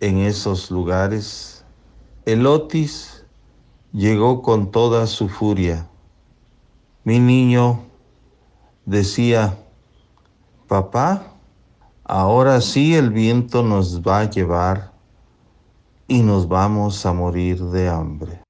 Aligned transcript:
en 0.00 0.18
esos 0.18 0.70
lugares, 0.70 1.64
el 2.24 2.46
Otis 2.46 3.24
llegó 3.92 4.42
con 4.42 4.70
toda 4.70 5.06
su 5.06 5.28
furia. 5.28 5.86
Mi 7.04 7.18
niño 7.18 7.80
decía, 8.86 9.58
papá, 10.66 11.34
ahora 12.04 12.60
sí 12.60 12.94
el 12.94 13.10
viento 13.10 13.62
nos 13.62 14.00
va 14.00 14.20
a 14.20 14.30
llevar 14.30 14.92
y 16.08 16.22
nos 16.22 16.48
vamos 16.48 17.04
a 17.06 17.12
morir 17.12 17.62
de 17.62 17.88
hambre. 17.88 18.42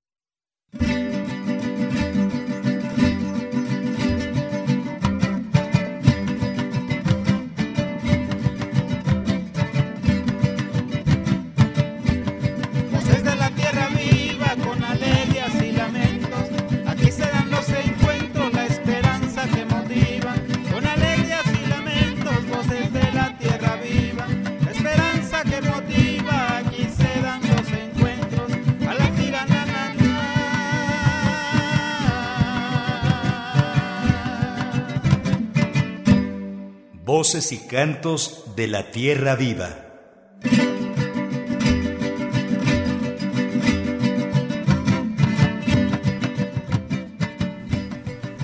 Cantos 37.70 38.46
de 38.56 38.66
la 38.66 38.90
tierra 38.90 39.36
viva. 39.36 39.68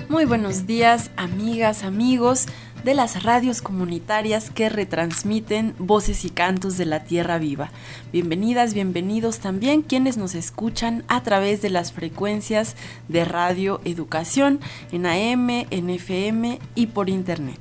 Muy 0.07 0.23
buenos 0.23 0.65
días, 0.65 1.11
amigas, 1.17 1.83
amigos 1.83 2.45
de 2.85 2.93
las 2.93 3.23
radios 3.23 3.61
comunitarias 3.61 4.49
que 4.49 4.69
retransmiten 4.69 5.75
voces 5.77 6.23
y 6.23 6.29
cantos 6.29 6.77
de 6.77 6.85
la 6.85 7.03
tierra 7.03 7.37
viva. 7.37 7.69
Bienvenidas, 8.13 8.73
bienvenidos 8.73 9.39
también 9.39 9.81
quienes 9.81 10.15
nos 10.15 10.35
escuchan 10.35 11.03
a 11.09 11.21
través 11.23 11.61
de 11.61 11.69
las 11.69 11.91
frecuencias 11.91 12.77
de 13.09 13.25
radio 13.25 13.81
educación 13.83 14.61
en 14.93 15.05
AM, 15.05 15.67
en 15.69 15.89
FM 15.89 16.59
y 16.75 16.87
por 16.87 17.09
internet 17.09 17.59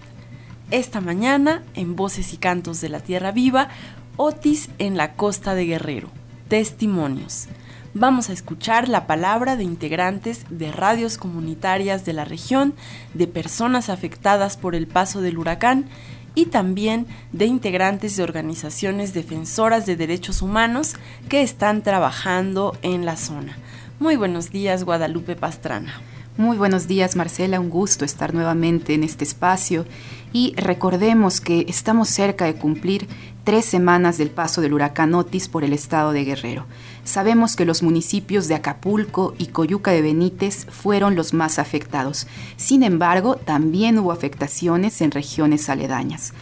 esta 0.71 1.01
mañana 1.01 1.63
en 1.75 1.97
Voces 1.97 2.33
y 2.33 2.37
Cantos 2.37 2.81
de 2.81 2.89
la 2.89 3.01
Tierra 3.01 3.33
Viva, 3.33 3.69
Otis 4.17 4.71
en 4.79 4.97
la 4.97 5.15
costa 5.15 5.55
de 5.55 5.67
Guerrero. 5.67 6.09
Testimonios. 6.49 7.49
Vamos 7.95 8.29
a 8.29 8.33
escuchar 8.33 8.89
la 8.89 9.07
palabra 9.07 9.57
de 9.57 9.65
integrantes 9.65 10.45
de 10.51 10.71
radios 10.71 11.19
comunitarias 11.19 12.05
de 12.05 12.13
la 12.13 12.25
región, 12.25 12.75
de 13.15 13.27
personas 13.27 13.89
afectadas 13.89 14.57
por 14.57 14.75
el 14.75 14.87
paso 14.87 15.21
del 15.21 15.39
huracán 15.39 15.87
y 16.35 16.47
también 16.47 17.07
de 17.33 17.47
integrantes 17.47 18.17
de 18.17 18.23
organizaciones 18.23 19.15
defensoras 19.15 19.87
de 19.87 19.97
derechos 19.97 20.43
humanos 20.43 20.95
que 21.29 21.43
están 21.43 21.83
trabajando 21.83 22.77
en 22.83 23.07
la 23.07 23.17
zona. 23.17 23.57
Muy 23.99 24.17
buenos 24.17 24.51
días, 24.51 24.85
Guadalupe 24.85 25.35
Pastrana. 25.35 25.95
Muy 26.39 26.59
buenos 26.59 26.87
días, 26.87 27.17
Marcela. 27.17 27.61
Un 27.61 27.71
gusto 27.71 28.05
estar 28.05 28.35
nuevamente 28.35 28.93
en 28.93 29.05
este 29.05 29.25
espacio 29.25 29.87
y 30.35 30.53
recordemos 30.57 31.41
que 31.41 31.65
estamos 31.67 32.11
cerca 32.11 32.45
de 32.45 32.57
cumplir 32.57 33.09
tres 33.45 33.65
semanas 33.65 34.19
del 34.19 34.29
paso 34.29 34.61
del 34.61 34.75
huracán 34.75 35.15
Otis 35.15 35.49
por 35.49 35.65
el 35.65 35.73
estado 35.73 36.13
de 36.13 36.25
Guerrero. 36.25 36.67
Sabemos 37.05 37.57
que 37.57 37.65
los 37.65 37.83
municipios 37.83 38.49
de 38.49 38.55
Acapulco 38.55 39.35
y 39.39 39.47
Coyuca 39.47 39.93
de 39.93 40.03
Benítez 40.03 40.67
fueron 40.67 41.17
los 41.17 41.33
más 41.33 41.59
afectados. 41.59 42.27
Sin 42.59 42.83
embargo, 42.83 43.37
también 43.37 43.99
hubo 43.99 44.13
afectaciones 44.13 45.01
en 45.01 45.13
regiones 45.13 45.71
aledañas. 45.71 46.35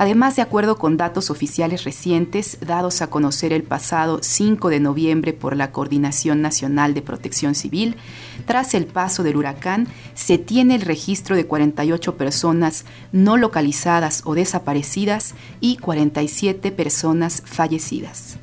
Además, 0.00 0.34
de 0.34 0.40
acuerdo 0.40 0.78
con 0.78 0.96
datos 0.96 1.28
oficiales 1.28 1.84
recientes 1.84 2.56
dados 2.66 3.02
a 3.02 3.10
conocer 3.10 3.52
el 3.52 3.64
pasado 3.64 4.20
5 4.22 4.70
de 4.70 4.80
noviembre 4.80 5.34
por 5.34 5.54
la 5.54 5.72
Coordinación 5.72 6.40
Nacional 6.40 6.94
de 6.94 7.02
Protección 7.02 7.54
Civil, 7.54 7.96
tras 8.40 8.74
el 8.74 8.86
paso 8.86 9.22
del 9.22 9.36
huracán 9.36 9.88
se 10.14 10.38
tiene 10.38 10.74
el 10.74 10.82
registro 10.82 11.36
de 11.36 11.46
48 11.46 12.16
personas 12.16 12.84
no 13.12 13.36
localizadas 13.36 14.22
o 14.24 14.34
desaparecidas 14.34 15.34
y 15.60 15.76
47 15.76 16.72
personas 16.72 17.42
fallecidas. 17.44 18.38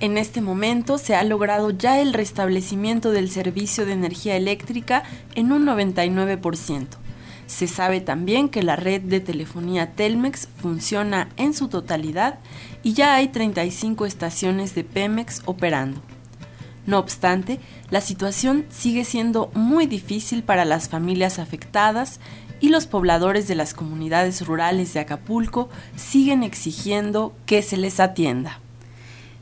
En 0.00 0.18
este 0.18 0.40
momento 0.40 0.98
se 0.98 1.14
ha 1.14 1.24
logrado 1.24 1.70
ya 1.70 2.00
el 2.00 2.12
restablecimiento 2.12 3.10
del 3.10 3.30
servicio 3.30 3.86
de 3.86 3.92
energía 3.92 4.36
eléctrica 4.36 5.04
en 5.34 5.52
un 5.52 5.64
99%. 5.64 6.86
Se 7.46 7.66
sabe 7.66 8.00
también 8.00 8.48
que 8.48 8.62
la 8.62 8.76
red 8.76 9.02
de 9.02 9.20
telefonía 9.20 9.92
Telmex 9.92 10.48
funciona 10.56 11.28
en 11.36 11.54
su 11.54 11.68
totalidad 11.68 12.38
y 12.82 12.94
ya 12.94 13.14
hay 13.14 13.28
35 13.28 14.06
estaciones 14.06 14.74
de 14.74 14.84
Pemex 14.84 15.42
operando. 15.44 16.00
No 16.86 16.98
obstante, 16.98 17.60
la 17.90 18.00
situación 18.00 18.66
sigue 18.70 19.04
siendo 19.04 19.50
muy 19.54 19.86
difícil 19.86 20.42
para 20.42 20.64
las 20.64 20.88
familias 20.88 21.38
afectadas 21.38 22.20
y 22.60 22.68
los 22.68 22.86
pobladores 22.86 23.48
de 23.48 23.54
las 23.54 23.74
comunidades 23.74 24.46
rurales 24.46 24.94
de 24.94 25.00
Acapulco 25.00 25.68
siguen 25.96 26.42
exigiendo 26.42 27.34
que 27.46 27.62
se 27.62 27.76
les 27.76 28.00
atienda. 28.00 28.60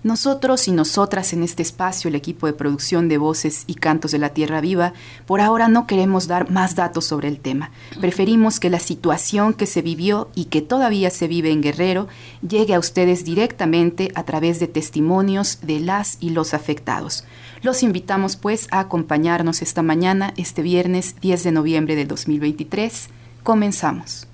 Nosotros 0.05 0.67
y 0.67 0.73
nosotras 0.73 1.33
en 1.33 1.45
este 1.45 1.63
espacio, 1.63 2.09
el 2.09 2.17
equipo 2.17 2.49
de 2.49 2.53
producción 2.53 3.09
de 3.09 3.19
Voces 3.19 3.63
y 3.69 3.75
Cantos 3.75 4.11
de 4.11 4.19
la 4.19 4.31
Tierra 4.31 4.61
Viva, 4.61 4.95
por 5.27 5.41
ahora 5.41 5.69
no 5.69 5.87
queremos 5.87 6.27
dar 6.27 6.51
más 6.51 6.75
datos 6.75 7.05
sobre 7.05 7.29
el 7.29 7.39
tema. 7.39 7.71
Preferimos 8.01 8.59
que 8.59 8.69
la 8.69 8.81
situación 8.81 9.55
que 9.55 9.67
se 9.67 9.81
vivió 9.81 10.29
y 10.35 10.47
que 10.47 10.61
todavía 10.61 11.11
se 11.11 11.29
vive 11.29 11.53
en 11.53 11.63
Guerrero 11.63 12.09
llegue 12.47 12.75
a 12.75 12.81
ustedes 12.81 13.25
directamente 13.25 14.11
a 14.17 14.25
través 14.25 14.59
de 14.59 14.67
testimonios 14.67 15.61
de 15.63 15.79
las 15.79 16.17
y 16.19 16.31
los 16.31 16.53
afectados. 16.53 17.25
Los 17.63 17.85
invitamos 17.85 18.35
pues 18.35 18.67
a 18.73 18.81
acompañarnos 18.81 19.63
esta 19.63 19.83
mañana, 19.83 20.35
este 20.37 20.63
viernes 20.63 21.15
10 21.21 21.45
de 21.45 21.53
noviembre 21.53 21.95
del 21.95 22.09
2023. 22.09 23.09
Comenzamos. 23.45 24.27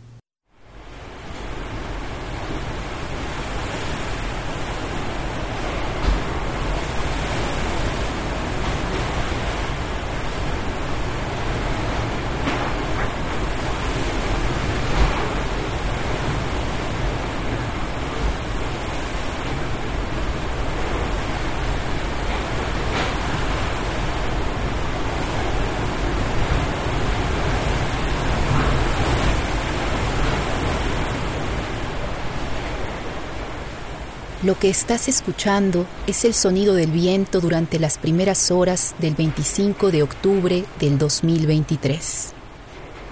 Lo 34.49 34.59
que 34.59 34.71
estás 34.71 35.09
escuchando 35.09 35.85
es 36.07 36.25
el 36.25 36.33
sonido 36.33 36.73
del 36.73 36.91
viento 36.91 37.43
durante 37.43 37.79
las 37.79 37.99
primeras 37.99 38.51
horas 38.51 38.95
del 38.99 39.15
25 39.15 39.91
de 39.91 40.03
octubre 40.03 40.65
del 40.81 40.97
2023, 40.97 42.33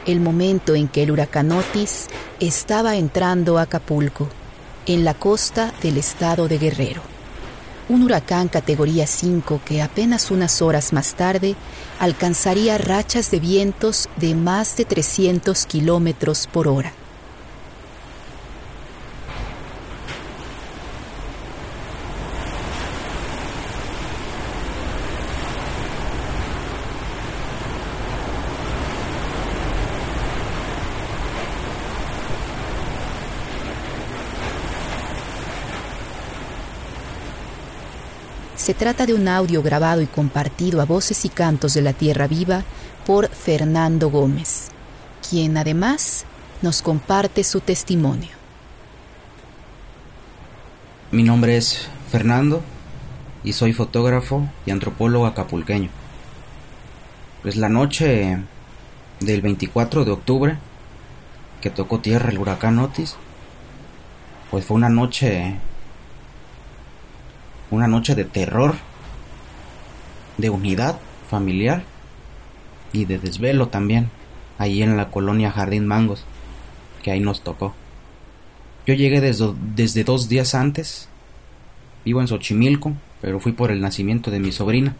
el 0.06 0.20
momento 0.20 0.74
en 0.74 0.88
que 0.88 1.02
el 1.02 1.10
huracán 1.10 1.52
Otis 1.52 2.06
estaba 2.40 2.96
entrando 2.96 3.58
a 3.58 3.62
Acapulco, 3.64 4.30
en 4.86 5.04
la 5.04 5.12
costa 5.12 5.74
del 5.82 5.98
estado 5.98 6.48
de 6.48 6.56
Guerrero. 6.56 7.02
Un 7.90 8.02
huracán 8.02 8.48
categoría 8.48 9.06
5 9.06 9.60
que 9.62 9.82
apenas 9.82 10.30
unas 10.30 10.62
horas 10.62 10.94
más 10.94 11.16
tarde 11.16 11.54
alcanzaría 11.98 12.78
rachas 12.78 13.30
de 13.30 13.40
vientos 13.40 14.08
de 14.16 14.34
más 14.34 14.74
de 14.78 14.86
300 14.86 15.66
kilómetros 15.66 16.46
por 16.46 16.66
hora 16.66 16.94
Se 38.66 38.74
trata 38.74 39.06
de 39.06 39.14
un 39.14 39.28
audio 39.28 39.62
grabado 39.62 40.02
y 40.02 40.06
compartido 40.06 40.80
a 40.80 40.84
voces 40.84 41.24
y 41.24 41.28
cantos 41.28 41.74
de 41.74 41.82
la 41.82 41.92
Tierra 41.92 42.26
Viva 42.26 42.64
por 43.06 43.28
Fernando 43.28 44.10
Gómez, 44.10 44.70
quien 45.30 45.56
además 45.56 46.24
nos 46.62 46.82
comparte 46.82 47.44
su 47.44 47.60
testimonio. 47.60 48.30
Mi 51.12 51.22
nombre 51.22 51.56
es 51.56 51.86
Fernando 52.10 52.60
y 53.44 53.52
soy 53.52 53.72
fotógrafo 53.72 54.48
y 54.66 54.72
antropólogo 54.72 55.26
acapulqueño. 55.26 55.90
Pues 57.42 57.54
la 57.54 57.68
noche 57.68 58.36
del 59.20 59.42
24 59.42 60.04
de 60.04 60.10
octubre 60.10 60.58
que 61.60 61.70
tocó 61.70 62.00
tierra 62.00 62.30
el 62.30 62.38
huracán 62.38 62.80
Otis, 62.80 63.14
pues 64.50 64.64
fue 64.64 64.76
una 64.76 64.88
noche 64.88 65.54
una 67.70 67.88
noche 67.88 68.14
de 68.14 68.24
terror, 68.24 68.74
de 70.38 70.50
unidad 70.50 70.98
familiar 71.28 71.84
y 72.92 73.04
de 73.04 73.18
desvelo 73.18 73.68
también, 73.68 74.10
ahí 74.58 74.82
en 74.82 74.96
la 74.96 75.10
colonia 75.10 75.50
Jardín 75.50 75.86
Mangos, 75.86 76.24
que 77.02 77.10
ahí 77.10 77.20
nos 77.20 77.42
tocó. 77.42 77.74
Yo 78.86 78.94
llegué 78.94 79.20
desde, 79.20 79.52
desde 79.74 80.04
dos 80.04 80.28
días 80.28 80.54
antes, 80.54 81.08
vivo 82.04 82.20
en 82.20 82.28
Xochimilco, 82.28 82.92
pero 83.20 83.40
fui 83.40 83.52
por 83.52 83.70
el 83.70 83.80
nacimiento 83.80 84.30
de 84.30 84.38
mi 84.38 84.52
sobrina. 84.52 84.94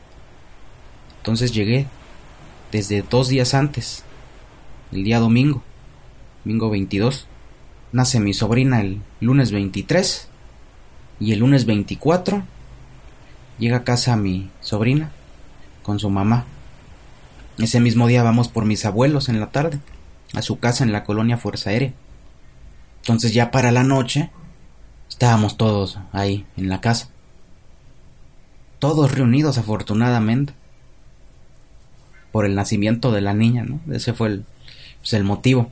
Entonces 1.19 1.53
llegué 1.53 1.87
desde 2.73 3.03
dos 3.03 3.29
días 3.29 3.55
antes, 3.55 4.05
el 4.93 5.05
día 5.05 5.21
domingo, 5.21 5.63
domingo 6.45 6.71
22. 6.71 7.27
Nace 7.93 8.21
mi 8.21 8.35
sobrina 8.35 8.81
el 8.81 9.01
lunes 9.21 9.53
23 9.53 10.29
y 11.21 11.33
el 11.33 11.39
lunes 11.39 11.65
24 11.65 12.43
llega 13.59 13.79
a 13.79 13.85
casa 13.85 14.17
mi 14.17 14.51
sobrina 14.61 15.11
con 15.83 15.99
su 15.99 16.11
mamá. 16.11 16.45
Ese 17.59 17.81
mismo 17.81 18.07
día 18.07 18.23
vamos 18.23 18.49
por 18.49 18.65
mis 18.65 18.85
abuelos 18.85 19.29
en 19.29 19.41
la 19.41 19.51
tarde, 19.51 19.81
a 20.35 20.43
su 20.43 20.59
casa 20.59 20.85
en 20.85 20.93
la 20.93 21.05
colonia 21.05 21.39
Fuerza 21.39 21.71
Aérea. 21.71 21.93
Entonces 23.03 23.33
ya 23.33 23.51
para 23.51 23.71
la 23.71 23.83
noche 23.83 24.31
estábamos 25.09 25.57
todos 25.57 25.99
ahí 26.13 26.45
en 26.57 26.69
la 26.69 26.81
casa. 26.81 27.09
Todos 28.79 29.13
reunidos 29.13 29.57
afortunadamente 29.59 30.53
por 32.31 32.45
el 32.45 32.55
nacimiento 32.55 33.13
de 33.13 33.23
la 33.23 33.33
niña, 33.33 33.65
¿no? 33.65 33.81
Ese 33.95 34.13
fue 34.13 34.29
el, 34.29 34.45
pues, 34.99 35.15
el 35.15 35.25
motivo. 35.25 35.71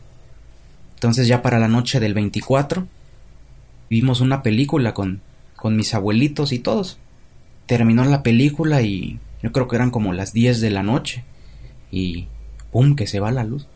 Entonces 0.95 1.29
ya 1.29 1.43
para 1.43 1.59
la 1.59 1.69
noche 1.69 2.01
del 2.01 2.15
24 2.15 2.87
vimos 3.91 4.23
una 4.23 4.43
película 4.43 4.95
con, 4.95 5.21
con 5.57 5.77
mis 5.77 5.93
abuelitos 5.93 6.53
y 6.53 6.61
todos. 6.61 6.99
Terminó 7.67 8.05
la 8.05 8.23
película 8.23 8.83
y 8.83 9.19
yo 9.43 9.53
creo 9.53 9.69
que 9.69 9.77
eran 9.77 9.91
como 9.91 10.13
las 10.13 10.33
10 10.33 10.61
de 10.61 10.71
la 10.71 10.83
noche. 10.83 11.25
Y 11.91 12.29
¡pum! 12.73 12.97
que 12.97 13.07
se 13.07 13.21
va 13.21 13.31
la 13.31 13.45
luz. 13.45 13.67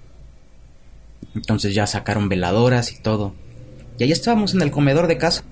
Entonces 1.35 1.75
ya 1.75 1.87
sacaron 1.87 2.29
veladoras 2.29 2.93
y 2.93 3.01
todo. 3.01 3.35
Y 3.99 4.05
ahí 4.05 4.13
estábamos 4.13 4.55
en 4.55 4.63
el 4.63 4.71
comedor 4.71 5.07
de 5.07 5.19
casa, 5.19 5.43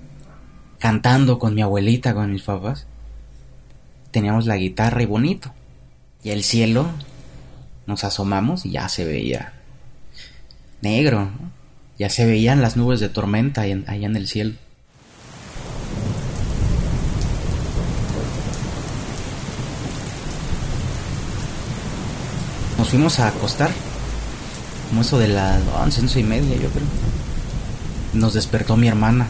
cantando 0.79 1.39
con 1.39 1.55
mi 1.55 1.63
abuelita, 1.63 2.15
con 2.15 2.33
mis 2.33 2.43
papás. 2.43 2.87
Teníamos 4.11 4.47
la 4.47 4.57
guitarra 4.57 5.03
y 5.03 5.07
bonito. 5.07 5.53
Y 6.23 6.31
el 6.31 6.43
cielo, 6.43 6.89
nos 7.87 8.05
asomamos 8.05 8.67
y 8.67 8.73
ya 8.73 8.89
se 8.89 9.05
veía 9.05 9.53
negro. 10.81 11.31
Ya 11.99 12.11
se 12.11 12.27
veían 12.27 12.63
las 12.63 12.77
nubes 12.77 13.01
de 13.01 13.09
tormenta 13.09 13.63
allá 13.63 14.07
en 14.07 14.17
el 14.17 14.27
cielo. 14.27 14.55
Nos 22.87 22.93
fuimos 22.93 23.19
a 23.19 23.27
acostar. 23.27 23.73
Como 24.89 25.01
eso 25.01 25.19
de 25.19 25.27
las 25.27 25.61
once, 25.83 26.01
once 26.01 26.21
y 26.21 26.23
media, 26.23 26.55
yo 26.55 26.69
creo. 26.69 26.87
Nos 28.13 28.33
despertó 28.33 28.77
mi 28.77 28.87
hermana 28.87 29.27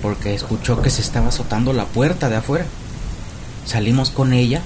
porque 0.00 0.32
escuchó 0.32 0.80
que 0.80 0.88
se 0.88 1.02
estaba 1.02 1.28
azotando 1.28 1.74
la 1.74 1.84
puerta 1.84 2.30
de 2.30 2.36
afuera. 2.36 2.64
Salimos 3.66 4.08
con 4.08 4.32
ella, 4.32 4.62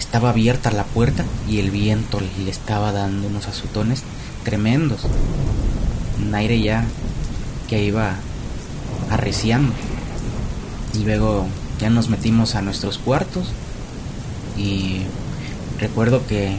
estaba 0.00 0.30
abierta 0.30 0.72
la 0.72 0.82
puerta 0.82 1.24
y 1.48 1.60
el 1.60 1.70
viento 1.70 2.18
le 2.20 2.50
estaba 2.50 2.90
dando 2.90 3.28
unos 3.28 3.46
azotones 3.46 4.02
tremendos. 4.42 5.02
Un 6.20 6.34
aire 6.34 6.60
ya 6.60 6.84
que 7.68 7.84
iba 7.84 8.16
arreciando. 9.08 9.72
Y 10.94 11.04
luego 11.04 11.46
ya 11.78 11.90
nos 11.90 12.08
metimos 12.08 12.56
a 12.56 12.62
nuestros 12.62 12.98
cuartos 12.98 13.46
y 14.56 15.02
recuerdo 15.78 16.26
que 16.26 16.56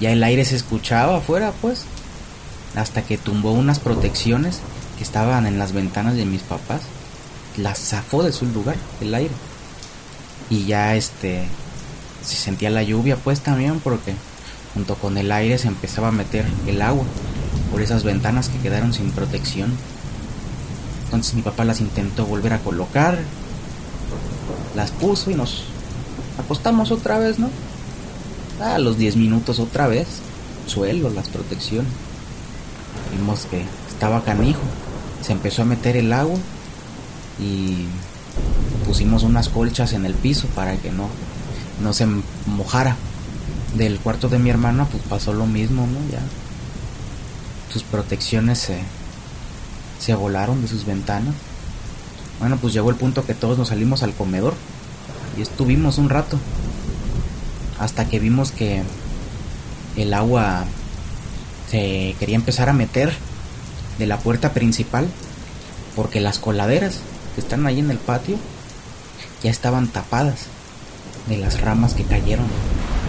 ya 0.00 0.10
el 0.10 0.22
aire 0.22 0.44
se 0.44 0.56
escuchaba 0.56 1.18
afuera, 1.18 1.52
pues, 1.60 1.84
hasta 2.74 3.02
que 3.02 3.18
tumbó 3.18 3.52
unas 3.52 3.78
protecciones 3.78 4.60
que 4.96 5.04
estaban 5.04 5.46
en 5.46 5.58
las 5.58 5.72
ventanas 5.72 6.16
de 6.16 6.24
mis 6.24 6.42
papás. 6.42 6.82
Las 7.56 7.78
zafó 7.78 8.22
de 8.22 8.32
su 8.32 8.46
lugar, 8.46 8.76
el 9.00 9.14
aire. 9.14 9.34
Y 10.48 10.64
ya 10.64 10.94
este 10.96 11.44
se 12.22 12.36
sentía 12.36 12.70
la 12.70 12.82
lluvia 12.82 13.16
pues 13.16 13.40
también 13.40 13.80
porque 13.80 14.14
junto 14.74 14.94
con 14.96 15.16
el 15.16 15.32
aire 15.32 15.58
se 15.58 15.68
empezaba 15.68 16.08
a 16.08 16.12
meter 16.12 16.44
el 16.66 16.82
agua 16.82 17.04
por 17.72 17.80
esas 17.82 18.04
ventanas 18.04 18.48
que 18.48 18.58
quedaron 18.58 18.92
sin 18.92 19.10
protección. 19.10 19.72
Entonces 21.04 21.34
mi 21.34 21.42
papá 21.42 21.64
las 21.64 21.80
intentó 21.80 22.24
volver 22.26 22.52
a 22.52 22.58
colocar, 22.58 23.18
las 24.76 24.90
puso 24.92 25.30
y 25.30 25.34
nos 25.34 25.64
acostamos 26.38 26.90
otra 26.90 27.18
vez, 27.18 27.38
¿no? 27.38 27.50
A 28.60 28.78
los 28.78 28.98
10 28.98 29.16
minutos 29.16 29.58
otra 29.58 29.86
vez, 29.86 30.06
suelo, 30.66 31.10
las 31.10 31.28
protecciones. 31.28 31.90
Vimos 33.16 33.46
que 33.46 33.64
estaba 33.88 34.22
canijo. 34.22 34.60
Se 35.22 35.32
empezó 35.32 35.62
a 35.62 35.66
meter 35.66 35.96
el 35.96 36.12
agua 36.12 36.38
y 37.38 37.86
pusimos 38.86 39.22
unas 39.22 39.48
colchas 39.48 39.92
en 39.92 40.04
el 40.04 40.14
piso 40.14 40.46
para 40.48 40.76
que 40.76 40.90
no, 40.90 41.08
no 41.82 41.92
se 41.92 42.06
mojara. 42.46 42.96
Del 43.76 43.98
cuarto 44.00 44.28
de 44.28 44.38
mi 44.38 44.50
hermana 44.50 44.84
pues 44.84 45.02
pasó 45.08 45.32
lo 45.32 45.46
mismo, 45.46 45.86
¿no? 45.86 45.98
Ya 46.10 46.20
sus 47.72 47.82
protecciones 47.82 48.58
se, 48.58 48.78
se 49.98 50.14
volaron 50.14 50.60
de 50.60 50.68
sus 50.68 50.84
ventanas. 50.84 51.34
Bueno, 52.40 52.58
pues 52.60 52.72
llegó 52.72 52.90
el 52.90 52.96
punto 52.96 53.24
que 53.24 53.34
todos 53.34 53.58
nos 53.58 53.68
salimos 53.68 54.02
al 54.02 54.14
comedor 54.14 54.54
y 55.38 55.42
estuvimos 55.42 55.98
un 55.98 56.08
rato 56.08 56.38
hasta 57.80 58.06
que 58.08 58.20
vimos 58.20 58.52
que 58.52 58.82
el 59.96 60.14
agua 60.14 60.64
se 61.70 62.14
quería 62.20 62.36
empezar 62.36 62.68
a 62.68 62.74
meter 62.74 63.10
de 63.98 64.06
la 64.06 64.18
puerta 64.18 64.52
principal 64.52 65.08
porque 65.96 66.20
las 66.20 66.38
coladeras 66.38 66.98
que 67.34 67.40
están 67.40 67.66
ahí 67.66 67.78
en 67.78 67.90
el 67.90 67.96
patio 67.96 68.36
ya 69.42 69.50
estaban 69.50 69.88
tapadas 69.88 70.40
de 71.28 71.38
las 71.38 71.60
ramas 71.62 71.94
que 71.94 72.04
cayeron, 72.04 72.46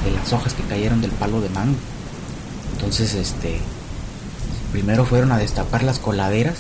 de 0.06 0.12
las 0.12 0.32
hojas 0.32 0.54
que 0.54 0.64
cayeron 0.64 1.02
del 1.02 1.12
palo 1.12 1.42
de 1.42 1.50
mango. 1.50 1.78
Entonces, 2.74 3.14
este, 3.14 3.60
primero 4.72 5.06
fueron 5.06 5.32
a 5.32 5.38
destapar 5.38 5.84
las 5.84 6.00
coladeras, 6.00 6.60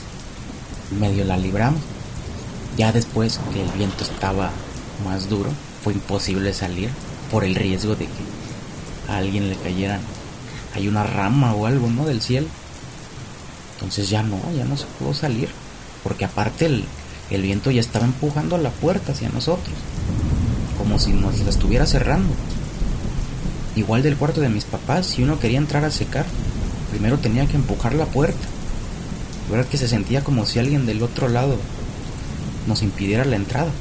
medio 1.00 1.24
la 1.24 1.38
libramos. 1.38 1.82
Ya 2.77 2.91
después 2.91 3.39
que 3.53 3.63
el 3.63 3.70
viento 3.72 4.03
estaba 4.03 4.50
más 5.06 5.30
duro, 5.30 5.50
fue 5.84 5.94
imposible 5.94 6.53
salir 6.53 6.89
por 7.31 7.45
el 7.45 7.55
riesgo 7.55 7.95
de 7.95 8.05
que 8.05 9.11
a 9.11 9.17
alguien 9.17 9.50
le 9.50 9.55
cayera 9.55 10.00
hay 10.75 10.88
una 10.88 11.03
rama 11.03 11.53
o 11.53 11.65
algo, 11.65 11.89
¿no? 11.89 12.05
Del 12.05 12.21
cielo. 12.21 12.47
Entonces 13.75 14.09
ya 14.09 14.21
no, 14.21 14.39
ya 14.55 14.65
no 14.65 14.77
se 14.77 14.85
pudo 15.00 15.13
salir, 15.13 15.50
porque 16.03 16.25
aparte 16.25 16.65
el, 16.67 16.85
el 17.31 17.41
viento 17.41 17.71
ya 17.71 17.81
estaba 17.81 18.05
empujando 18.05 18.57
la 18.57 18.69
puerta 18.69 19.13
hacia 19.13 19.29
nosotros, 19.29 19.75
como 20.77 21.00
si 21.00 21.13
nos 21.13 21.39
la 21.39 21.50
estuviera 21.50 21.85
cerrando. 21.85 22.33
Igual 23.75 24.03
del 24.03 24.17
cuarto 24.17 24.41
de 24.41 24.50
mis 24.50 24.65
papás, 24.65 25.07
si 25.07 25.23
uno 25.23 25.39
quería 25.39 25.57
entrar 25.57 25.85
a 25.85 25.91
secar, 25.91 26.25
primero 26.91 27.17
tenía 27.17 27.47
que 27.47 27.55
empujar 27.55 27.93
la 27.93 28.05
puerta. 28.05 28.47
verdad 29.50 29.65
que 29.65 29.77
se 29.77 29.88
sentía 29.88 30.23
como 30.23 30.45
si 30.45 30.59
alguien 30.59 30.85
del 30.85 31.01
otro 31.01 31.27
lado 31.27 31.57
nos 32.67 32.83
impidiera 32.83 33.25
la 33.25 33.38
entrada. 33.38 33.71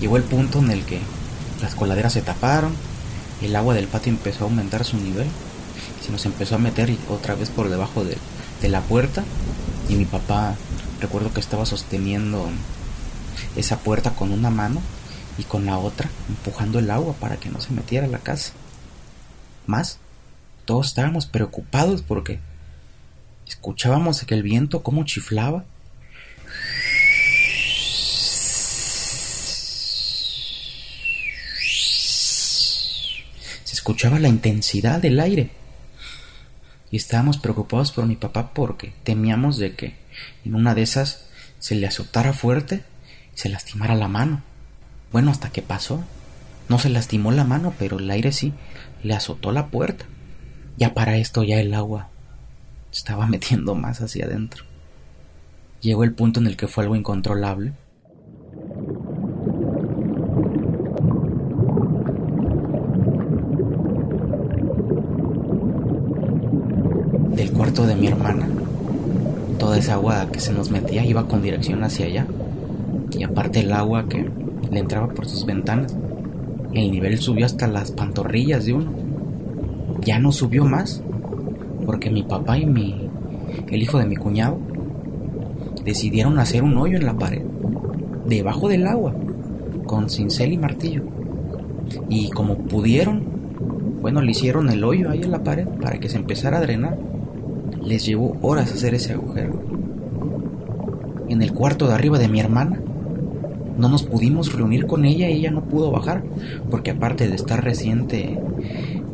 Llegó 0.00 0.16
el 0.16 0.24
punto 0.24 0.58
en 0.58 0.70
el 0.70 0.84
que 0.84 0.98
las 1.64 1.74
coladeras 1.74 2.12
se 2.12 2.20
taparon, 2.20 2.74
el 3.40 3.56
agua 3.56 3.72
del 3.72 3.88
patio 3.88 4.12
empezó 4.12 4.44
a 4.44 4.48
aumentar 4.48 4.84
su 4.84 4.98
nivel, 4.98 5.26
se 6.04 6.12
nos 6.12 6.26
empezó 6.26 6.56
a 6.56 6.58
meter 6.58 6.94
otra 7.08 7.34
vez 7.34 7.48
por 7.48 7.70
debajo 7.70 8.04
de, 8.04 8.18
de 8.60 8.68
la 8.68 8.82
puerta 8.82 9.24
y 9.88 9.94
mi 9.94 10.04
papá 10.04 10.56
recuerdo 11.00 11.32
que 11.32 11.40
estaba 11.40 11.64
sosteniendo 11.64 12.46
esa 13.56 13.78
puerta 13.78 14.10
con 14.10 14.30
una 14.30 14.50
mano 14.50 14.82
y 15.38 15.44
con 15.44 15.64
la 15.64 15.78
otra 15.78 16.10
empujando 16.28 16.78
el 16.78 16.90
agua 16.90 17.14
para 17.14 17.38
que 17.38 17.48
no 17.48 17.62
se 17.62 17.72
metiera 17.72 18.06
a 18.06 18.10
la 18.10 18.18
casa. 18.18 18.52
Más, 19.66 19.98
todos 20.66 20.88
estábamos 20.88 21.24
preocupados 21.24 22.02
porque 22.02 22.40
escuchábamos 23.48 24.22
que 24.24 24.34
el 24.34 24.42
viento 24.42 24.82
como 24.82 25.04
chiflaba 25.04 25.64
escuchaba 33.84 34.18
la 34.18 34.28
intensidad 34.28 35.02
del 35.02 35.20
aire. 35.20 35.50
Y 36.90 36.96
estábamos 36.96 37.36
preocupados 37.36 37.92
por 37.92 38.06
mi 38.06 38.16
papá 38.16 38.54
porque 38.54 38.94
temíamos 39.04 39.58
de 39.58 39.74
que 39.74 39.94
en 40.46 40.54
una 40.54 40.74
de 40.74 40.80
esas 40.80 41.26
se 41.58 41.74
le 41.74 41.86
azotara 41.86 42.32
fuerte 42.32 42.82
se 43.34 43.50
lastimara 43.50 43.94
la 43.94 44.08
mano. 44.08 44.42
Bueno, 45.12 45.30
hasta 45.30 45.50
que 45.50 45.60
pasó. 45.60 46.02
No 46.70 46.78
se 46.78 46.88
lastimó 46.88 47.30
la 47.30 47.44
mano, 47.44 47.74
pero 47.78 47.98
el 47.98 48.10
aire 48.10 48.32
sí 48.32 48.54
le 49.02 49.12
azotó 49.12 49.52
la 49.52 49.66
puerta. 49.66 50.06
Ya 50.78 50.94
para 50.94 51.18
esto 51.18 51.42
ya 51.42 51.60
el 51.60 51.74
agua 51.74 52.08
estaba 52.90 53.26
metiendo 53.28 53.74
más 53.74 54.00
hacia 54.00 54.24
adentro. 54.24 54.64
Llegó 55.82 56.04
el 56.04 56.14
punto 56.14 56.40
en 56.40 56.46
el 56.46 56.56
que 56.56 56.68
fue 56.68 56.84
algo 56.84 56.96
incontrolable. 56.96 57.74
Del 67.34 67.50
cuarto 67.50 67.84
de 67.84 67.93
mi 68.04 68.10
hermana, 68.10 68.46
toda 69.58 69.78
esa 69.78 69.94
agua 69.94 70.28
que 70.30 70.38
se 70.38 70.52
nos 70.52 70.70
metía 70.70 71.06
iba 71.06 71.26
con 71.26 71.40
dirección 71.40 71.82
hacia 71.84 72.04
allá. 72.04 72.26
Y 73.18 73.22
aparte 73.22 73.60
el 73.60 73.72
agua 73.72 74.06
que 74.10 74.28
le 74.70 74.78
entraba 74.78 75.08
por 75.08 75.26
sus 75.26 75.46
ventanas, 75.46 75.96
el 76.74 76.90
nivel 76.90 77.16
subió 77.16 77.46
hasta 77.46 77.66
las 77.66 77.92
pantorrillas 77.92 78.66
de 78.66 78.74
uno. 78.74 78.92
Ya 80.02 80.18
no 80.18 80.32
subió 80.32 80.66
más, 80.66 81.02
porque 81.86 82.10
mi 82.10 82.22
papá 82.22 82.58
y 82.58 82.66
mi, 82.66 83.08
el 83.70 83.82
hijo 83.82 83.98
de 83.98 84.04
mi 84.04 84.16
cuñado, 84.16 84.58
decidieron 85.82 86.38
hacer 86.38 86.62
un 86.62 86.76
hoyo 86.76 86.98
en 86.98 87.06
la 87.06 87.14
pared, 87.14 87.42
debajo 88.26 88.68
del 88.68 88.86
agua, 88.86 89.14
con 89.86 90.10
cincel 90.10 90.52
y 90.52 90.58
martillo. 90.58 91.04
Y 92.10 92.28
como 92.28 92.58
pudieron, 92.58 93.22
bueno, 94.02 94.20
le 94.20 94.32
hicieron 94.32 94.68
el 94.68 94.84
hoyo 94.84 95.08
ahí 95.08 95.22
en 95.22 95.30
la 95.30 95.42
pared 95.42 95.66
para 95.80 95.98
que 95.98 96.10
se 96.10 96.18
empezara 96.18 96.58
a 96.58 96.60
drenar. 96.60 97.13
Les 97.84 98.06
llevó 98.06 98.36
horas 98.40 98.72
hacer 98.72 98.94
ese 98.94 99.12
agujero. 99.12 99.60
En 101.28 101.42
el 101.42 101.52
cuarto 101.52 101.86
de 101.86 101.94
arriba 101.94 102.18
de 102.18 102.28
mi 102.28 102.40
hermana, 102.40 102.80
no 103.76 103.88
nos 103.88 104.04
pudimos 104.04 104.52
reunir 104.52 104.86
con 104.86 105.04
ella 105.04 105.28
y 105.28 105.38
ella 105.38 105.50
no 105.50 105.64
pudo 105.64 105.90
bajar, 105.90 106.22
porque 106.70 106.92
aparte 106.92 107.28
de 107.28 107.34
estar 107.34 107.62
reciente 107.62 108.40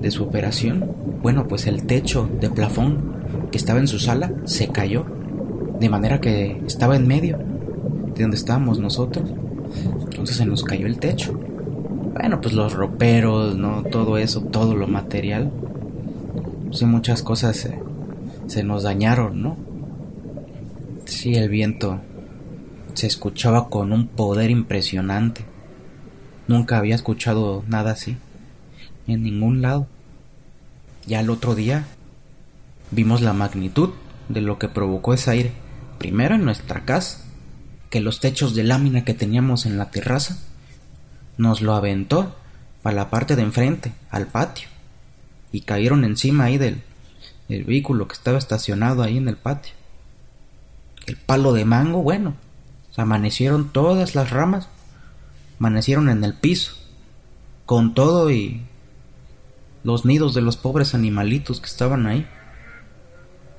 de 0.00 0.10
su 0.10 0.24
operación, 0.24 0.92
bueno, 1.22 1.48
pues 1.48 1.66
el 1.66 1.84
techo 1.84 2.28
de 2.40 2.50
plafón 2.50 3.14
que 3.50 3.58
estaba 3.58 3.80
en 3.80 3.88
su 3.88 3.98
sala 3.98 4.32
se 4.44 4.68
cayó, 4.68 5.04
de 5.78 5.88
manera 5.88 6.20
que 6.20 6.62
estaba 6.66 6.96
en 6.96 7.08
medio 7.08 7.38
de 8.14 8.22
donde 8.22 8.36
estábamos 8.36 8.78
nosotros. 8.78 9.30
Entonces 10.04 10.36
se 10.36 10.46
nos 10.46 10.62
cayó 10.62 10.86
el 10.86 10.98
techo. 10.98 11.38
Bueno, 12.12 12.40
pues 12.40 12.54
los 12.54 12.74
roperos, 12.74 13.56
¿no? 13.56 13.82
Todo 13.84 14.18
eso, 14.18 14.42
todo 14.42 14.74
lo 14.74 14.86
material. 14.86 15.50
Sí, 16.70 16.84
muchas 16.84 17.22
cosas 17.22 17.56
se, 17.56 17.78
se 18.50 18.64
nos 18.64 18.82
dañaron, 18.82 19.42
¿no? 19.42 19.56
Sí, 21.04 21.36
el 21.36 21.48
viento 21.48 22.00
se 22.94 23.06
escuchaba 23.06 23.68
con 23.68 23.92
un 23.92 24.08
poder 24.08 24.50
impresionante. 24.50 25.44
Nunca 26.48 26.78
había 26.78 26.96
escuchado 26.96 27.62
nada 27.68 27.92
así, 27.92 28.16
en 29.06 29.22
ningún 29.22 29.62
lado. 29.62 29.86
Ya 31.06 31.20
el 31.20 31.30
otro 31.30 31.54
día 31.54 31.86
vimos 32.90 33.20
la 33.20 33.32
magnitud 33.32 33.90
de 34.28 34.40
lo 34.40 34.58
que 34.58 34.68
provocó 34.68 35.14
ese 35.14 35.30
aire. 35.30 35.52
Primero 35.98 36.34
en 36.34 36.44
nuestra 36.44 36.84
casa, 36.84 37.24
que 37.88 38.00
los 38.00 38.18
techos 38.18 38.56
de 38.56 38.64
lámina 38.64 39.04
que 39.04 39.14
teníamos 39.14 39.64
en 39.64 39.78
la 39.78 39.92
terraza 39.92 40.38
nos 41.38 41.60
lo 41.60 41.72
aventó 41.74 42.34
para 42.82 42.96
la 42.96 43.10
parte 43.10 43.36
de 43.36 43.42
enfrente, 43.42 43.92
al 44.10 44.26
patio, 44.26 44.66
y 45.52 45.60
cayeron 45.60 46.04
encima 46.04 46.44
ahí 46.44 46.58
del, 46.58 46.82
del 47.50 47.64
vehículo 47.64 48.06
que 48.06 48.14
estaba 48.14 48.38
estacionado 48.38 49.02
ahí 49.02 49.18
en 49.18 49.28
el 49.28 49.36
patio. 49.36 49.74
El 51.06 51.16
palo 51.16 51.52
de 51.52 51.64
mango, 51.64 52.02
bueno, 52.02 52.36
amanecieron 52.96 53.72
todas 53.72 54.14
las 54.14 54.30
ramas, 54.30 54.68
amanecieron 55.58 56.08
en 56.08 56.22
el 56.22 56.34
piso, 56.34 56.76
con 57.66 57.94
todo 57.94 58.30
y 58.30 58.62
los 59.82 60.04
nidos 60.04 60.34
de 60.34 60.42
los 60.42 60.56
pobres 60.56 60.94
animalitos 60.94 61.60
que 61.60 61.66
estaban 61.66 62.06
ahí. 62.06 62.26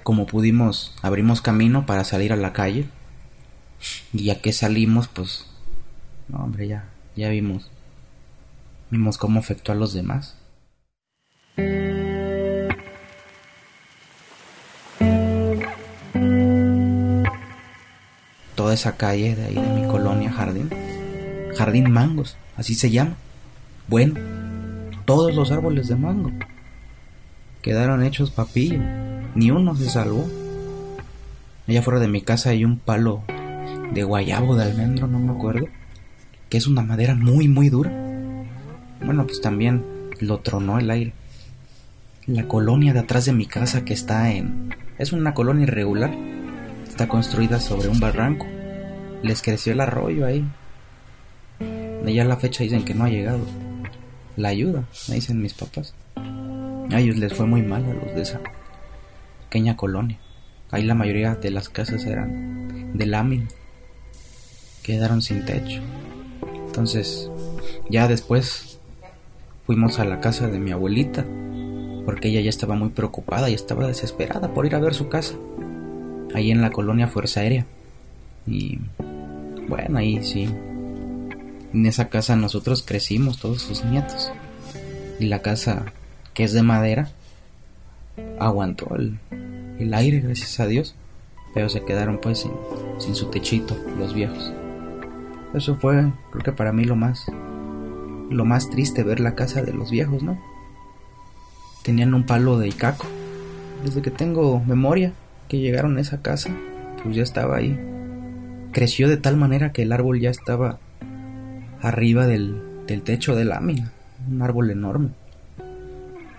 Como 0.04 0.26
pudimos, 0.26 0.96
abrimos 1.02 1.42
camino 1.42 1.86
para 1.86 2.04
salir 2.04 2.32
a 2.34 2.38
la 2.38 2.54
calle. 2.54 2.88
Y 4.14 4.26
ya 4.26 4.42
que 4.42 4.54
salimos, 4.54 5.08
pues, 5.08 5.48
no, 6.28 6.44
hombre, 6.44 6.68
ya, 6.68 6.90
ya 7.16 7.30
vimos, 7.30 7.72
vimos 8.90 9.18
cómo 9.18 9.40
afectó 9.40 9.72
a 9.72 9.76
los 9.76 9.94
demás. 9.94 10.38
Esa 18.74 18.96
calle 18.96 19.36
de 19.36 19.46
ahí 19.46 19.56
de 19.56 19.82
mi 19.82 19.88
colonia 19.88 20.32
Jardín, 20.32 20.70
Jardín 21.56 21.92
Mangos, 21.92 22.38
así 22.56 22.74
se 22.74 22.90
llama. 22.90 23.16
Bueno, 23.90 24.16
todos 25.04 25.36
los 25.36 25.52
árboles 25.52 25.90
de 25.90 25.98
mango 25.98 26.32
quedaron 27.62 28.02
hechos 28.02 28.32
papillo, 28.32 28.80
ni 29.36 29.52
uno 29.52 29.76
se 29.76 29.90
salvó. 29.90 30.26
Allá 31.68 31.82
fuera 31.82 32.00
de 32.00 32.08
mi 32.08 32.22
casa 32.22 32.52
hay 32.52 32.64
un 32.64 32.80
palo 32.80 33.24
de 33.92 34.04
guayabo 34.04 34.56
de 34.56 34.64
almendro, 34.64 35.08
no 35.08 35.20
me 35.20 35.34
acuerdo, 35.34 35.68
que 36.50 36.58
es 36.58 36.66
una 36.66 36.82
madera 36.82 37.14
muy, 37.14 37.50
muy 37.50 37.68
dura. 37.68 37.92
Bueno, 39.04 39.26
pues 39.26 39.42
también 39.42 39.84
lo 40.22 40.40
tronó 40.40 40.80
el 40.80 40.90
aire. 40.90 41.14
La 42.26 42.48
colonia 42.48 42.94
de 42.94 43.00
atrás 43.00 43.26
de 43.26 43.34
mi 43.34 43.48
casa 43.48 43.84
que 43.84 43.94
está 43.94 44.32
en... 44.32 44.74
es 44.98 45.12
una 45.12 45.34
colonia 45.34 45.64
irregular. 45.64 46.12
Está 46.88 47.08
construida 47.08 47.60
sobre 47.60 47.90
un 47.90 48.00
barranco. 48.00 48.46
Les 49.24 49.42
creció 49.42 49.74
el 49.74 49.82
arroyo 49.82 50.26
ahí. 50.26 50.46
Ya 52.06 52.26
la 52.26 52.38
fecha 52.38 52.64
dicen 52.64 52.84
que 52.84 52.94
no 52.94 53.06
ha 53.06 53.10
llegado 53.10 53.40
la 54.36 54.50
ayuda, 54.50 54.84
me 55.08 55.16
dicen 55.16 55.42
mis 55.42 55.54
papás. 55.54 55.94
A 56.16 57.00
ellos 57.00 57.18
les 57.18 57.34
fue 57.34 57.46
muy 57.46 57.62
mal 57.62 57.86
a 57.86 57.94
los 57.94 58.16
de 58.16 58.22
esa 58.22 58.42
pequeña 59.44 59.78
colonia. 59.78 60.18
Ahí 60.72 60.84
la 60.84 60.96
mayoría 60.96 61.36
de 61.36 61.52
las 61.52 61.70
casas 61.70 62.06
eran 62.06 62.98
de 62.98 63.06
lámina. 63.06 63.48
Quedaron 64.84 65.22
sin 65.22 65.46
techo. 65.46 65.82
Entonces, 66.66 67.30
ya 67.90 68.08
después 68.08 68.80
fuimos 69.66 70.00
a 70.00 70.06
la 70.06 70.20
casa 70.20 70.48
de 70.48 70.60
mi 70.60 70.72
abuelita, 70.72 71.26
porque 72.06 72.30
ella 72.30 72.42
ya 72.42 72.50
estaba 72.50 72.76
muy 72.76 72.90
preocupada 72.90 73.50
y 73.50 73.54
estaba 73.54 73.88
desesperada 73.88 74.54
por 74.54 74.66
ir 74.66 74.76
a 74.76 74.80
ver 74.80 74.94
su 74.94 75.08
casa. 75.08 75.36
Ahí 76.34 76.52
en 76.52 76.62
la 76.62 76.72
colonia 76.72 77.08
Fuerza 77.08 77.42
Aérea. 77.42 77.66
Y 78.48 78.80
bueno, 79.72 80.00
ahí 80.00 80.22
sí, 80.22 80.50
en 81.74 81.86
esa 81.86 82.10
casa 82.10 82.36
nosotros 82.36 82.84
crecimos, 82.86 83.40
todos 83.40 83.62
sus 83.62 83.86
nietos. 83.86 84.30
Y 85.18 85.28
la 85.28 85.42
casa, 85.42 85.86
que 86.34 86.44
es 86.44 86.52
de 86.52 86.62
madera, 86.62 87.10
aguantó 88.38 88.94
el, 88.98 89.94
aire, 89.94 90.20
gracias 90.20 90.60
a 90.60 90.68
Dios. 90.68 90.94
Pero 91.54 91.70
se 91.70 91.84
quedaron 91.86 92.20
pues 92.20 92.46
sin, 93.00 93.16
su 93.16 93.28
techito, 93.28 93.78
los 93.98 94.14
viejos. 94.14 94.52
Eso 95.54 95.76
fue, 95.76 96.12
creo 96.32 96.44
que 96.44 96.52
para 96.52 96.74
mí 96.74 96.84
lo 96.84 96.98
más, 96.98 97.26
lo 98.30 98.44
más 98.44 98.70
triste 98.70 99.04
ver 99.04 99.22
la 99.22 99.36
casa 99.36 99.62
de 99.62 99.74
los 99.74 99.90
viejos, 99.90 100.22
¿no? 100.22 100.38
Tenían 101.84 102.14
un 102.14 102.26
palo 102.26 102.58
de 102.58 102.68
icaco. 102.68 103.08
Desde 103.86 104.02
que 104.02 104.12
tengo 104.12 104.60
memoria 104.60 105.14
que 105.48 105.60
llegaron 105.60 105.98
a 105.98 106.02
esa 106.02 106.22
casa, 106.22 106.50
pues 107.02 107.16
ya 107.16 107.24
estaba 107.24 107.56
ahí. 107.56 107.91
Creció 108.72 109.10
de 109.10 109.18
tal 109.18 109.36
manera 109.36 109.74
que 109.74 109.82
el 109.82 109.92
árbol 109.92 110.22
ya 110.22 110.30
estaba 110.30 110.80
arriba 111.82 112.26
del, 112.26 112.62
techo 113.04 113.36
de 113.36 113.44
lámina, 113.44 113.92
un 114.30 114.42
árbol 114.42 114.72
enorme. 114.72 115.10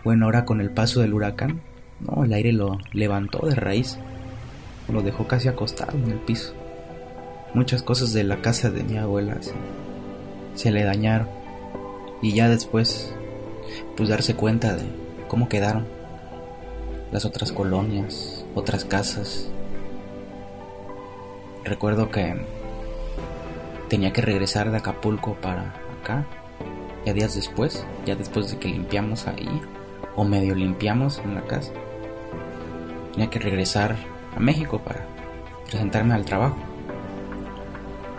Bueno, 0.02 0.24
ahora 0.24 0.46
con 0.46 0.62
el 0.62 0.70
paso 0.70 1.02
del 1.02 1.12
huracán, 1.12 1.60
no, 2.00 2.24
el 2.24 2.32
aire 2.32 2.52
lo 2.52 2.78
levantó 2.92 3.46
de 3.46 3.54
raíz, 3.54 3.98
lo 4.90 5.02
dejó 5.02 5.28
casi 5.28 5.48
acostado 5.48 5.92
en 5.92 6.10
el 6.10 6.18
piso. 6.20 6.54
Muchas 7.52 7.82
cosas 7.82 8.14
de 8.14 8.24
la 8.24 8.40
casa 8.40 8.70
de 8.70 8.82
mi 8.82 8.96
abuela 8.96 9.36
se, 9.42 9.52
se 10.54 10.70
le 10.70 10.84
dañaron 10.84 11.28
y 12.22 12.32
ya 12.32 12.48
después, 12.48 13.14
pues 13.94 14.08
darse 14.08 14.34
cuenta 14.34 14.74
de 14.74 14.84
cómo 15.28 15.50
quedaron 15.50 15.86
las 17.12 17.26
otras 17.26 17.52
colonias, 17.52 18.46
otras 18.54 18.86
casas. 18.86 19.51
Recuerdo 21.64 22.10
que 22.10 22.34
tenía 23.88 24.12
que 24.12 24.22
regresar 24.22 24.70
de 24.70 24.78
Acapulco 24.78 25.34
para 25.34 25.74
acá. 26.00 26.26
Ya 27.04 27.12
días 27.12 27.34
después, 27.34 27.84
ya 28.04 28.14
después 28.14 28.50
de 28.50 28.58
que 28.58 28.68
limpiamos 28.68 29.26
ahí, 29.26 29.60
o 30.16 30.24
medio 30.24 30.54
limpiamos 30.54 31.18
en 31.18 31.34
la 31.34 31.42
casa, 31.42 31.72
tenía 33.12 33.30
que 33.30 33.38
regresar 33.38 33.96
a 34.36 34.40
México 34.40 34.80
para 34.80 35.06
presentarme 35.66 36.14
al 36.14 36.24
trabajo. 36.24 36.56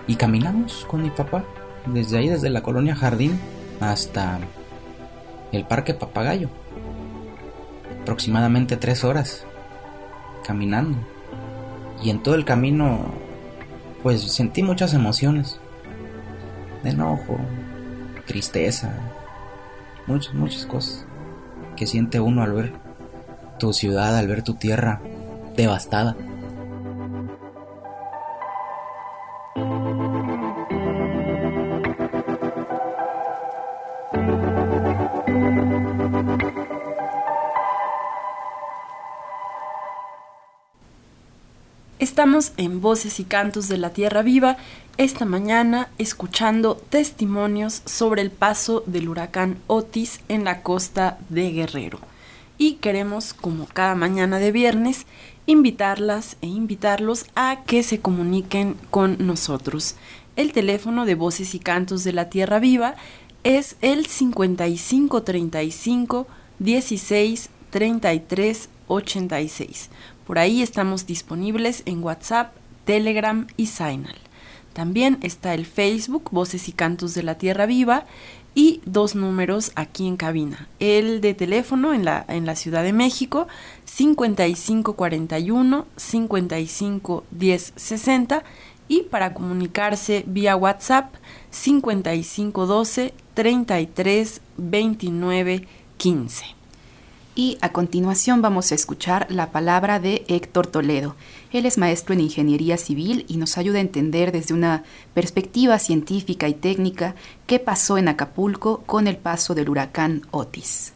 Y 0.07 0.15
caminamos 0.15 0.85
con 0.85 1.01
mi 1.01 1.09
papá, 1.09 1.43
desde 1.85 2.17
ahí, 2.17 2.29
desde 2.29 2.49
la 2.49 2.61
colonia 2.61 2.95
Jardín 2.95 3.39
hasta 3.79 4.39
el 5.51 5.65
Parque 5.65 5.93
Papagayo. 5.93 6.49
Aproximadamente 8.01 8.77
tres 8.77 9.03
horas 9.03 9.45
caminando. 10.45 10.97
Y 12.01 12.09
en 12.09 12.21
todo 12.21 12.35
el 12.35 12.43
camino, 12.43 12.99
pues 14.03 14.21
sentí 14.21 14.61
muchas 14.61 14.93
emociones 14.93 15.59
enojo, 16.83 17.37
tristeza, 18.27 18.93
muchas, 20.05 20.33
muchas 20.33 20.65
cosas 20.65 21.05
que 21.77 21.87
siente 21.87 22.19
uno 22.19 22.43
al 22.43 22.53
ver 22.53 22.73
tu 23.57 23.73
ciudad, 23.73 24.17
al 24.17 24.27
ver 24.27 24.43
tu 24.43 24.55
tierra 24.55 25.01
devastada. 25.55 26.15
Estamos 42.03 42.51
en 42.57 42.81
Voces 42.81 43.21
y 43.21 43.23
Cantos 43.23 43.69
de 43.69 43.77
la 43.77 43.91
Tierra 43.91 44.23
Viva 44.23 44.57
esta 44.97 45.23
mañana 45.23 45.89
escuchando 45.97 46.75
testimonios 46.75 47.81
sobre 47.85 48.21
el 48.21 48.29
paso 48.29 48.83
del 48.85 49.07
huracán 49.07 49.57
Otis 49.67 50.19
en 50.27 50.43
la 50.43 50.63
costa 50.63 51.17
de 51.29 51.53
Guerrero. 51.53 51.99
Y 52.57 52.73
queremos, 52.73 53.33
como 53.33 53.67
cada 53.67 53.95
mañana 53.95 54.37
de 54.37 54.51
viernes, 54.51 55.05
invitarlas 55.45 56.35
e 56.41 56.47
invitarlos 56.47 57.25
a 57.35 57.63
que 57.65 57.83
se 57.83 58.01
comuniquen 58.01 58.75
con 58.91 59.25
nosotros. 59.25 59.95
El 60.35 60.51
teléfono 60.51 61.05
de 61.05 61.15
Voces 61.15 61.55
y 61.55 61.59
Cantos 61.59 62.03
de 62.03 62.11
la 62.11 62.29
Tierra 62.29 62.59
Viva 62.59 62.95
es 63.45 63.77
el 63.79 64.07
5535 64.07 66.27
16 66.59 67.49
33 67.69 68.69
86. 68.87 69.89
Por 70.25 70.39
ahí 70.39 70.61
estamos 70.61 71.05
disponibles 71.05 71.83
en 71.85 72.03
WhatsApp, 72.03 72.53
Telegram 72.85 73.47
y 73.57 73.67
Signal. 73.67 74.15
También 74.73 75.19
está 75.21 75.53
el 75.53 75.65
Facebook 75.65 76.29
Voces 76.31 76.67
y 76.67 76.71
Cantos 76.71 77.13
de 77.13 77.23
la 77.23 77.37
Tierra 77.37 77.65
Viva 77.65 78.05
y 78.55 78.81
dos 78.85 79.15
números 79.15 79.71
aquí 79.75 80.07
en 80.07 80.17
cabina. 80.17 80.67
El 80.79 81.21
de 81.21 81.33
teléfono 81.33 81.93
en 81.93 82.05
la, 82.05 82.25
en 82.27 82.45
la 82.45 82.55
Ciudad 82.55 82.83
de 82.83 82.93
México 82.93 83.47
5541 83.85 85.87
55 85.95 87.23
10 87.31 87.73
60 87.75 88.43
y 88.87 89.03
para 89.03 89.33
comunicarse 89.33 90.23
vía 90.27 90.55
WhatsApp 90.55 91.13
5512 91.51 93.13
33 93.33 94.41
29 94.57 95.67
15. 95.97 96.62
Y 97.35 97.57
a 97.61 97.71
continuación 97.71 98.43
vamos 98.43 98.71
a 98.71 98.75
escuchar 98.75 99.25
la 99.31 99.51
palabra 99.51 99.99
de 99.99 100.23
Héctor 100.27 100.67
Toledo. 100.67 101.15
Él 101.51 101.65
es 101.65 101.79
maestro 101.79 102.13
en 102.13 102.21
ingeniería 102.21 102.77
civil 102.77 103.25
y 103.27 103.37
nos 103.37 103.57
ayuda 103.57 103.79
a 103.79 103.81
entender 103.81 104.31
desde 104.31 104.53
una 104.53 104.83
perspectiva 105.15 105.79
científica 105.79 106.47
y 106.47 106.53
técnica 106.53 107.15
qué 107.47 107.57
pasó 107.57 107.97
en 107.97 108.07
Acapulco 108.07 108.83
con 108.85 109.07
el 109.07 109.17
paso 109.17 109.55
del 109.55 109.69
huracán 109.69 110.21
Otis. 110.29 110.93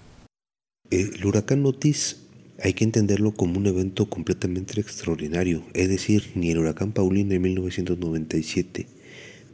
El 0.92 1.26
huracán 1.26 1.66
Otis 1.66 2.18
hay 2.64 2.74
que 2.74 2.84
entenderlo 2.84 3.34
como 3.34 3.58
un 3.58 3.66
evento 3.66 4.08
completamente 4.08 4.80
extraordinario, 4.80 5.64
es 5.74 5.90
decir, 5.90 6.32
ni 6.36 6.52
el 6.52 6.60
huracán 6.60 6.92
Paulina 6.92 7.34
en 7.34 7.42
1997 7.42 8.88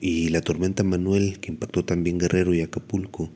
y 0.02 0.30
la 0.30 0.42
tormenta 0.42 0.84
Manuel 0.84 1.40
que 1.40 1.50
impactó 1.50 1.86
también 1.86 2.18
Guerrero 2.18 2.54
y 2.54 2.60
Acapulco 2.60 3.30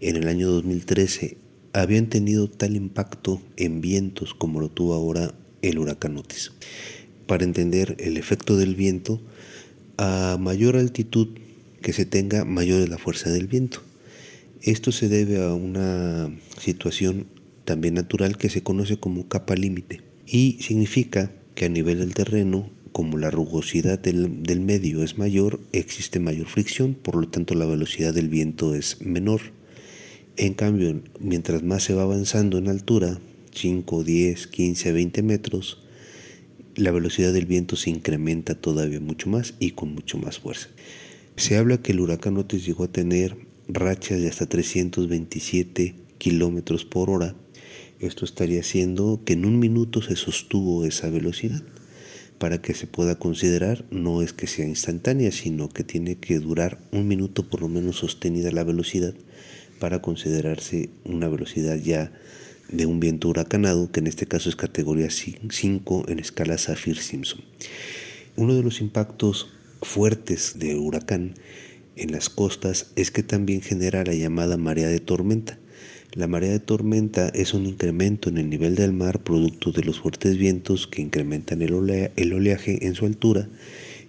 en 0.00 0.16
el 0.16 0.28
año 0.28 0.48
2013 0.48 1.45
habían 1.76 2.08
tenido 2.08 2.48
tal 2.48 2.74
impacto 2.74 3.42
en 3.56 3.80
vientos 3.80 4.34
como 4.34 4.60
lo 4.60 4.70
tuvo 4.70 4.94
ahora 4.94 5.34
el 5.62 5.78
huracán 5.78 6.16
Otis. 6.16 6.52
Para 7.26 7.44
entender 7.44 7.96
el 7.98 8.16
efecto 8.16 8.56
del 8.56 8.74
viento, 8.74 9.20
a 9.98 10.38
mayor 10.40 10.76
altitud 10.76 11.28
que 11.82 11.92
se 11.92 12.06
tenga, 12.06 12.44
mayor 12.44 12.80
es 12.80 12.88
la 12.88 12.98
fuerza 12.98 13.30
del 13.30 13.46
viento. 13.46 13.82
Esto 14.62 14.90
se 14.90 15.08
debe 15.08 15.44
a 15.44 15.52
una 15.52 16.30
situación 16.58 17.26
también 17.64 17.94
natural 17.94 18.38
que 18.38 18.48
se 18.48 18.62
conoce 18.62 18.98
como 18.98 19.28
capa 19.28 19.54
límite 19.54 20.00
y 20.26 20.58
significa 20.60 21.32
que 21.54 21.66
a 21.66 21.68
nivel 21.68 21.98
del 21.98 22.14
terreno, 22.14 22.70
como 22.92 23.18
la 23.18 23.30
rugosidad 23.30 23.98
del, 23.98 24.42
del 24.42 24.60
medio 24.60 25.02
es 25.02 25.18
mayor, 25.18 25.60
existe 25.72 26.20
mayor 26.20 26.46
fricción, 26.46 26.94
por 26.94 27.16
lo 27.16 27.28
tanto 27.28 27.54
la 27.54 27.66
velocidad 27.66 28.14
del 28.14 28.28
viento 28.28 28.74
es 28.74 29.00
menor. 29.02 29.55
En 30.38 30.52
cambio, 30.52 31.00
mientras 31.18 31.62
más 31.62 31.82
se 31.82 31.94
va 31.94 32.02
avanzando 32.02 32.58
en 32.58 32.68
altura, 32.68 33.18
5, 33.54 34.04
10, 34.04 34.46
15, 34.48 34.92
20 34.92 35.22
metros, 35.22 35.82
la 36.74 36.90
velocidad 36.90 37.32
del 37.32 37.46
viento 37.46 37.74
se 37.74 37.88
incrementa 37.88 38.54
todavía 38.54 39.00
mucho 39.00 39.30
más 39.30 39.54
y 39.60 39.70
con 39.70 39.94
mucho 39.94 40.18
más 40.18 40.38
fuerza. 40.38 40.68
Se 41.36 41.56
habla 41.56 41.78
que 41.78 41.92
el 41.92 42.00
huracán 42.00 42.36
Otis 42.36 42.66
llegó 42.66 42.84
a 42.84 42.92
tener 42.92 43.34
rachas 43.66 44.20
de 44.20 44.28
hasta 44.28 44.44
327 44.44 45.94
kilómetros 46.18 46.84
por 46.84 47.08
hora. 47.08 47.34
Esto 47.98 48.26
estaría 48.26 48.60
haciendo 48.60 49.22
que 49.24 49.32
en 49.32 49.46
un 49.46 49.58
minuto 49.58 50.02
se 50.02 50.16
sostuvo 50.16 50.84
esa 50.84 51.08
velocidad. 51.08 51.62
Para 52.36 52.60
que 52.60 52.74
se 52.74 52.86
pueda 52.86 53.18
considerar, 53.18 53.86
no 53.90 54.20
es 54.20 54.34
que 54.34 54.46
sea 54.46 54.68
instantánea, 54.68 55.32
sino 55.32 55.70
que 55.70 55.82
tiene 55.82 56.16
que 56.16 56.38
durar 56.40 56.78
un 56.92 57.08
minuto 57.08 57.48
por 57.48 57.62
lo 57.62 57.68
menos 57.68 57.96
sostenida 57.96 58.50
la 58.50 58.64
velocidad 58.64 59.14
para 59.78 60.02
considerarse 60.02 60.90
una 61.04 61.28
velocidad 61.28 61.76
ya 61.76 62.12
de 62.68 62.86
un 62.86 63.00
viento 63.00 63.28
huracanado, 63.28 63.90
que 63.92 64.00
en 64.00 64.06
este 64.06 64.26
caso 64.26 64.48
es 64.48 64.56
categoría 64.56 65.08
5 65.10 66.06
en 66.08 66.18
escala 66.18 66.58
Saffir-Simpson. 66.58 67.40
Uno 68.36 68.54
de 68.54 68.62
los 68.62 68.80
impactos 68.80 69.48
fuertes 69.82 70.58
de 70.58 70.76
huracán 70.76 71.34
en 71.96 72.12
las 72.12 72.28
costas 72.28 72.92
es 72.96 73.10
que 73.10 73.22
también 73.22 73.62
genera 73.62 74.04
la 74.04 74.14
llamada 74.14 74.56
marea 74.56 74.88
de 74.88 75.00
tormenta. 75.00 75.58
La 76.12 76.26
marea 76.26 76.52
de 76.52 76.60
tormenta 76.60 77.28
es 77.28 77.54
un 77.54 77.66
incremento 77.66 78.28
en 78.28 78.38
el 78.38 78.48
nivel 78.48 78.74
del 78.74 78.92
mar 78.92 79.22
producto 79.22 79.72
de 79.72 79.84
los 79.84 80.00
fuertes 80.00 80.38
vientos 80.38 80.86
que 80.86 81.02
incrementan 81.02 81.62
el, 81.62 82.10
el 82.16 82.32
oleaje 82.32 82.86
en 82.86 82.94
su 82.94 83.06
altura 83.06 83.48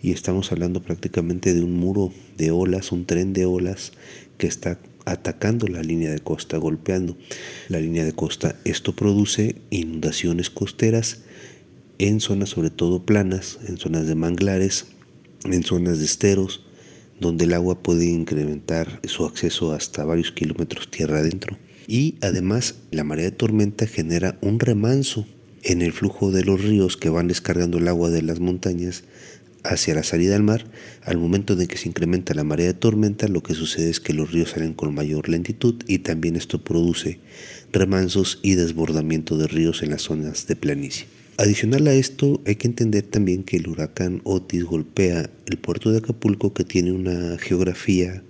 y 0.01 0.11
estamos 0.11 0.51
hablando 0.51 0.81
prácticamente 0.81 1.53
de 1.53 1.63
un 1.63 1.73
muro 1.73 2.13
de 2.37 2.51
olas, 2.51 2.91
un 2.91 3.05
tren 3.05 3.33
de 3.33 3.45
olas 3.45 3.93
que 4.37 4.47
está 4.47 4.79
atacando 5.07 5.67
la 5.67 5.81
línea 5.81 6.11
de 6.11 6.19
costa, 6.19 6.57
golpeando 6.57 7.17
la 7.69 7.79
línea 7.79 8.03
de 8.03 8.11
costa. 8.11 8.57
Esto 8.65 8.93
produce 8.93 9.55
inundaciones 9.69 10.49
costeras 10.49 11.21
en 11.97 12.19
zonas 12.19 12.49
sobre 12.49 12.69
todo 12.69 13.05
planas, 13.05 13.57
en 13.67 13.77
zonas 13.77 14.05
de 14.05 14.15
manglares, 14.15 14.85
en 15.45 15.63
zonas 15.63 15.99
de 15.99 16.05
esteros, 16.05 16.63
donde 17.19 17.45
el 17.45 17.53
agua 17.53 17.81
puede 17.81 18.05
incrementar 18.05 18.99
su 19.05 19.25
acceso 19.25 19.71
hasta 19.71 20.05
varios 20.05 20.31
kilómetros 20.31 20.91
tierra 20.91 21.19
adentro. 21.19 21.57
Y 21.87 22.15
además 22.21 22.75
la 22.91 23.05
marea 23.05 23.25
de 23.25 23.31
tormenta 23.31 23.87
genera 23.87 24.37
un 24.41 24.59
remanso 24.59 25.25
en 25.63 25.81
el 25.81 25.93
flujo 25.93 26.31
de 26.31 26.43
los 26.43 26.61
ríos 26.61 26.97
que 26.97 27.09
van 27.09 27.29
descargando 27.29 27.77
el 27.77 27.87
agua 27.87 28.09
de 28.09 28.21
las 28.21 28.39
montañas 28.39 29.03
hacia 29.63 29.95
la 29.95 30.03
salida 30.03 30.35
al 30.35 30.43
mar, 30.43 30.65
al 31.03 31.17
momento 31.17 31.55
de 31.55 31.67
que 31.67 31.77
se 31.77 31.89
incrementa 31.89 32.33
la 32.33 32.43
marea 32.43 32.67
de 32.67 32.73
tormenta, 32.73 33.27
lo 33.27 33.43
que 33.43 33.53
sucede 33.53 33.89
es 33.89 33.99
que 33.99 34.13
los 34.13 34.31
ríos 34.31 34.51
salen 34.51 34.73
con 34.73 34.93
mayor 34.93 35.29
lentitud 35.29 35.75
y 35.87 35.99
también 35.99 36.35
esto 36.35 36.63
produce 36.63 37.19
remansos 37.71 38.39
y 38.41 38.55
desbordamiento 38.55 39.37
de 39.37 39.47
ríos 39.47 39.83
en 39.83 39.91
las 39.91 40.03
zonas 40.03 40.47
de 40.47 40.55
planicie. 40.55 41.07
Adicional 41.37 41.87
a 41.87 41.93
esto, 41.93 42.41
hay 42.47 42.55
que 42.55 42.67
entender 42.67 43.03
también 43.03 43.43
que 43.43 43.57
el 43.57 43.67
huracán 43.67 44.21
Otis 44.23 44.63
golpea 44.63 45.29
el 45.45 45.57
puerto 45.57 45.91
de 45.91 45.99
Acapulco 45.99 46.53
que 46.53 46.63
tiene 46.63 46.91
una 46.91 47.37
geografía 47.37 48.23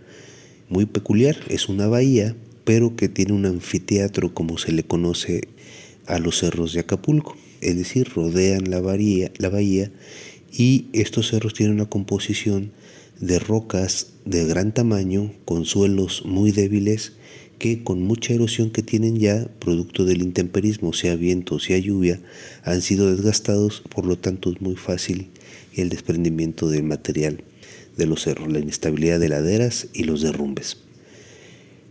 muy 0.68 0.86
peculiar, 0.86 1.38
es 1.48 1.70
una 1.70 1.88
bahía, 1.88 2.36
pero 2.66 2.98
que 2.98 3.08
tiene 3.08 3.32
un 3.32 3.46
anfiteatro 3.46 4.34
como 4.34 4.58
se 4.58 4.74
le 4.74 4.84
conoce 4.84 5.48
a 6.06 6.20
los 6.20 6.40
cerros 6.40 6.74
de 6.74 6.82
Acapulco, 6.82 7.38
es 7.62 7.78
decir, 7.78 8.10
rodean 8.13 8.70
la 8.70 8.82
bahía, 8.82 9.32
la 9.38 9.48
bahía 9.48 9.90
y 10.58 10.88
estos 10.91 11.28
cerros 11.28 11.54
tienen 11.54 11.76
una 11.76 11.88
composición 11.88 12.72
de 13.20 13.38
rocas 13.38 14.08
de 14.26 14.43
gran 14.46 14.74
tamaño 14.74 15.32
con 15.46 15.65
suelos 15.65 16.24
muy 16.26 16.52
débiles 16.52 17.13
que 17.60 17.84
con 17.84 18.02
mucha 18.02 18.34
erosión 18.34 18.72
que 18.72 18.82
tienen 18.82 19.17
ya, 19.17 19.48
producto 19.60 20.04
del 20.04 20.24
intemperismo, 20.24 20.93
sea 20.93 21.15
viento, 21.15 21.60
sea 21.60 21.78
lluvia, 21.78 22.20
han 22.63 22.82
sido 22.82 23.10
desgastados, 23.10 23.82
por 23.82 24.06
lo 24.06 24.17
tanto 24.17 24.52
es 24.52 24.60
muy 24.60 24.76
fácil 24.76 25.30
el 25.76 25.89
desprendimiento 25.89 26.70
del 26.70 26.84
material 26.84 27.43
de 27.96 28.06
los 28.08 28.24
cerros, 28.24 28.52
la 28.52 28.60
inestabilidad 28.60 29.20
de 29.20 29.30
laderas 29.30 29.88
y 29.93 30.04
los 30.06 30.22
derrumbes. 30.22 30.78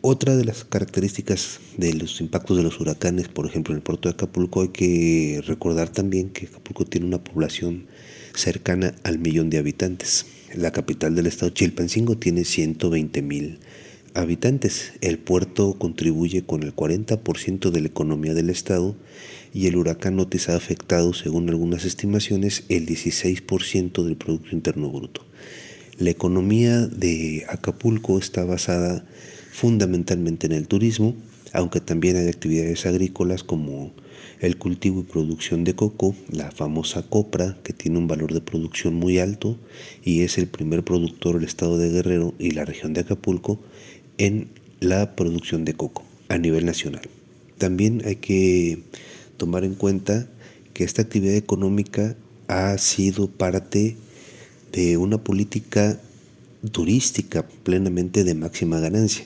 Otra 0.00 0.37
de 0.37 0.44
las 0.44 0.64
características 0.64 1.61
de 1.76 1.94
los 1.94 2.20
impactos 2.20 2.57
de 2.57 2.62
los 2.62 2.81
huracanes, 2.81 3.29
por 3.29 3.46
ejemplo 3.46 3.74
en 3.74 3.79
el 3.79 3.83
puerto 3.83 4.09
de 4.09 4.14
Acapulco, 4.14 4.62
hay 4.62 4.68
que 4.68 5.40
recordar 5.46 5.88
también 5.88 6.31
que 6.31 6.46
Acapulco 6.46 6.85
tiene 6.85 7.07
una 7.07 7.22
población 7.24 7.87
cercana 8.37 8.94
al 9.03 9.18
millón 9.18 9.51
de 9.51 9.59
habitantes. 9.59 10.27
La 10.55 10.72
capital 10.72 11.14
del 11.14 11.27
estado 11.27 11.51
Chilpancingo 11.51 12.16
tiene 12.16 12.44
120 12.44 13.22
mil 13.22 13.59
habitantes. 14.14 14.92
El 15.01 15.18
puerto 15.18 15.75
contribuye 15.79 16.44
con 16.44 16.62
el 16.62 16.75
40% 16.75 17.70
de 17.70 17.81
la 17.81 17.88
economía 17.88 18.35
del 18.35 18.51
estado 18.51 18.94
y 19.53 19.66
el 19.66 19.77
huracán 19.77 20.18
Otis 20.20 20.49
ha 20.49 20.57
afectado, 20.57 21.14
según 21.14 21.49
algunas 21.49 21.85
estimaciones, 21.85 22.64
el 22.68 22.87
16% 22.87 24.05
del 24.05 24.16
Producto 24.16 24.51
Interno 24.53 24.90
Bruto. 24.90 25.25
La 25.99 26.11
economía 26.11 26.87
de 26.87 27.46
Acapulco 27.49 28.18
está 28.18 28.44
basada 28.44 29.07
fundamentalmente 29.51 30.46
en 30.46 30.53
el 30.53 30.68
turismo, 30.68 31.16
aunque 31.53 31.81
también 31.81 32.16
hay 32.16 32.29
actividades 32.29 32.85
agrícolas 32.85 33.44
como 33.44 33.94
el 34.40 34.59
cultivo 34.59 35.01
y 35.01 35.05
producción 35.05 35.64
de 35.64 35.75
coco, 35.75 36.14
la 36.31 36.51
famosa 36.51 37.03
copra, 37.03 37.57
que 37.62 37.72
tiene 37.72 37.99
un 37.99 38.09
valor 38.09 38.33
de 38.33 38.40
producción 38.40 38.94
muy 38.94 39.18
alto 39.18 39.57
y 40.05 40.22
es 40.22 40.38
el 40.38 40.46
primer 40.46 40.85
productor 40.85 41.37
del 41.37 41.44
estado 41.44 41.79
de 41.79 41.90
Guerrero 41.90 42.35
y 42.38 42.51
la 42.51 42.64
región 42.64 42.92
de 42.92 43.01
Acapulco 43.01 43.59
en 44.18 44.49
la 44.81 45.16
producción 45.16 45.64
de 45.64 45.75
coco 45.75 46.05
a 46.29 46.38
nivel 46.38 46.66
nacional. 46.66 47.03
También 47.59 48.03
hay 48.05 48.16
que 48.16 48.83
tomar 49.37 49.64
en 49.64 49.75
cuenta 49.75 50.29
que 50.75 50.85
esta 50.85 51.03
actividad 51.03 51.35
económica 51.35 52.16
ha 52.49 52.77
sido 52.79 53.29
parte 53.29 53.96
de 54.72 54.96
una 54.96 55.18
política 55.18 55.99
turística 56.72 57.46
plenamente 57.62 58.25
de 58.25 58.35
máxima 58.35 58.81
ganancia. 58.81 59.25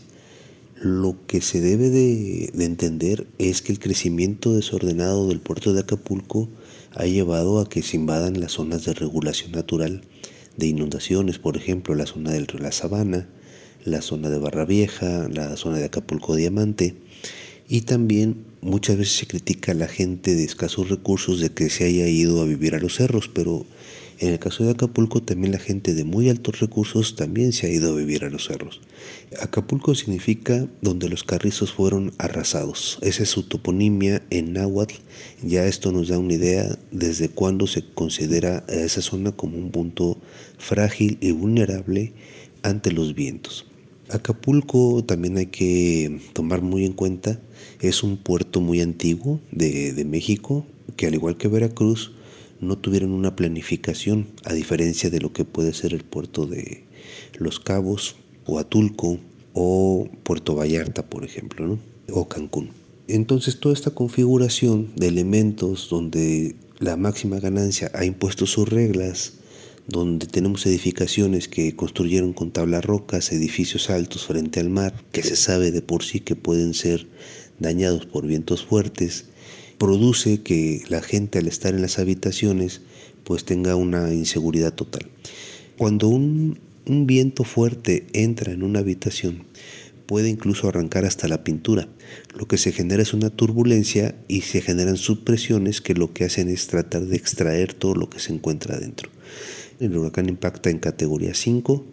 Lo 0.83 1.15
que 1.27 1.43
se 1.43 1.61
debe 1.61 1.91
de, 1.91 2.51
entender 2.65 3.27
es 3.37 3.61
que 3.61 3.71
el 3.71 3.79
crecimiento 3.79 4.55
desordenado 4.55 5.29
del 5.29 5.39
puerto 5.39 5.75
de 5.75 5.81
Acapulco 5.81 6.49
ha 6.95 7.05
llevado 7.05 7.61
a 7.61 7.69
que 7.69 7.83
se 7.83 7.99
invadan 7.99 8.41
las 8.41 8.53
zonas 8.53 8.87
de 8.87 8.95
regulación 8.95 9.53
natural 9.53 10.01
de 10.57 10.69
inundaciones, 10.69 11.39
por 11.39 11.59
ejemplo, 11.59 11.95
la 11.95 12.07
zona 12.07 12.31
del 12.31 12.47
río 12.47 12.63
La 12.63 12.73
Sabana, 12.73 13.29
la 13.85 14.01
zona 14.01 14.31
de 14.31 14.39
Barra 14.39 14.65
Vieja, 14.65 15.29
la 15.29 15.55
zona 15.59 15.77
de 15.77 15.85
Acapulco 15.85 16.35
Diamante, 16.35 16.97
y 17.69 17.83
también 17.83 18.47
muchas 18.63 18.97
veces 18.97 19.19
se 19.19 19.27
critica 19.27 19.73
a 19.73 19.75
la 19.75 19.87
gente 19.87 20.35
de 20.35 20.45
escasos 20.45 20.89
recursos 20.89 21.41
de 21.41 21.51
que 21.51 21.69
se 21.69 21.85
haya 21.85 22.09
ido 22.09 22.41
a 22.41 22.47
vivir 22.47 22.75
a 22.75 22.81
los 22.81 22.95
cerros, 22.95 23.29
pero 23.29 23.67
en 24.21 24.35
el 24.35 24.39
caso 24.39 24.65
de 24.65 24.73
Acapulco 24.73 25.23
también 25.23 25.53
la 25.53 25.59
gente 25.59 25.95
de 25.95 26.05
muy 26.05 26.29
altos 26.29 26.61
recursos 26.61 27.17
también 27.17 27.55
se 27.55 27.67
ha 27.67 27.71
ido 27.71 27.91
a 27.91 27.97
vivir 27.97 28.23
a 28.23 28.29
los 28.29 28.45
cerros. 28.45 28.83
Acapulco 29.41 29.95
significa 29.95 30.69
donde 30.83 31.09
los 31.09 31.25
carrizos 31.25 31.73
fueron 31.73 32.13
arrasados. 32.19 32.99
Esa 33.01 33.23
es 33.23 33.31
su 33.31 33.45
toponimia 33.45 34.23
en 34.29 34.53
náhuatl. 34.53 34.97
Ya 35.43 35.65
esto 35.65 35.91
nos 35.91 36.09
da 36.09 36.19
una 36.19 36.35
idea 36.35 36.79
desde 36.91 37.31
cuándo 37.31 37.67
se 37.67 37.83
considera 37.83 38.63
a 38.69 38.75
esa 38.75 39.01
zona 39.01 39.33
como 39.33 39.57
un 39.57 39.71
punto 39.71 40.19
frágil 40.59 41.17
y 41.23 41.31
vulnerable 41.31 42.13
ante 42.63 42.93
los 42.93 43.15
vientos. 43.15 43.65
Acapulco 44.11 45.03
también 45.03 45.39
hay 45.39 45.47
que 45.47 46.21
tomar 46.35 46.61
muy 46.61 46.85
en 46.85 46.93
cuenta, 46.93 47.41
es 47.81 48.03
un 48.03 48.19
puerto 48.19 48.61
muy 48.61 48.83
antiguo 48.83 49.41
de, 49.51 49.95
de 49.95 50.05
México, 50.05 50.67
que 50.97 51.07
al 51.07 51.15
igual 51.15 51.39
que 51.39 51.49
Veracruz, 51.49 52.13
no 52.61 52.79
tuvieron 52.79 53.13
una 53.13 53.37
planificación, 53.37 54.29
a 54.45 54.53
diferencia 54.53 55.11
de 55.11 55.21
lo 55.21 55.33
que 55.33 55.45
puede 55.45 55.73
ser 55.73 55.95
el 55.95 56.05
puerto 56.05 56.47
de 56.47 56.85
Los 57.39 57.61
Cabos 57.61 58.17
o 58.47 58.59
Atulco 58.59 59.19
o 59.53 60.09
Puerto 60.23 60.55
Vallarta, 60.55 61.07
por 61.07 61.25
ejemplo, 61.25 61.67
¿no? 61.67 61.79
o 62.13 62.29
Cancún. 62.29 62.71
Entonces 63.09 63.59
toda 63.59 63.75
esta 63.75 63.91
configuración 63.91 64.93
de 64.95 65.09
elementos 65.09 65.89
donde 65.91 66.55
la 66.79 66.97
máxima 66.97 67.41
ganancia 67.41 67.91
ha 67.95 68.05
impuesto 68.05 68.47
sus 68.47 68.69
reglas, 68.69 69.35
donde 69.89 70.27
tenemos 70.27 70.65
edificaciones 70.67 71.49
que 71.49 71.75
construyeron 71.75 72.33
con 72.33 72.53
tablas 72.53 72.85
rocas, 72.85 73.33
edificios 73.33 73.91
altos 73.91 74.27
frente 74.27 74.61
al 74.61 74.71
mar, 74.71 74.95
que 75.11 75.23
se 75.23 75.35
sabe 75.37 75.73
de 75.73 75.83
por 75.83 76.05
sí 76.05 76.21
que 76.21 76.37
pueden 76.37 76.75
ser 76.75 77.09
dañados 77.59 78.07
por 78.07 78.27
vientos 78.27 78.65
fuertes, 78.65 79.27
produce 79.81 80.43
que 80.43 80.83
la 80.91 81.01
gente 81.01 81.39
al 81.39 81.49
estar 81.49 81.75
en 81.75 81.81
las 81.81 81.99
habitaciones 81.99 82.83
pues 83.25 83.47
tenga 83.47 83.77
una 83.77 84.13
inseguridad 84.13 84.75
total. 84.75 85.09
Cuando 85.79 86.09
un, 86.09 86.59
viento 86.85 87.45
fuerte 87.45 88.07
entra 88.13 88.53
en 88.53 88.63
una 88.63 88.81
habitación, 88.81 89.45
puede 90.05 90.29
incluso 90.29 90.69
arrancar 90.69 91.07
hasta 91.07 91.29
la 91.29 91.45
pintura. 91.45 91.89
Lo 92.37 92.47
que 92.47 92.59
se 92.59 92.73
genera 92.73 93.03
es 93.03 93.15
una 93.15 93.31
turbulencia 93.31 94.15
y 94.29 94.43
se 94.43 94.61
generan 94.61 94.99
subpresiones 94.99 95.81
que 95.81 95.95
lo 95.95 96.13
que 96.13 96.25
hacen 96.25 96.51
es 96.51 96.67
tratar 96.67 97.07
de 97.07 97.17
extraer 97.17 97.73
todo 97.73 97.95
lo 97.95 98.11
que 98.11 98.19
se 98.19 98.35
encuentra 98.35 98.77
adentro. 98.77 99.09
El 99.79 99.97
huracán 99.97 100.29
impacta 100.29 100.69
en 100.69 100.79
categoría 100.79 101.33
5 101.33 101.87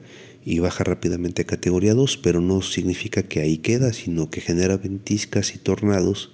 y 0.44 0.60
baja 0.60 0.84
rápidamente 0.84 1.44
a 1.44 1.46
categoría 1.46 1.94
2, 1.94 2.18
pero 2.18 2.42
no 2.42 2.62
significa 2.62 3.24
que 3.24 3.40
ahí 3.40 3.60
queda, 3.60 3.94
sino 3.94 4.30
que 4.30 4.42
genera 4.42 4.76
ventiscas 4.76 5.56
y 5.56 5.58
tornados 5.58 6.32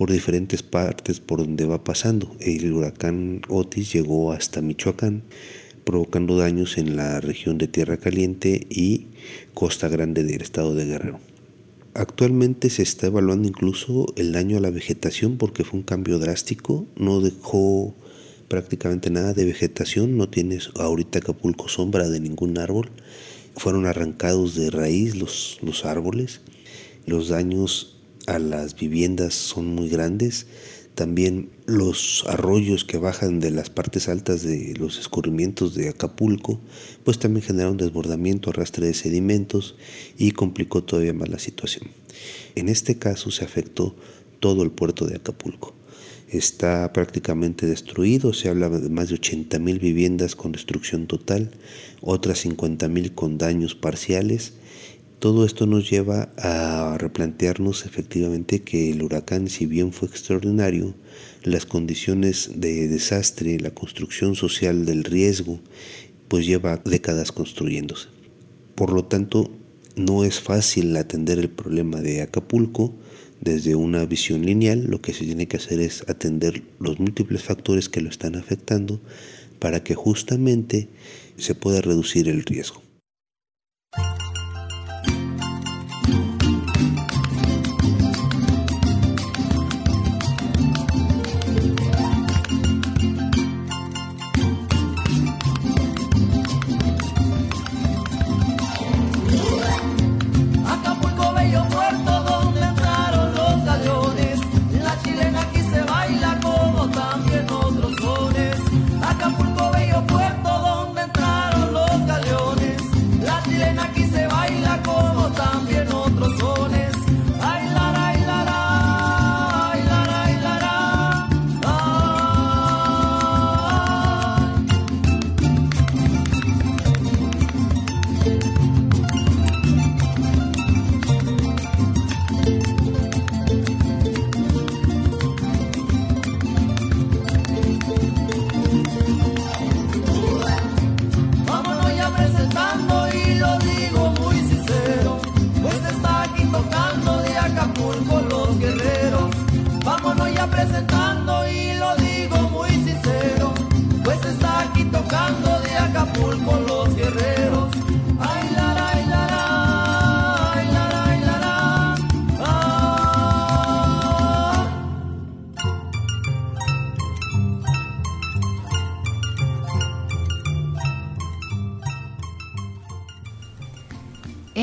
por 0.00 0.10
diferentes 0.10 0.62
partes 0.62 1.20
por 1.20 1.40
donde 1.40 1.66
va 1.66 1.84
pasando. 1.84 2.34
El 2.40 2.72
huracán 2.72 3.42
Otis 3.50 3.92
llegó 3.92 4.32
hasta 4.32 4.62
Michoacán, 4.62 5.24
provocando 5.84 6.38
daños 6.38 6.78
en 6.78 6.96
la 6.96 7.20
región 7.20 7.58
de 7.58 7.68
Tierra 7.68 7.98
Caliente 7.98 8.66
y 8.70 9.08
Costa 9.52 9.90
Grande 9.90 10.24
del 10.24 10.40
estado 10.40 10.74
de 10.74 10.86
Guerrero. 10.86 11.20
Actualmente 11.92 12.70
se 12.70 12.82
está 12.82 13.08
evaluando 13.08 13.46
incluso 13.46 14.06
el 14.16 14.32
daño 14.32 14.56
a 14.56 14.60
la 14.60 14.70
vegetación 14.70 15.36
porque 15.36 15.64
fue 15.64 15.80
un 15.80 15.84
cambio 15.84 16.18
drástico, 16.18 16.86
no 16.96 17.20
dejó 17.20 17.94
prácticamente 18.48 19.10
nada 19.10 19.34
de 19.34 19.44
vegetación, 19.44 20.16
no 20.16 20.30
tienes 20.30 20.70
ahorita 20.76 21.18
Acapulco 21.18 21.68
sombra 21.68 22.08
de 22.08 22.20
ningún 22.20 22.56
árbol, 22.56 22.90
fueron 23.54 23.84
arrancados 23.84 24.54
de 24.54 24.70
raíz 24.70 25.14
los, 25.14 25.58
los 25.60 25.84
árboles, 25.84 26.40
los 27.04 27.28
daños 27.28 27.99
a 28.30 28.38
las 28.38 28.76
viviendas 28.76 29.34
son 29.34 29.74
muy 29.74 29.88
grandes. 29.88 30.46
También 30.94 31.50
los 31.66 32.24
arroyos 32.28 32.84
que 32.84 32.98
bajan 32.98 33.40
de 33.40 33.50
las 33.50 33.70
partes 33.70 34.08
altas 34.08 34.42
de 34.42 34.74
los 34.78 34.98
escurrimientos 34.98 35.74
de 35.74 35.88
Acapulco, 35.88 36.60
pues 37.04 37.18
también 37.18 37.44
generaron 37.44 37.76
desbordamiento, 37.76 38.50
arrastre 38.50 38.86
de 38.86 38.94
sedimentos 38.94 39.76
y 40.18 40.32
complicó 40.32 40.84
todavía 40.84 41.12
más 41.12 41.28
la 41.28 41.38
situación. 41.38 41.88
En 42.54 42.68
este 42.68 42.98
caso 42.98 43.30
se 43.30 43.44
afectó 43.44 43.96
todo 44.40 44.62
el 44.62 44.70
puerto 44.70 45.06
de 45.06 45.16
Acapulco. 45.16 45.74
Está 46.28 46.92
prácticamente 46.92 47.66
destruido, 47.66 48.32
se 48.32 48.48
habla 48.48 48.68
de 48.68 48.88
más 48.88 49.08
de 49.08 49.16
80 49.16 49.58
mil 49.58 49.80
viviendas 49.80 50.36
con 50.36 50.52
destrucción 50.52 51.08
total, 51.08 51.50
otras 52.00 52.38
50 52.40 52.86
mil 52.88 53.12
con 53.14 53.38
daños 53.38 53.74
parciales 53.74 54.52
todo 55.20 55.44
esto 55.44 55.66
nos 55.66 55.88
lleva 55.90 56.30
a 56.38 56.96
replantearnos 56.98 57.84
efectivamente 57.84 58.62
que 58.62 58.90
el 58.90 59.02
huracán, 59.02 59.48
si 59.48 59.66
bien 59.66 59.92
fue 59.92 60.08
extraordinario, 60.08 60.94
las 61.44 61.66
condiciones 61.66 62.52
de 62.56 62.88
desastre, 62.88 63.60
la 63.60 63.70
construcción 63.70 64.34
social 64.34 64.86
del 64.86 65.04
riesgo, 65.04 65.60
pues 66.28 66.46
lleva 66.46 66.80
décadas 66.84 67.32
construyéndose. 67.32 68.08
Por 68.74 68.92
lo 68.92 69.04
tanto, 69.04 69.50
no 69.94 70.24
es 70.24 70.40
fácil 70.40 70.96
atender 70.96 71.38
el 71.38 71.50
problema 71.50 72.00
de 72.00 72.22
Acapulco 72.22 72.94
desde 73.42 73.74
una 73.74 74.06
visión 74.06 74.46
lineal. 74.46 74.84
Lo 74.84 75.02
que 75.02 75.12
se 75.12 75.26
tiene 75.26 75.48
que 75.48 75.58
hacer 75.58 75.80
es 75.80 76.02
atender 76.08 76.62
los 76.78 76.98
múltiples 76.98 77.42
factores 77.42 77.90
que 77.90 78.00
lo 78.00 78.08
están 78.08 78.36
afectando 78.36 79.00
para 79.58 79.84
que 79.84 79.94
justamente 79.94 80.88
se 81.36 81.54
pueda 81.54 81.82
reducir 81.82 82.26
el 82.28 82.42
riesgo. 82.42 82.80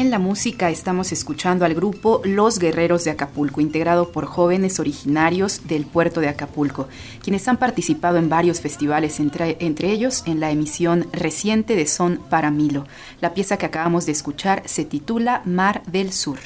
En 0.08 0.12
la 0.12 0.20
música 0.20 0.70
estamos 0.70 1.12
escuchando 1.12 1.66
al 1.66 1.76
grupo 1.76 2.22
Los 2.24 2.60
Guerreros 2.60 3.04
de 3.04 3.12
Acapulco, 3.12 3.60
integrado 3.60 4.14
por 4.14 4.26
jóvenes 4.26 4.80
originarios 4.80 5.68
del 5.68 5.86
puerto 5.86 6.22
de 6.22 6.30
Acapulco, 6.30 6.88
quienes 7.22 7.46
han 7.50 7.58
participado 7.58 8.16
en 8.16 8.30
varios 8.30 8.62
festivales, 8.62 9.20
entre, 9.20 9.92
ellos 9.92 10.24
en 10.26 10.40
la 10.40 10.50
emisión 10.50 11.08
reciente 11.12 11.76
de 11.76 11.86
Son 11.88 12.22
para 12.30 12.52
Milo. 12.52 12.86
La 13.20 13.34
pieza 13.34 13.58
que 13.58 13.66
acabamos 13.66 14.06
de 14.06 14.14
escuchar 14.14 14.64
se 14.66 14.86
titula 14.86 15.42
Mar 15.44 15.84
del 15.88 16.14
Sur. 16.14 16.40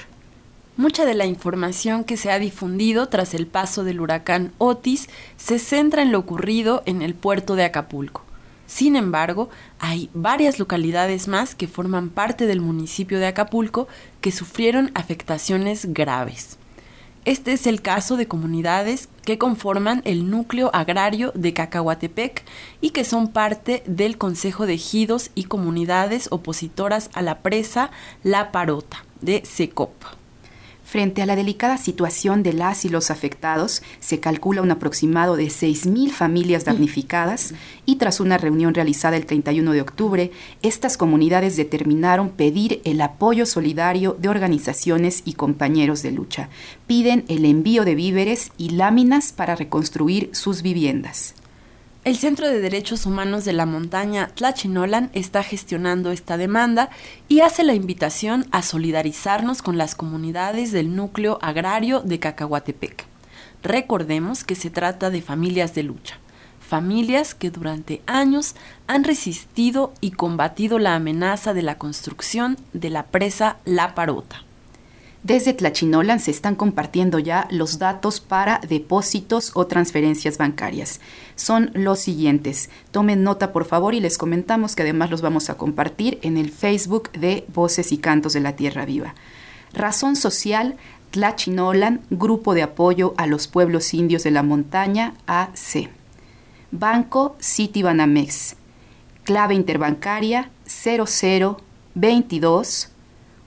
Mucha 0.76 1.06
de 1.06 1.14
la 1.14 1.28
información 1.28 2.04
que 2.04 2.18
se 2.18 2.32
ha 2.32 2.40
difundido 2.40 3.10
tras 3.10 3.36
el 3.36 3.46
paso 3.46 3.84
del 3.84 4.02
huracán 4.02 4.54
Otis 4.58 5.08
se 5.38 5.60
centra 5.60 6.02
en 6.02 6.12
lo 6.12 6.18
ocurrido 6.18 6.82
en 6.88 7.04
el 7.04 7.14
puerto 7.14 7.56
de 7.56 7.66
Acapulco. 7.66 8.24
Sin 8.72 8.96
embargo, 8.96 9.50
hay 9.80 10.10
varias 10.14 10.58
localidades 10.58 11.28
más 11.28 11.56
que 11.56 11.68
forman 11.68 12.10
parte 12.10 12.48
del 12.48 12.62
municipio 12.62 13.20
de 13.20 13.28
Acapulco 13.28 13.90
que 14.22 14.32
sufrieron 14.32 14.92
afectaciones 14.96 15.94
graves. 15.94 16.58
Este 17.26 17.52
es 17.52 17.68
el 17.68 17.82
caso 17.82 18.16
de 18.16 18.30
comunidades 18.30 19.10
que 19.26 19.38
conforman 19.38 20.02
el 20.06 20.30
núcleo 20.30 20.72
agrario 20.74 21.34
de 21.36 21.54
Cacahuatepec 21.54 22.46
y 22.80 22.92
que 22.92 23.04
son 23.04 23.28
parte 23.34 23.84
del 23.88 24.18
Consejo 24.18 24.66
de 24.66 24.76
Ejidos 24.76 25.32
y 25.36 25.44
comunidades 25.44 26.30
opositoras 26.32 27.10
a 27.14 27.22
la 27.22 27.40
presa 27.40 27.92
La 28.24 28.54
Parota 28.54 29.04
de 29.20 29.44
SECOP. 29.44 30.21
Frente 30.92 31.22
a 31.22 31.26
la 31.26 31.38
delicada 31.38 31.78
situación 31.78 32.44
de 32.44 32.52
las 32.52 32.84
y 32.84 32.90
los 32.90 33.12
afectados, 33.12 33.82
se 34.02 34.20
calcula 34.20 34.62
un 34.62 34.72
aproximado 34.72 35.38
de 35.38 35.46
6.000 35.46 36.10
familias 36.10 36.66
damnificadas 36.66 37.54
y 37.86 37.96
tras 37.96 38.20
una 38.20 38.38
reunión 38.38 38.74
realizada 38.74 39.16
el 39.16 39.26
31 39.26 39.72
de 39.72 39.80
octubre, 39.80 40.32
estas 40.62 40.98
comunidades 40.98 41.56
determinaron 41.56 42.28
pedir 42.28 42.82
el 42.84 43.00
apoyo 43.00 43.46
solidario 43.46 44.18
de 44.20 44.28
organizaciones 44.28 45.22
y 45.24 45.36
compañeros 45.36 46.04
de 46.04 46.12
lucha. 46.12 46.50
Piden 46.88 47.24
el 47.30 47.46
envío 47.46 47.86
de 47.86 47.96
víveres 47.96 48.52
y 48.58 48.72
láminas 48.72 49.32
para 49.32 49.56
reconstruir 49.56 50.30
sus 50.34 50.62
viviendas. 50.62 51.36
El 52.04 52.18
Centro 52.18 52.48
de 52.48 52.60
Derechos 52.60 53.06
Humanos 53.06 53.46
de 53.46 53.54
la 53.54 53.68
Montaña 53.68 54.32
Tlachinolan 54.34 55.12
está 55.14 55.44
gestionando 55.44 56.12
esta 56.12 56.36
demanda 56.36 56.90
y 57.28 57.42
hace 57.42 57.64
la 57.64 57.76
invitación 57.76 58.48
a 58.50 58.64
solidarizarnos 58.64 59.62
con 59.62 59.78
las 59.78 59.94
comunidades 59.94 60.72
del 60.72 60.96
núcleo 60.96 61.38
agrario 61.44 62.00
de 62.00 62.18
Cacahuatepec. 62.18 63.06
Recordemos 63.62 64.44
que 64.44 64.56
se 64.56 64.72
trata 64.72 65.12
de 65.12 65.22
familias 65.22 65.76
de 65.76 65.84
lucha, 65.84 66.18
familias 66.60 67.36
que 67.36 67.52
durante 67.52 68.02
años 68.08 68.56
han 68.88 69.04
resistido 69.04 69.94
y 70.02 70.10
combatido 70.10 70.80
la 70.80 70.96
amenaza 70.96 71.54
de 71.54 71.62
la 71.62 71.78
construcción 71.78 72.58
de 72.74 72.90
la 72.90 73.04
presa 73.04 73.58
La 73.64 73.94
Parota. 73.94 74.44
Desde 75.24 75.54
Tlachinolan 75.54 76.20
se 76.20 76.32
están 76.32 76.56
compartiendo 76.56 77.20
ya 77.20 77.48
los 77.52 77.78
datos 77.78 78.20
para 78.20 78.60
depósitos 78.68 79.52
o 79.54 79.68
transferencias 79.68 80.40
bancarias. 80.40 81.00
Son 81.36 81.70
los 81.76 82.00
siguientes. 82.00 82.72
Tomen 82.90 83.22
nota 83.22 83.52
por 83.52 83.66
favor 83.66 83.94
y 83.94 84.00
les 84.00 84.18
comentamos 84.18 84.76
que 84.76 84.82
además 84.82 85.12
los 85.12 85.22
vamos 85.22 85.52
a 85.52 85.58
compartir 85.58 86.18
en 86.24 86.38
el 86.38 86.50
Facebook 86.50 87.12
de 87.12 87.46
Voces 87.54 87.92
y 87.92 88.00
Cantos 88.00 88.34
de 88.34 88.40
la 88.40 88.56
Tierra 88.56 88.84
Viva. 88.86 89.14
Razón 89.74 90.16
Social 90.16 90.76
Tlachinolan, 91.12 92.02
Grupo 92.10 92.56
de 92.56 92.64
Apoyo 92.64 93.14
a 93.18 93.28
los 93.28 93.48
Pueblos 93.48 93.94
Indios 93.94 94.24
de 94.24 94.32
la 94.32 94.42
Montaña, 94.42 95.14
AC. 95.28 95.92
Banco 96.72 97.36
Citibanamex. 97.40 98.56
Clave 99.24 99.54
interbancaria 99.54 100.50
0022 100.66 102.90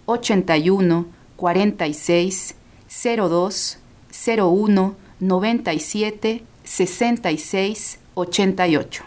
81 0.06 1.13
46 1.36 2.54
02 2.88 3.78
01 4.26 4.96
97 5.20 6.44
66 6.64 7.98
88. 8.14 9.04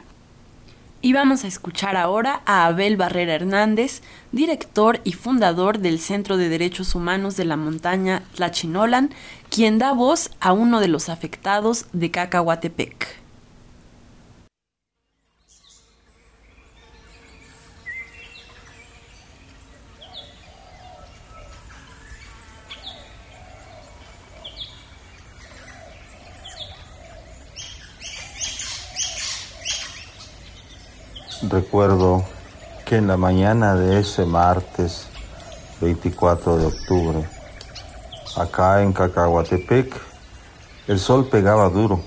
Y 1.00 1.14
vamos 1.14 1.44
a 1.44 1.48
escuchar 1.48 1.96
ahora 1.96 2.42
a 2.46 2.66
Abel 2.66 2.98
Barrera 2.98 3.36
Hernández, 3.36 4.02
director 4.32 5.00
y 5.04 5.14
fundador 5.14 5.80
del 5.80 6.00
Centro 6.00 6.38
de 6.38 6.50
Derechos 6.50 6.96
Humanos 6.96 7.38
de 7.38 7.46
la 7.46 7.56
Montaña 7.56 8.24
Tlachinolan, 8.36 9.12
quien 9.50 9.78
da 9.78 9.94
voz 9.94 10.32
a 10.40 10.54
uno 10.54 10.80
de 10.80 10.88
los 10.88 11.10
afectados 11.10 11.86
de 11.94 12.12
Cacahuatepec. 12.12 13.27
Recuerdo 31.50 32.26
que 32.86 32.98
en 32.98 33.08
la 33.08 33.16
mañana 33.16 33.76
de 33.76 34.02
ese 34.02 34.26
martes 34.26 35.08
24 35.80 36.58
de 36.58 36.66
octubre, 36.66 37.30
acá 38.36 38.84
en 38.84 38.92
Cacahuatepec, 38.92 39.96
el 40.88 41.00
sol 41.00 41.30
pegaba 41.30 41.70
duro, 41.70 42.02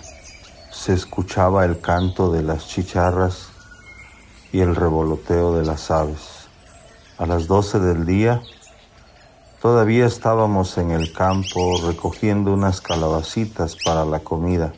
se 0.71 0.93
escuchaba 0.93 1.65
el 1.65 1.81
canto 1.81 2.31
de 2.31 2.43
las 2.43 2.69
chicharras 2.69 3.49
y 4.53 4.61
el 4.61 4.77
revoloteo 4.77 5.57
de 5.57 5.65
las 5.65 5.91
aves. 5.91 6.49
A 7.17 7.25
las 7.25 7.47
12 7.47 7.81
del 7.81 8.05
día, 8.05 8.43
todavía 9.63 10.05
estábamos 10.05 10.77
en 10.77 10.91
el 10.91 11.15
campo 11.15 11.81
recogiendo 11.87 12.53
unas 12.53 12.83
calabacitas 12.83 13.75
para 13.87 14.05
la 14.05 14.21
comida. 14.21 14.75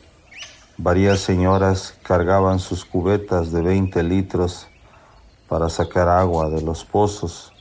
Varias 0.77 1.19
señoras 1.19 1.99
cargaban 2.01 2.57
sus 2.57 2.83
cubetas 2.83 3.51
de 3.51 3.61
20 3.61 4.01
litros 4.01 4.67
para 5.47 5.69
sacar 5.69 6.09
agua 6.09 6.49
de 6.49 6.63
los 6.63 6.83
pozos. 6.83 7.53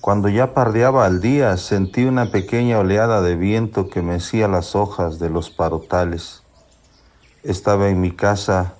Cuando 0.00 0.30
ya 0.30 0.54
pardeaba 0.54 1.06
el 1.06 1.20
día, 1.20 1.54
sentí 1.58 2.04
una 2.04 2.30
pequeña 2.30 2.78
oleada 2.78 3.20
de 3.20 3.36
viento 3.36 3.90
que 3.90 4.00
mecía 4.00 4.48
las 4.48 4.74
hojas 4.74 5.18
de 5.18 5.28
los 5.28 5.50
parotales. 5.50 6.42
Estaba 7.42 7.90
en 7.90 8.00
mi 8.00 8.12
casa 8.12 8.76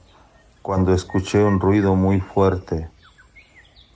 cuando 0.63 0.95
escuché 0.95 1.45
un 1.45 1.61
ruido 1.61 1.95
muy 1.95 2.21
fuerte, 2.21 2.89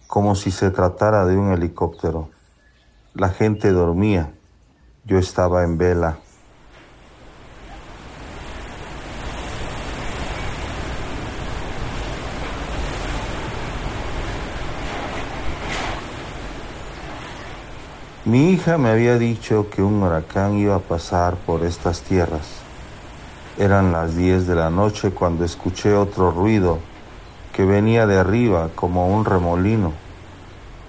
como 0.07 0.35
si 0.35 0.51
se 0.51 0.71
tratara 0.71 1.25
de 1.25 1.39
un 1.39 1.53
helicóptero. 1.53 2.29
La 3.15 3.31
gente 3.31 3.73
dormía, 3.73 4.35
yo 5.07 5.19
estaba 5.19 5.65
en 5.65 5.79
vela. 5.79 6.19
Mi 18.27 18.51
hija 18.51 18.77
me 18.77 18.91
había 18.91 19.19
dicho 19.19 19.71
que 19.71 19.85
un 19.85 20.03
huracán 20.03 20.59
iba 20.59 20.75
a 20.75 20.81
pasar 20.81 21.37
por 21.37 21.63
estas 21.65 22.01
tierras. 22.01 22.43
Eran 23.57 23.93
las 23.93 24.17
10 24.17 24.49
de 24.49 24.57
la 24.57 24.69
noche 24.69 25.13
cuando 25.13 25.45
escuché 25.45 25.95
otro 25.95 26.33
ruido 26.33 26.81
que 27.55 27.65
venía 27.65 28.05
de 28.09 28.19
arriba 28.19 28.69
como 28.75 29.17
un 29.17 29.25
remolino, 29.25 29.93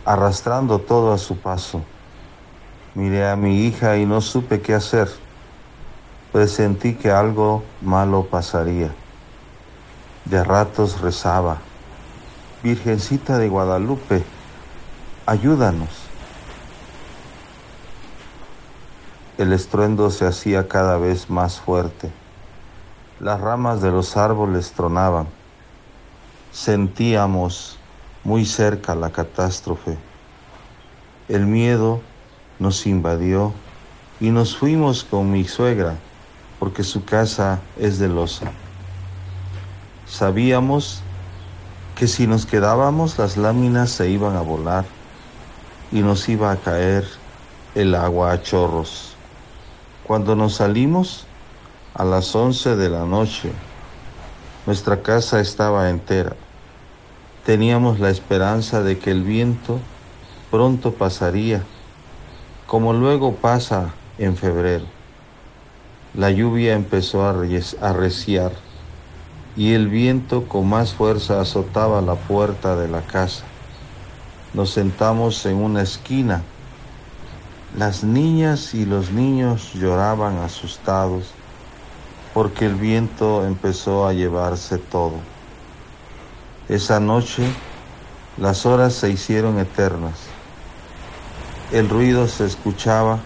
arrastrando 0.04 0.80
todo 0.80 1.14
a 1.14 1.20
su 1.20 1.38
paso. 1.38 1.82
Miré 2.96 3.30
a 3.30 3.36
mi 3.36 3.68
hija 3.68 3.98
y 3.98 4.08
no 4.08 4.20
supe 4.22 4.60
qué 4.60 4.74
hacer. 4.74 5.08
Presentí 6.34 6.96
que 6.96 7.12
algo 7.12 7.62
malo 7.84 8.26
pasaría. 8.32 8.90
De 10.26 10.44
ratos 10.44 11.02
rezaba, 11.02 11.58
Virgencita 12.64 13.38
de 13.38 13.48
Guadalupe, 13.48 14.24
ayúdanos. 15.28 16.07
El 19.38 19.54
estruendo 19.54 20.10
se 20.10 20.26
hacía 20.26 20.68
cada 20.68 20.98
vez 20.98 21.30
más 21.30 21.60
fuerte. 21.60 22.12
Las 23.20 23.40
ramas 23.40 23.84
de 23.84 23.92
los 23.92 24.18
árboles 24.18 24.72
tronaban. 24.72 25.28
Sentíamos 26.52 27.78
muy 28.24 28.48
cerca 28.48 28.96
la 28.96 29.12
catástrofe. 29.12 29.96
El 31.30 31.46
miedo 31.46 32.02
nos 32.58 32.88
invadió 32.88 33.54
y 34.20 34.32
nos 34.32 34.58
fuimos 34.58 35.04
con 35.04 35.32
mi 35.32 35.44
suegra 35.44 35.96
porque 36.58 36.84
su 36.84 37.06
casa 37.06 37.60
es 37.78 38.00
de 38.00 38.08
losa. 38.08 38.52
Sabíamos 40.08 41.04
que 41.96 42.08
si 42.08 42.26
nos 42.26 42.48
quedábamos 42.48 43.20
las 43.20 43.38
láminas 43.38 43.92
se 43.92 44.10
iban 44.10 44.36
a 44.36 44.42
volar 44.42 44.86
y 45.92 46.00
nos 46.00 46.28
iba 46.28 46.52
a 46.52 46.58
caer 46.58 47.06
el 47.76 47.94
agua 47.94 48.32
a 48.32 48.42
chorros. 48.42 49.17
Cuando 50.08 50.36
nos 50.36 50.56
salimos 50.56 51.26
a 51.94 52.06
las 52.06 52.34
once 52.36 52.76
de 52.76 52.90
la 52.90 53.06
noche, 53.06 53.52
nuestra 54.66 55.02
casa 55.02 55.42
estaba 55.42 55.90
entera. 55.90 56.36
Teníamos 57.46 58.00
la 58.00 58.10
esperanza 58.10 58.82
de 58.84 59.00
que 59.00 59.12
el 59.12 59.24
viento 59.24 59.80
pronto 60.50 60.94
pasaría 60.94 61.62
como 62.68 62.92
luego 62.92 63.36
pasa 63.36 63.94
en 64.18 64.36
febrero. 64.36 64.86
La 66.14 66.32
lluvia 66.32 66.74
empezó 66.74 67.24
a 67.24 67.30
arreciar 67.82 68.52
y 69.56 69.74
el 69.74 69.88
viento 69.88 70.48
con 70.48 70.68
más 70.68 70.94
fuerza 70.94 71.40
azotaba 71.40 72.02
la 72.02 72.16
puerta 72.16 72.76
de 72.76 72.90
la 72.90 73.02
casa. 73.02 73.46
Nos 74.54 74.72
sentamos 74.72 75.46
en 75.46 75.56
una 75.56 75.82
esquina. 75.82 76.44
Las 77.76 78.04
niñas 78.04 78.74
y 78.74 78.86
los 78.86 79.12
niños 79.12 79.74
lloraban 79.74 80.38
asustados 80.38 81.34
porque 82.34 82.66
el 82.66 82.76
viento 82.76 83.46
empezó 83.46 84.08
a 84.08 84.14
llevarse 84.14 84.78
todo. 84.78 85.16
Esa 86.70 87.00
noche 87.00 87.44
las 88.38 88.66
horas 88.66 88.94
se 88.94 89.10
hicieron 89.10 89.60
eternas. 89.60 90.14
El 91.74 91.90
ruido 91.90 92.28
se 92.28 92.46
escuchaba 92.46 93.20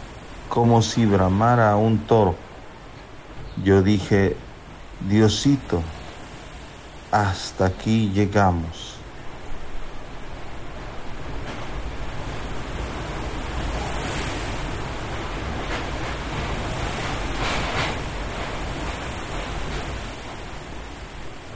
como 0.49 0.81
si 0.81 1.05
bramara 1.05 1.75
un 1.75 1.99
toro. 1.99 2.35
Yo 3.63 3.83
dije, 3.83 4.35
Diosito, 5.07 5.83
hasta 7.11 7.67
aquí 7.67 8.09
llegamos. 8.09 8.90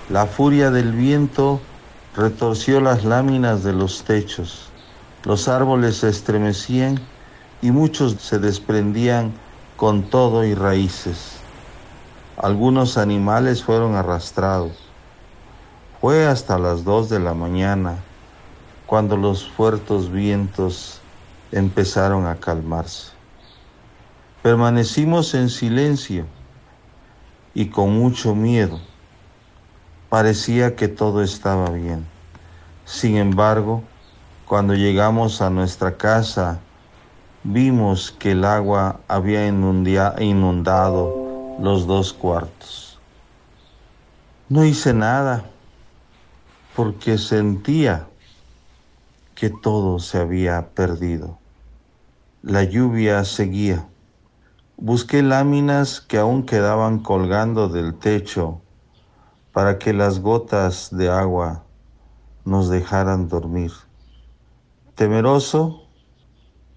La 0.08 0.28
furia 0.28 0.70
del 0.70 0.92
viento 0.92 1.60
retorció 2.14 2.80
las 2.80 3.04
láminas 3.04 3.64
de 3.64 3.74
los 3.74 4.04
techos, 4.04 4.70
los 5.24 5.48
árboles 5.48 5.98
se 5.98 6.10
estremecían 6.10 7.00
y 7.64 7.72
muchos 7.72 8.14
se 8.22 8.38
desprendían 8.38 9.34
con 9.76 10.04
todo 10.12 10.46
y 10.46 10.54
raíces. 10.54 11.40
Algunos 12.38 13.00
animales 13.00 13.64
fueron 13.64 13.96
arrastrados. 13.96 14.78
Fue 16.00 16.28
hasta 16.28 16.60
las 16.60 16.84
dos 16.84 17.10
de 17.10 17.20
la 17.20 17.34
mañana 17.34 18.04
cuando 18.86 19.18
los 19.18 19.50
fuertes 19.50 20.12
vientos 20.12 21.02
empezaron 21.52 22.28
a 22.28 22.36
calmarse. 22.36 23.14
Permanecimos 24.44 25.34
en 25.34 25.50
silencio 25.50 26.28
y 27.56 27.72
con 27.72 27.98
mucho 27.98 28.36
miedo. 28.36 28.80
Parecía 30.10 30.76
que 30.76 30.88
todo 30.88 31.24
estaba 31.24 31.70
bien. 31.70 32.06
Sin 32.86 33.18
embargo, 33.18 33.84
cuando 34.48 34.76
llegamos 34.76 35.42
a 35.42 35.50
nuestra 35.50 35.98
casa, 35.98 36.60
vimos 37.44 38.12
que 38.12 38.34
el 38.34 38.46
agua 38.46 39.00
había 39.08 39.48
inundado 39.48 41.58
los 41.60 41.88
dos 41.88 42.14
cuartos. 42.14 43.00
No 44.48 44.64
hice 44.64 44.94
nada 44.94 45.46
porque 46.76 47.18
sentía 47.18 48.08
que 49.34 49.50
todo 49.50 49.98
se 49.98 50.20
había 50.20 50.70
perdido. 50.70 51.40
La 52.44 52.64
lluvia 52.64 53.26
seguía. 53.26 53.88
Busqué 54.78 55.24
láminas 55.24 56.00
que 56.00 56.20
aún 56.20 56.46
quedaban 56.46 57.00
colgando 57.00 57.70
del 57.70 57.96
techo 57.96 58.62
para 59.56 59.80
que 59.80 59.94
las 59.94 60.20
gotas 60.20 60.90
de 60.92 61.10
agua 61.10 61.64
nos 62.44 62.68
dejaran 62.70 63.30
dormir. 63.30 63.72
Temeroso, 64.96 65.84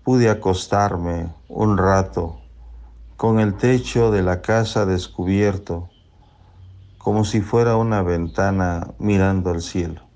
pude 0.05 0.31
acostarme 0.31 1.35
un 1.49 1.77
rato 1.77 2.39
con 3.17 3.41
el 3.41 3.57
techo 3.57 4.13
de 4.13 4.23
la 4.23 4.43
casa 4.43 4.87
descubierto, 4.87 5.91
como 6.99 7.25
si 7.25 7.41
fuera 7.41 7.77
una 7.77 8.03
ventana 8.03 8.95
mirando 9.01 9.51
al 9.51 9.61
cielo. 9.61 10.08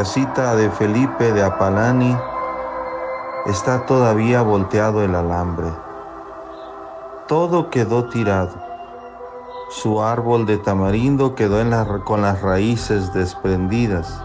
Casita 0.00 0.56
de 0.56 0.70
Felipe 0.70 1.30
de 1.30 1.42
Apalani 1.42 2.16
está 3.44 3.84
todavía 3.84 4.40
volteado 4.40 5.04
el 5.04 5.14
alambre. 5.14 5.66
Todo 7.28 7.68
quedó 7.68 8.06
tirado. 8.08 8.54
Su 9.68 10.00
árbol 10.00 10.46
de 10.46 10.56
tamarindo 10.56 11.34
quedó 11.34 11.58
con 12.06 12.22
las 12.22 12.40
raíces 12.40 13.12
desprendidas 13.12 14.22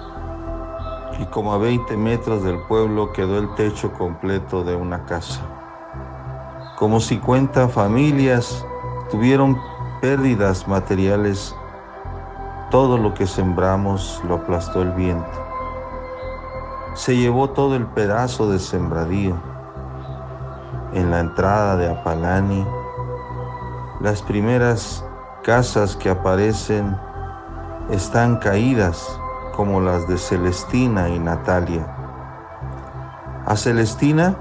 y 1.19 1.25
como 1.25 1.51
a 1.51 1.57
20 1.57 1.97
metros 1.97 2.45
del 2.45 2.57
pueblo 2.69 3.11
quedó 3.11 3.38
el 3.38 3.53
techo 3.55 3.91
completo 3.91 4.63
de 4.63 4.77
una 4.77 5.05
casa. 5.05 5.41
Como 6.77 7.01
50 7.01 7.67
familias 7.67 8.65
tuvieron 9.11 9.61
pérdidas 9.99 10.69
materiales 10.69 11.53
todo 12.71 12.97
lo 12.97 13.13
que 13.13 13.27
sembramos 13.27 14.21
lo 14.25 14.35
aplastó 14.35 14.81
el 14.81 14.93
viento. 14.93 15.44
Se 17.06 17.15
llevó 17.15 17.52
todo 17.52 17.76
el 17.76 17.86
pedazo 17.86 18.50
de 18.50 18.58
sembradío. 18.58 19.36
En 20.91 21.12
la 21.12 21.20
entrada 21.20 21.76
de 21.76 21.88
Apalani, 21.88 22.65
las 24.02 24.24
primeras 24.24 25.06
casas 25.44 25.96
que 25.96 26.10
aparecen 26.10 26.98
están 27.91 28.38
caídas 28.38 29.20
como 29.56 29.82
las 29.82 30.08
de 30.08 30.18
Celestina 30.18 31.08
y 31.10 31.20
Natalia. 31.20 31.86
A 33.46 33.56
Celestina 33.56 34.36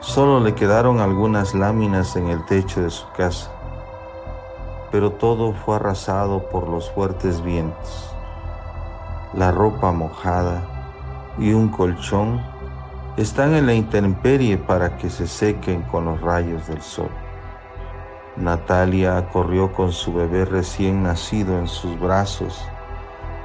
solo 0.00 0.40
le 0.40 0.56
quedaron 0.56 0.98
algunas 0.98 1.54
láminas 1.54 2.16
en 2.16 2.26
el 2.26 2.44
techo 2.46 2.82
de 2.82 2.90
su 2.90 3.08
casa 3.12 3.52
pero 4.90 5.12
todo 5.12 5.52
fue 5.52 5.76
arrasado 5.76 6.48
por 6.48 6.68
los 6.68 6.90
fuertes 6.90 7.40
vientos. 7.40 8.16
La 9.32 9.50
ropa 9.50 9.90
mojada 9.90 10.73
y 11.38 11.52
un 11.52 11.68
colchón 11.68 12.40
están 13.16 13.54
en 13.54 13.66
la 13.66 13.74
intemperie 13.74 14.56
para 14.56 14.96
que 14.96 15.08
se 15.10 15.26
sequen 15.26 15.82
con 15.82 16.04
los 16.06 16.20
rayos 16.20 16.66
del 16.66 16.82
sol. 16.82 17.10
Natalia 18.36 19.28
corrió 19.32 19.72
con 19.72 19.92
su 19.92 20.12
bebé 20.12 20.44
recién 20.44 21.04
nacido 21.04 21.58
en 21.58 21.68
sus 21.68 21.98
brazos 22.00 22.66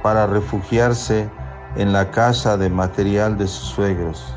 para 0.02 0.26
refugiarse 0.26 1.30
en 1.76 1.92
la 1.92 2.10
casa 2.10 2.56
de 2.56 2.68
material 2.68 3.38
de 3.38 3.46
sus 3.46 3.68
suegros. 3.68 4.34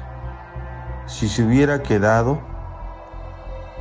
Si 1.08 1.28
se 1.28 1.44
hubiera 1.44 1.82
quedado, 1.82 2.40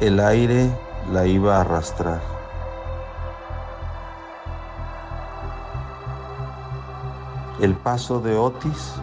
el 0.00 0.18
aire 0.20 0.70
la 1.12 1.26
iba 1.26 1.56
a 1.56 1.60
arrastrar. 1.60 2.20
El 7.60 7.74
paso 7.74 8.20
de 8.20 8.36
Otis 8.36 8.94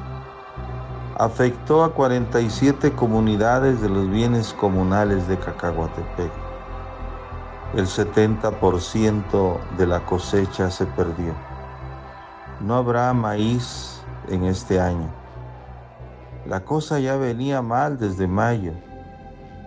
afectó 1.19 1.83
a 1.83 1.93
47 1.93 2.93
comunidades 2.93 3.81
de 3.81 3.89
los 3.89 4.09
bienes 4.09 4.53
comunales 4.53 5.27
de 5.27 5.37
Cacahuatepec. 5.37 6.31
El 7.75 7.87
70% 7.87 9.59
de 9.75 9.85
la 9.85 10.05
cosecha 10.05 10.71
se 10.71 10.85
perdió. 10.85 11.33
No 12.61 12.75
habrá 12.75 13.11
maíz 13.13 14.01
en 14.29 14.45
este 14.45 14.79
año. 14.79 15.09
La 16.47 16.63
cosa 16.63 16.99
ya 16.99 17.17
venía 17.17 17.61
mal 17.61 17.99
desde 17.99 18.25
mayo, 18.25 18.71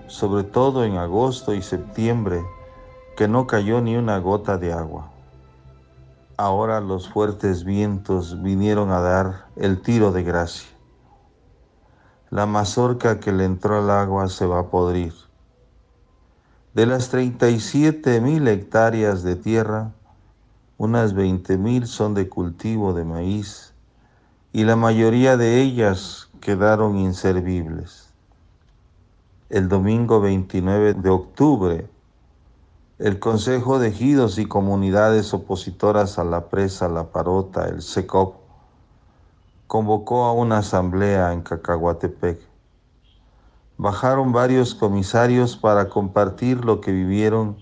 sobre 0.06 0.44
todo 0.44 0.86
en 0.86 0.96
agosto 0.96 1.52
y 1.52 1.60
septiembre, 1.60 2.42
que 3.14 3.28
no 3.28 3.46
cayó 3.46 3.82
ni 3.82 3.94
una 3.94 4.16
gota 4.20 4.56
de 4.56 4.72
agua. 4.72 5.10
Ahora 6.38 6.80
los 6.80 7.10
fuertes 7.10 7.64
vientos 7.64 8.42
vinieron 8.42 8.90
a 8.90 9.00
dar 9.00 9.48
el 9.56 9.82
tiro 9.82 10.12
de 10.12 10.22
gracia. 10.22 10.71
La 12.32 12.46
mazorca 12.46 13.20
que 13.20 13.30
le 13.30 13.44
entró 13.44 13.76
al 13.76 13.90
agua 13.90 14.26
se 14.28 14.46
va 14.46 14.60
a 14.60 14.70
podrir. 14.70 15.12
De 16.72 16.86
las 16.86 17.10
37 17.10 18.22
mil 18.22 18.48
hectáreas 18.48 19.22
de 19.22 19.36
tierra, 19.36 19.92
unas 20.78 21.12
20 21.12 21.58
mil 21.58 21.86
son 21.86 22.14
de 22.14 22.30
cultivo 22.30 22.94
de 22.94 23.04
maíz 23.04 23.74
y 24.50 24.64
la 24.64 24.76
mayoría 24.76 25.36
de 25.36 25.60
ellas 25.60 26.30
quedaron 26.40 26.96
inservibles. 26.96 28.14
El 29.50 29.68
domingo 29.68 30.22
29 30.22 30.94
de 30.94 31.10
octubre 31.10 31.90
el 32.98 33.18
Consejo 33.18 33.80
de 33.80 33.88
Ejidos 33.88 34.38
y 34.38 34.46
Comunidades 34.46 35.34
Opositoras 35.34 36.20
a 36.20 36.24
la 36.24 36.48
Presa 36.48 36.88
La 36.88 37.10
Parota, 37.10 37.66
el 37.66 37.82
SECOP, 37.82 38.41
convocó 39.72 40.26
a 40.26 40.34
una 40.34 40.58
asamblea 40.58 41.32
en 41.32 41.40
Cacahuatepec. 41.40 42.38
Bajaron 43.78 44.30
varios 44.30 44.74
comisarios 44.74 45.56
para 45.56 45.88
compartir 45.88 46.62
lo 46.66 46.82
que 46.82 46.92
vivieron 46.92 47.56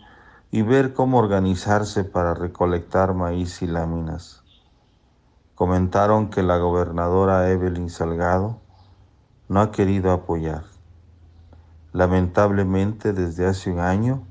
y 0.51 0.63
ver 0.63 0.93
cómo 0.93 1.19
organizarse 1.19 2.03
para 2.03 2.35
recolectar 2.35 3.15
maíz 3.15 3.63
y 3.63 3.69
láminas. 3.69 4.43
Comentaron 5.55 6.31
que 6.31 6.43
la 6.43 6.59
gobernadora 6.59 7.49
Evelyn 7.49 7.89
Salgado 7.89 8.59
no 9.49 9.61
ha 9.61 9.71
querido 9.71 10.11
apoyar. 10.11 10.65
Lamentablemente 11.93 13.13
desde 13.13 13.47
hace 13.47 13.71
un 13.71 13.79
año 13.79 14.25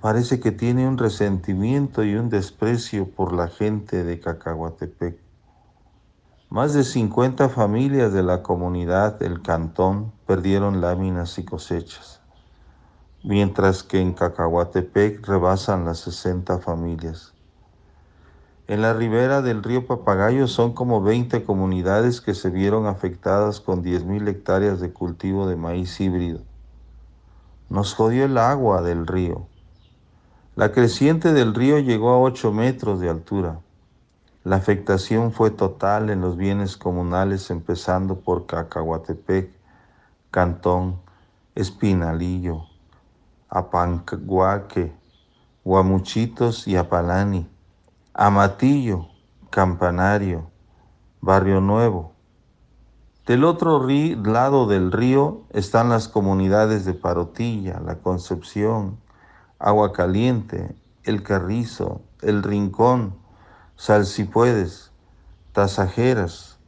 parece 0.00 0.40
que 0.40 0.50
tiene 0.50 0.88
un 0.88 0.98
resentimiento 0.98 2.02
y 2.02 2.16
un 2.16 2.28
desprecio 2.28 3.08
por 3.08 3.32
la 3.32 3.46
gente 3.46 4.02
de 4.02 4.18
Cacahuatepec. 4.18 5.27
Más 6.50 6.72
de 6.72 6.82
50 6.82 7.50
familias 7.50 8.14
de 8.14 8.22
la 8.22 8.42
comunidad 8.42 9.18
del 9.18 9.42
cantón 9.42 10.12
perdieron 10.26 10.80
láminas 10.80 11.38
y 11.38 11.44
cosechas, 11.44 12.22
mientras 13.22 13.82
que 13.82 14.00
en 14.00 14.14
Cacahuatepec 14.14 15.26
rebasan 15.28 15.84
las 15.84 15.98
60 15.98 16.56
familias. 16.60 17.34
En 18.66 18.80
la 18.80 18.94
ribera 18.94 19.42
del 19.42 19.62
río 19.62 19.86
Papagayo 19.86 20.46
son 20.48 20.72
como 20.72 21.02
20 21.02 21.44
comunidades 21.44 22.22
que 22.22 22.32
se 22.32 22.48
vieron 22.48 22.86
afectadas 22.86 23.60
con 23.60 23.84
10.000 23.84 24.26
hectáreas 24.28 24.80
de 24.80 24.90
cultivo 24.90 25.46
de 25.48 25.56
maíz 25.56 26.00
híbrido. 26.00 26.40
Nos 27.68 27.92
jodió 27.92 28.24
el 28.24 28.38
agua 28.38 28.80
del 28.80 29.06
río. 29.06 29.48
La 30.56 30.72
creciente 30.72 31.34
del 31.34 31.54
río 31.54 31.78
llegó 31.78 32.08
a 32.08 32.20
8 32.20 32.52
metros 32.52 33.00
de 33.00 33.10
altura. 33.10 33.60
La 34.48 34.56
afectación 34.56 35.30
fue 35.30 35.50
total 35.50 36.08
en 36.08 36.22
los 36.22 36.38
bienes 36.38 36.78
comunales, 36.78 37.50
empezando 37.50 38.20
por 38.20 38.46
Cacahuatepec, 38.46 39.50
Cantón, 40.30 41.02
Espinalillo, 41.54 42.64
Apanguaque, 43.50 44.90
Guamuchitos 45.64 46.66
y 46.66 46.76
Apalani, 46.76 47.46
Amatillo, 48.14 49.08
Campanario, 49.50 50.48
Barrio 51.20 51.60
Nuevo. 51.60 52.14
Del 53.26 53.44
otro 53.44 53.86
lado 53.86 54.66
del 54.66 54.92
río 54.92 55.42
están 55.50 55.90
las 55.90 56.08
comunidades 56.08 56.86
de 56.86 56.94
Parotilla, 56.94 57.80
La 57.80 57.96
Concepción, 57.96 58.98
Agua 59.58 59.92
Caliente, 59.92 60.74
El 61.02 61.22
Carrizo, 61.22 62.00
El 62.22 62.42
Rincón, 62.42 63.27
Salsipuedes, 63.78 64.90
Tasajeras, 65.52 66.58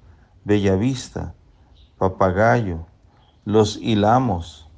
Bellavista, 0.45 1.35
Papagayo, 1.99 2.87
Los 3.45 3.77
Hilamos, 3.79 4.71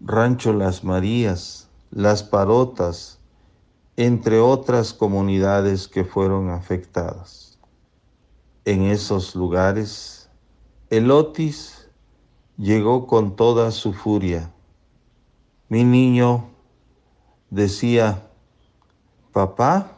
Rancho 0.00 0.52
Las 0.52 0.82
Marías, 0.82 1.68
Las 1.92 2.24
Parotas, 2.24 3.20
entre 3.96 4.40
otras 4.40 4.92
comunidades 4.92 5.86
que 5.86 6.04
fueron 6.04 6.50
afectadas. 6.50 7.56
En 8.64 8.82
esos 8.82 9.36
lugares, 9.36 10.28
el 10.90 11.08
Otis 11.12 11.88
llegó 12.58 13.06
con 13.06 13.36
toda 13.36 13.70
su 13.70 13.92
furia. 13.92 14.52
Mi 15.68 15.84
niño 15.84 16.50
decía, 17.48 18.28
papá, 19.32 19.91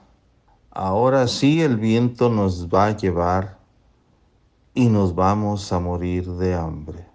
ahora 0.75 1.27
sí 1.29 1.63
el 1.63 1.77
viento 1.77 2.29
nos 2.29 2.69
va 2.69 2.87
a 2.87 2.97
llevar 2.97 3.59
y 4.75 4.89
nos 4.89 5.15
vamos 5.15 5.73
a 5.73 5.79
morir 5.79 6.27
de 6.27 6.55
hambre. 6.55 7.07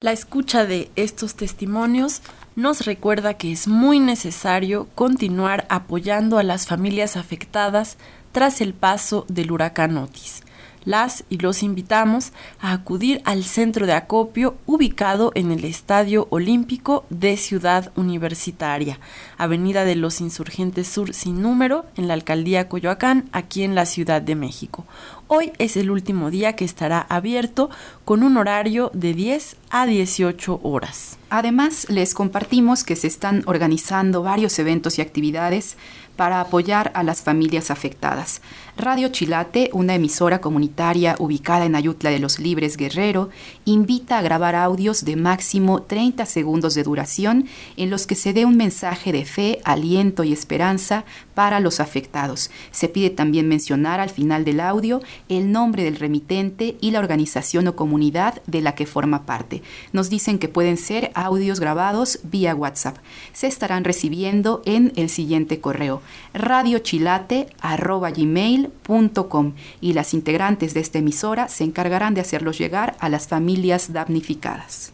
La 0.00 0.12
escucha 0.12 0.64
de 0.64 0.90
estos 0.96 1.34
testimonios 1.34 2.22
nos 2.56 2.86
recuerda 2.86 3.34
que 3.34 3.52
es 3.52 3.68
muy 3.68 3.98
necesario 3.98 4.86
continuar 4.94 5.66
apoyando 5.68 6.38
a 6.38 6.42
las 6.42 6.66
familias 6.66 7.16
afectadas 7.16 7.98
tras 8.32 8.60
el 8.60 8.74
paso 8.74 9.24
del 9.28 9.50
huracán 9.50 9.96
Otis 9.98 10.42
las 10.84 11.24
y 11.28 11.38
los 11.38 11.62
invitamos 11.62 12.32
a 12.60 12.72
acudir 12.72 13.20
al 13.24 13.44
centro 13.44 13.86
de 13.86 13.92
acopio 13.92 14.56
ubicado 14.66 15.32
en 15.34 15.50
el 15.50 15.64
Estadio 15.64 16.26
Olímpico 16.30 17.04
de 17.10 17.36
Ciudad 17.36 17.92
Universitaria, 17.96 18.98
Avenida 19.38 19.84
de 19.84 19.96
los 19.96 20.20
Insurgentes 20.20 20.88
Sur 20.88 21.14
sin 21.14 21.42
número, 21.42 21.86
en 21.96 22.08
la 22.08 22.14
Alcaldía 22.14 22.68
Coyoacán, 22.68 23.28
aquí 23.32 23.62
en 23.62 23.74
la 23.74 23.86
Ciudad 23.86 24.22
de 24.22 24.34
México. 24.34 24.86
Hoy 25.28 25.52
es 25.58 25.76
el 25.76 25.90
último 25.90 26.30
día 26.30 26.56
que 26.56 26.64
estará 26.64 27.00
abierto 27.08 27.70
con 28.04 28.22
un 28.22 28.36
horario 28.36 28.90
de 28.94 29.14
10 29.14 29.56
a 29.70 29.86
18 29.86 30.60
horas. 30.64 31.18
Además, 31.28 31.86
les 31.88 32.14
compartimos 32.14 32.82
que 32.82 32.96
se 32.96 33.06
están 33.06 33.44
organizando 33.46 34.22
varios 34.22 34.58
eventos 34.58 34.98
y 34.98 35.02
actividades 35.02 35.76
para 36.16 36.40
apoyar 36.40 36.90
a 36.94 37.02
las 37.02 37.22
familias 37.22 37.70
afectadas. 37.70 38.42
Radio 38.80 39.10
Chilate, 39.10 39.68
una 39.74 39.94
emisora 39.94 40.40
comunitaria 40.40 41.14
ubicada 41.18 41.66
en 41.66 41.74
Ayutla 41.74 42.08
de 42.08 42.18
los 42.18 42.38
Libres 42.38 42.78
Guerrero, 42.78 43.28
invita 43.66 44.16
a 44.16 44.22
grabar 44.22 44.54
audios 44.54 45.04
de 45.04 45.16
máximo 45.16 45.82
30 45.82 46.24
segundos 46.24 46.74
de 46.74 46.82
duración 46.82 47.46
en 47.76 47.90
los 47.90 48.06
que 48.06 48.14
se 48.14 48.32
dé 48.32 48.46
un 48.46 48.56
mensaje 48.56 49.12
de 49.12 49.26
fe, 49.26 49.60
aliento 49.64 50.24
y 50.24 50.32
esperanza 50.32 51.04
para 51.34 51.60
los 51.60 51.78
afectados. 51.78 52.50
Se 52.70 52.88
pide 52.88 53.10
también 53.10 53.48
mencionar 53.48 54.00
al 54.00 54.08
final 54.08 54.46
del 54.46 54.60
audio 54.60 55.02
el 55.28 55.52
nombre 55.52 55.84
del 55.84 55.96
remitente 55.96 56.78
y 56.80 56.90
la 56.90 57.00
organización 57.00 57.68
o 57.68 57.76
comunidad 57.76 58.40
de 58.46 58.62
la 58.62 58.74
que 58.74 58.86
forma 58.86 59.26
parte. 59.26 59.62
Nos 59.92 60.08
dicen 60.08 60.38
que 60.38 60.48
pueden 60.48 60.78
ser 60.78 61.10
audios 61.14 61.60
grabados 61.60 62.20
vía 62.22 62.54
WhatsApp. 62.54 62.96
Se 63.34 63.46
estarán 63.46 63.84
recibiendo 63.84 64.62
en 64.64 64.94
el 64.96 65.10
siguiente 65.10 65.60
correo 65.60 66.00
y 69.80 69.92
las 69.92 70.14
integrantes 70.14 70.74
de 70.74 70.80
esta 70.80 70.98
emisora 70.98 71.48
se 71.48 71.64
encargarán 71.64 72.14
de 72.14 72.20
hacerlos 72.20 72.58
llegar 72.58 72.96
a 73.00 73.08
las 73.08 73.28
familias 73.28 73.92
damnificadas. 73.92 74.92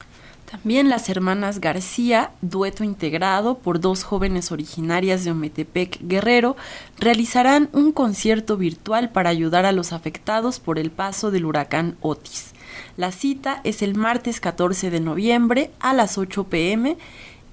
También 0.50 0.88
las 0.88 1.08
hermanas 1.08 1.60
García, 1.60 2.30
dueto 2.40 2.84
integrado 2.84 3.58
por 3.58 3.80
dos 3.80 4.04
jóvenes 4.04 4.52
originarias 4.52 5.24
de 5.24 5.32
Ometepec 5.32 5.98
Guerrero, 6.02 6.56
realizarán 6.98 7.68
un 7.72 7.90
concierto 7.90 8.56
virtual 8.56 9.10
para 9.10 9.30
ayudar 9.30 9.66
a 9.66 9.72
los 9.72 9.92
afectados 9.92 10.60
por 10.60 10.78
el 10.78 10.92
paso 10.92 11.32
del 11.32 11.46
huracán 11.46 11.96
Otis. 12.00 12.52
La 12.96 13.10
cita 13.10 13.60
es 13.64 13.82
el 13.82 13.96
martes 13.96 14.40
14 14.40 14.90
de 14.90 15.00
noviembre 15.00 15.70
a 15.80 15.92
las 15.92 16.16
8 16.16 16.44
pm 16.44 16.96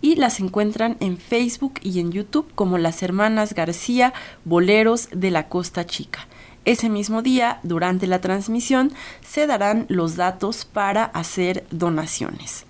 y 0.04 0.18
las 0.18 0.42
encuentran 0.42 0.98
en 1.00 1.18
Facebook 1.18 1.76
y 1.82 2.02
en 2.02 2.12
YouTube 2.12 2.52
como 2.56 2.78
las 2.78 3.02
hermanas 3.02 3.56
García 3.56 4.14
Boleros 4.44 5.08
de 5.14 5.32
la 5.32 5.48
Costa 5.48 5.86
Chica. 5.86 6.28
Ese 6.66 6.90
mismo 6.90 7.22
día, 7.22 7.62
durante 7.64 8.06
la 8.06 8.20
transmisión, 8.20 8.92
se 9.26 9.48
darán 9.48 9.86
los 9.88 10.18
datos 10.18 10.66
para 10.66 11.06
hacer 11.06 11.66
donaciones. 11.72 12.66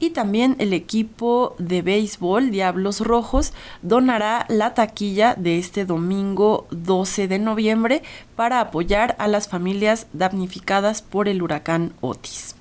Y 0.00 0.10
también 0.10 0.56
el 0.58 0.72
equipo 0.72 1.54
de 1.58 1.80
béisbol 1.80 2.50
Diablos 2.50 3.00
Rojos 3.00 3.52
donará 3.82 4.44
la 4.48 4.74
taquilla 4.74 5.34
de 5.36 5.60
este 5.60 5.84
domingo 5.84 6.66
12 6.72 7.28
de 7.28 7.38
noviembre 7.38 8.02
para 8.34 8.58
apoyar 8.58 9.14
a 9.20 9.28
las 9.28 9.46
familias 9.46 10.08
damnificadas 10.12 11.02
por 11.02 11.28
el 11.28 11.40
huracán 11.40 11.92
Otis. 12.00 12.56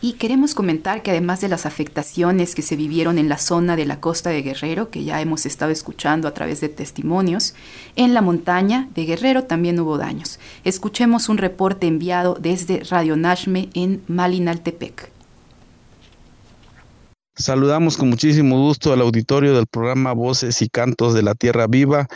Y 0.00 0.12
queremos 0.12 0.54
comentar 0.54 1.02
que 1.02 1.10
además 1.10 1.40
de 1.40 1.48
las 1.48 1.66
afectaciones 1.66 2.54
que 2.54 2.62
se 2.62 2.76
vivieron 2.76 3.18
en 3.18 3.28
la 3.28 3.36
zona 3.36 3.74
de 3.74 3.84
la 3.84 3.98
costa 3.98 4.30
de 4.30 4.42
Guerrero, 4.42 4.90
que 4.90 5.02
ya 5.02 5.20
hemos 5.20 5.44
estado 5.44 5.72
escuchando 5.72 6.28
a 6.28 6.34
través 6.34 6.60
de 6.60 6.68
testimonios, 6.68 7.54
en 7.96 8.14
la 8.14 8.22
montaña 8.22 8.88
de 8.94 9.06
Guerrero 9.06 9.44
también 9.44 9.80
hubo 9.80 9.98
daños. 9.98 10.38
Escuchemos 10.62 11.28
un 11.28 11.38
reporte 11.38 11.88
enviado 11.88 12.36
desde 12.40 12.84
Radio 12.88 13.16
Nashme 13.16 13.70
en 13.74 14.02
Malinaltepec. 14.06 15.10
Saludamos 17.34 17.96
con 17.96 18.08
muchísimo 18.08 18.56
gusto 18.60 18.92
al 18.92 19.00
auditorio 19.00 19.54
del 19.56 19.66
programa 19.66 20.12
Voces 20.12 20.62
y 20.62 20.68
Cantos 20.68 21.12
de 21.12 21.22
la 21.22 21.34
Tierra 21.34 21.66
Viva 21.66 22.06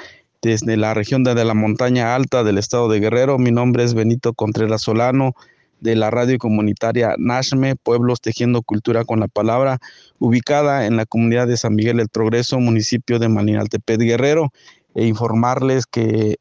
desde 0.40 0.76
la 0.76 0.94
región 0.94 1.24
de 1.24 1.44
la 1.44 1.54
montaña 1.54 2.14
alta 2.14 2.44
del 2.44 2.58
estado 2.58 2.88
de 2.88 3.00
Guerrero. 3.00 3.38
Mi 3.38 3.50
nombre 3.50 3.82
es 3.82 3.94
Benito 3.94 4.34
Contreras 4.34 4.82
Solano 4.82 5.34
de 5.82 5.96
la 5.96 6.10
radio 6.10 6.38
comunitaria 6.38 7.16
Nashme, 7.18 7.74
Pueblos 7.74 8.20
Tejiendo 8.20 8.62
Cultura 8.62 9.04
con 9.04 9.18
la 9.18 9.26
Palabra, 9.26 9.80
ubicada 10.20 10.86
en 10.86 10.96
la 10.96 11.06
comunidad 11.06 11.48
de 11.48 11.56
San 11.56 11.74
Miguel 11.74 11.96
del 11.96 12.08
Progreso, 12.08 12.60
municipio 12.60 13.18
de 13.18 13.28
Malinaltepec 13.28 13.98
Guerrero, 13.98 14.52
e 14.94 15.06
informarles 15.06 15.86
que 15.86 16.36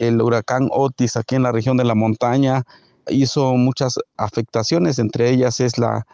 el 0.00 0.20
huracán 0.20 0.68
Otis 0.72 1.16
aquí 1.16 1.36
en 1.36 1.44
la 1.44 1.52
región 1.52 1.76
de 1.76 1.84
la 1.84 1.94
montaña 1.94 2.64
hizo 3.08 3.54
muchas 3.54 4.00
afectaciones, 4.16 4.98
entre 4.98 5.30
ellas 5.30 5.60
es 5.60 5.78
la, 5.78 6.04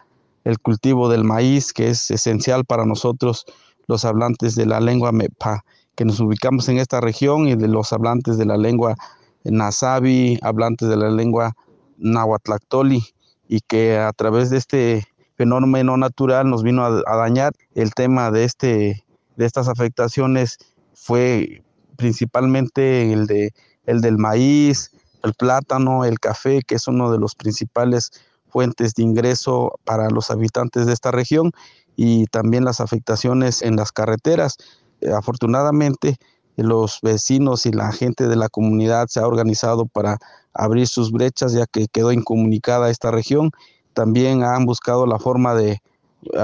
el 0.45 0.59
cultivo 0.59 1.09
del 1.09 1.24
maíz, 1.24 1.72
que 1.72 1.89
es 1.89 2.11
esencial 2.11 2.66
para 2.66 2.85
nosotros 2.85 3.47
los 3.87 4.05
hablantes 4.05 4.55
de 4.55 4.66
la 4.66 4.81
lengua 4.81 5.12
Mepa, 5.12 5.64
que 5.95 6.05
nos 6.05 6.20
ubicamos 6.20 6.68
en 6.68 6.77
esta 6.77 7.01
región, 7.01 7.49
y 7.49 7.57
de 7.57 7.68
los 7.68 7.95
hablantes 7.95 8.37
de 8.37 8.45
la 8.45 8.59
lengua 8.59 8.97
Nasabi, 9.45 10.39
hablantes 10.43 10.91
de 10.91 10.97
la 10.99 11.09
lengua 11.09 11.55
Nahuatlactoli 11.99 13.03
y 13.49 13.61
que 13.61 13.99
a 13.99 14.13
través 14.13 14.51
de 14.51 14.59
este 14.59 15.07
fenómeno 15.37 15.97
natural 15.97 16.49
nos 16.49 16.63
vino 16.63 16.85
a, 16.85 17.17
dañar. 17.17 17.53
El 17.75 17.93
tema 17.95 18.31
de, 18.31 18.45
este, 18.45 19.05
de 19.37 19.47
estas 19.47 19.69
afectaciones 19.69 20.59
fue 20.95 21.63
principalmente 21.97 23.13
el, 23.13 23.27
de, 23.27 23.53
el 23.85 24.01
del 24.01 24.19
maíz, 24.19 24.91
el 25.23 25.35
plátano, 25.35 26.05
el 26.05 26.19
café, 26.19 26.63
que 26.67 26.77
es 26.77 26.89
uno 26.89 27.13
de 27.13 27.19
los 27.19 27.35
principales 27.35 28.11
fuentes 28.49 28.95
de 28.95 29.03
ingreso 29.03 29.79
para 29.85 30.09
los 30.11 30.31
habitantes 30.31 30.87
de 30.87 30.93
esta 30.93 31.11
región 31.11 31.53
y 31.97 32.27
también 32.27 32.65
las 32.65 32.81
afectaciones 32.81 33.63
en 33.63 33.77
las 33.77 33.93
carreteras. 33.93 34.57
Eh, 35.01 35.11
afortunadamente, 35.11 36.17
los 36.57 37.01
vecinos 37.03 37.67
y 37.67 37.73
la 37.73 37.93
gente 37.93 38.29
de 38.29 38.37
la 38.37 38.49
comunidad 38.49 39.09
se 39.09 39.21
ha 39.21 39.27
organizado 39.27 39.87
para 39.87 40.19
abrir 40.59 40.87
sus 40.87 41.13
brechas 41.13 41.53
ya 41.53 41.67
que 41.67 41.87
quedó 41.89 42.13
incomunicada 42.13 42.91
esta 42.91 43.11
región. 43.11 43.51
También 43.95 44.43
han 44.43 44.67
buscado 44.67 45.07
la 45.07 45.19
forma 45.19 45.55
de 45.55 45.81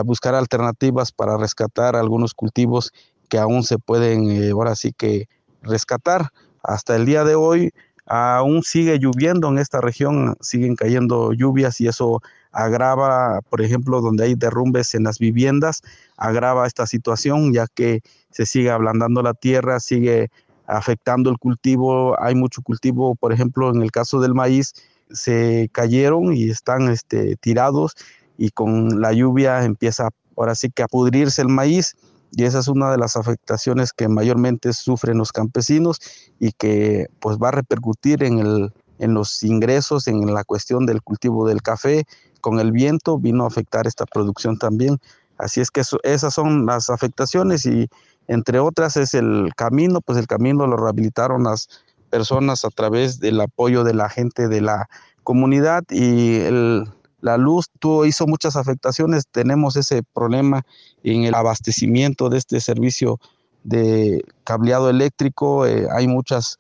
buscar 0.05 0.35
alternativas 0.35 1.13
para 1.13 1.37
rescatar 1.37 1.97
algunos 1.97 2.35
cultivos 2.35 2.93
que 3.29 3.39
aún 3.39 3.63
se 3.63 3.79
pueden 3.79 4.31
eh, 4.31 4.51
ahora 4.51 4.77
sí 4.77 4.93
que 4.93 5.29
rescatar. 5.63 6.29
Hasta 6.63 6.97
el 6.97 7.07
día 7.07 7.25
de 7.25 7.35
hoy 7.35 7.73
aún 8.07 8.63
sigue 8.63 8.99
lloviendo 8.99 9.49
en 9.49 9.59
esta 9.59 9.81
región, 9.81 10.37
siguen 10.41 10.77
cayendo 10.77 11.33
lluvias 11.33 11.81
y 11.81 11.89
eso 11.89 12.21
agrava, 12.53 13.41
por 13.49 13.63
ejemplo, 13.63 14.01
donde 14.01 14.25
hay 14.25 14.35
derrumbes 14.35 14.95
en 14.95 15.05
las 15.05 15.19
viviendas, 15.19 15.81
agrava 16.17 16.67
esta 16.67 16.87
situación 16.87 17.53
ya 17.53 17.67
que 17.75 18.01
se 18.31 18.45
sigue 18.45 18.71
ablandando 18.71 19.23
la 19.23 19.35
tierra, 19.35 19.81
sigue 19.81 20.31
afectando 20.67 21.31
el 21.31 21.39
cultivo, 21.39 22.21
hay 22.21 22.35
mucho 22.35 22.63
cultivo, 22.63 23.15
por 23.15 23.33
ejemplo, 23.33 23.71
en 23.71 23.83
el 23.83 23.91
caso 23.91 24.21
del 24.21 24.35
maíz, 24.35 24.75
se 25.11 25.69
cayeron 25.73 26.35
y 26.35 26.51
están 26.51 26.89
este, 26.89 27.37
tirados 27.37 27.95
y 28.39 28.51
con 28.51 29.01
la 29.01 29.13
lluvia 29.13 29.65
empieza 29.65 30.09
ahora 30.37 30.55
sí 30.55 30.71
que 30.71 30.83
a 30.83 30.89
pudrirse 30.89 31.43
el 31.43 31.49
maíz 31.49 31.97
y 32.35 32.45
esa 32.45 32.61
es 32.61 32.69
una 32.69 32.91
de 32.91 32.97
las 32.97 33.17
afectaciones 33.17 33.93
que 33.93 34.09
mayormente 34.09 34.73
sufren 34.73 35.19
los 35.19 35.33
campesinos 35.33 36.01
y 36.41 36.53
que 36.53 37.09
pues 37.21 37.37
va 37.37 37.49
a 37.49 37.53
repercutir 37.53 38.23
en, 38.23 38.39
el, 38.39 38.73
en 38.99 39.13
los 39.13 39.43
ingresos, 39.43 40.09
en 40.09 40.33
la 40.33 40.43
cuestión 40.43 40.87
del 40.87 41.03
cultivo 41.03 41.47
del 41.47 41.61
café. 41.61 42.05
Con 42.41 42.59
el 42.59 42.73
viento 42.73 43.19
vino 43.19 43.45
a 43.45 43.49
afectar 43.49 43.87
esta 43.87 44.07
producción 44.07 44.59
también. 44.59 44.99
Así 45.37 45.61
es 45.61 45.71
que 45.71 45.83
esas 46.05 46.35
son 46.35 46.65
las 46.65 46.89
afectaciones 46.89 47.67
y 47.67 47.89
entre 48.29 48.59
otras 48.59 48.97
es 48.97 49.15
el 49.15 49.53
camino, 49.57 50.01
pues 50.01 50.19
el 50.19 50.27
camino 50.27 50.67
lo 50.67 50.77
rehabilitaron 50.77 51.45
las 51.45 51.69
personas 52.11 52.65
a 52.65 52.71
través 52.71 53.21
del 53.21 53.41
apoyo 53.41 53.85
de 53.85 53.95
la 53.95 54.09
gente 54.09 54.49
de 54.49 54.61
la 54.61 54.89
comunidad 55.25 55.85
y 55.91 56.37
el, 56.41 56.85
la 57.23 57.37
luz 57.37 57.71
tuvo, 57.79 58.05
hizo 58.05 58.27
muchas 58.27 58.57
afectaciones. 58.57 59.25
Tenemos 59.31 59.77
ese 59.77 60.03
problema 60.03 60.63
en 61.03 61.25
el 61.25 61.35
abastecimiento 61.35 62.29
de 62.29 62.39
este 62.39 62.61
servicio 62.61 63.19
de 63.63 64.25
cableado 64.45 64.91
eléctrico. 64.91 65.67
Eh, 65.67 65.87
hay 65.91 66.09
muchas 66.09 66.59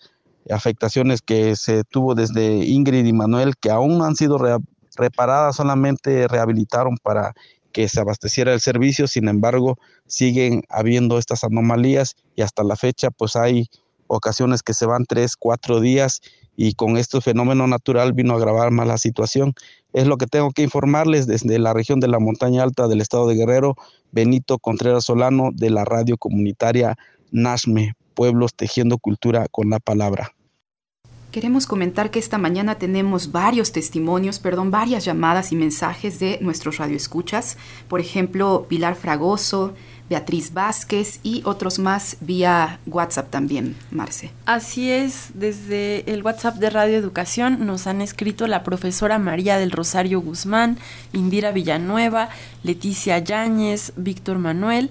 afectaciones 0.50 1.20
que 1.20 1.56
se 1.56 1.84
tuvo 1.84 2.14
desde 2.14 2.64
Ingrid 2.64 3.04
y 3.04 3.12
Manuel 3.12 3.56
que 3.56 3.70
aún 3.70 3.98
no 3.98 4.04
han 4.04 4.16
sido 4.16 4.38
reparadas, 4.96 5.56
solamente 5.56 6.28
rehabilitaron 6.28 6.96
para 7.02 7.34
que 7.72 7.88
se 7.88 8.00
abasteciera 8.00 8.52
el 8.52 8.60
servicio. 8.60 9.06
Sin 9.06 9.28
embargo, 9.28 9.78
siguen 10.06 10.62
habiendo 10.68 11.18
estas 11.18 11.44
anomalías 11.44 12.16
y 12.36 12.42
hasta 12.42 12.62
la 12.62 12.76
fecha 12.76 13.10
pues 13.10 13.36
hay 13.36 13.68
ocasiones 14.06 14.62
que 14.62 14.74
se 14.74 14.86
van 14.86 15.06
tres, 15.06 15.36
cuatro 15.36 15.80
días 15.80 16.20
y 16.56 16.74
con 16.74 16.96
este 16.96 17.20
fenómeno 17.20 17.66
natural 17.66 18.12
vino 18.12 18.34
a 18.34 18.36
agravar 18.36 18.70
más 18.70 18.86
la 18.86 18.98
situación. 18.98 19.54
Es 19.92 20.06
lo 20.06 20.18
que 20.18 20.26
tengo 20.26 20.50
que 20.50 20.62
informarles 20.62 21.26
desde 21.26 21.58
la 21.58 21.72
región 21.72 22.00
de 22.00 22.08
la 22.08 22.18
montaña 22.18 22.62
alta 22.62 22.88
del 22.88 23.00
estado 23.00 23.26
de 23.26 23.36
Guerrero, 23.36 23.74
Benito 24.10 24.58
Contreras 24.58 25.04
Solano 25.04 25.50
de 25.52 25.70
la 25.70 25.84
radio 25.84 26.18
comunitaria 26.18 26.96
NASME, 27.30 27.94
Pueblos 28.14 28.54
Tejiendo 28.54 28.98
Cultura 28.98 29.46
con 29.50 29.70
la 29.70 29.80
Palabra. 29.80 30.34
Queremos 31.32 31.66
comentar 31.66 32.10
que 32.10 32.18
esta 32.18 32.36
mañana 32.36 32.74
tenemos 32.74 33.32
varios 33.32 33.72
testimonios, 33.72 34.38
perdón, 34.38 34.70
varias 34.70 35.06
llamadas 35.06 35.50
y 35.50 35.56
mensajes 35.56 36.18
de 36.18 36.36
nuestros 36.42 36.76
radioescuchas. 36.76 37.56
Por 37.88 38.00
ejemplo, 38.00 38.66
Pilar 38.68 38.96
Fragoso, 38.96 39.72
Beatriz 40.10 40.52
Vázquez 40.52 41.20
y 41.22 41.40
otros 41.46 41.78
más 41.78 42.18
vía 42.20 42.80
WhatsApp 42.84 43.30
también, 43.30 43.76
Marce. 43.90 44.30
Así 44.44 44.90
es, 44.90 45.30
desde 45.32 46.04
el 46.12 46.22
WhatsApp 46.22 46.56
de 46.56 46.68
Radio 46.68 46.98
Educación 46.98 47.64
nos 47.64 47.86
han 47.86 48.02
escrito 48.02 48.46
la 48.46 48.62
profesora 48.62 49.18
María 49.18 49.56
del 49.56 49.70
Rosario 49.70 50.20
Guzmán, 50.20 50.76
Indira 51.14 51.50
Villanueva, 51.50 52.28
Leticia 52.62 53.18
Yáñez, 53.20 53.94
Víctor 53.96 54.36
Manuel 54.36 54.90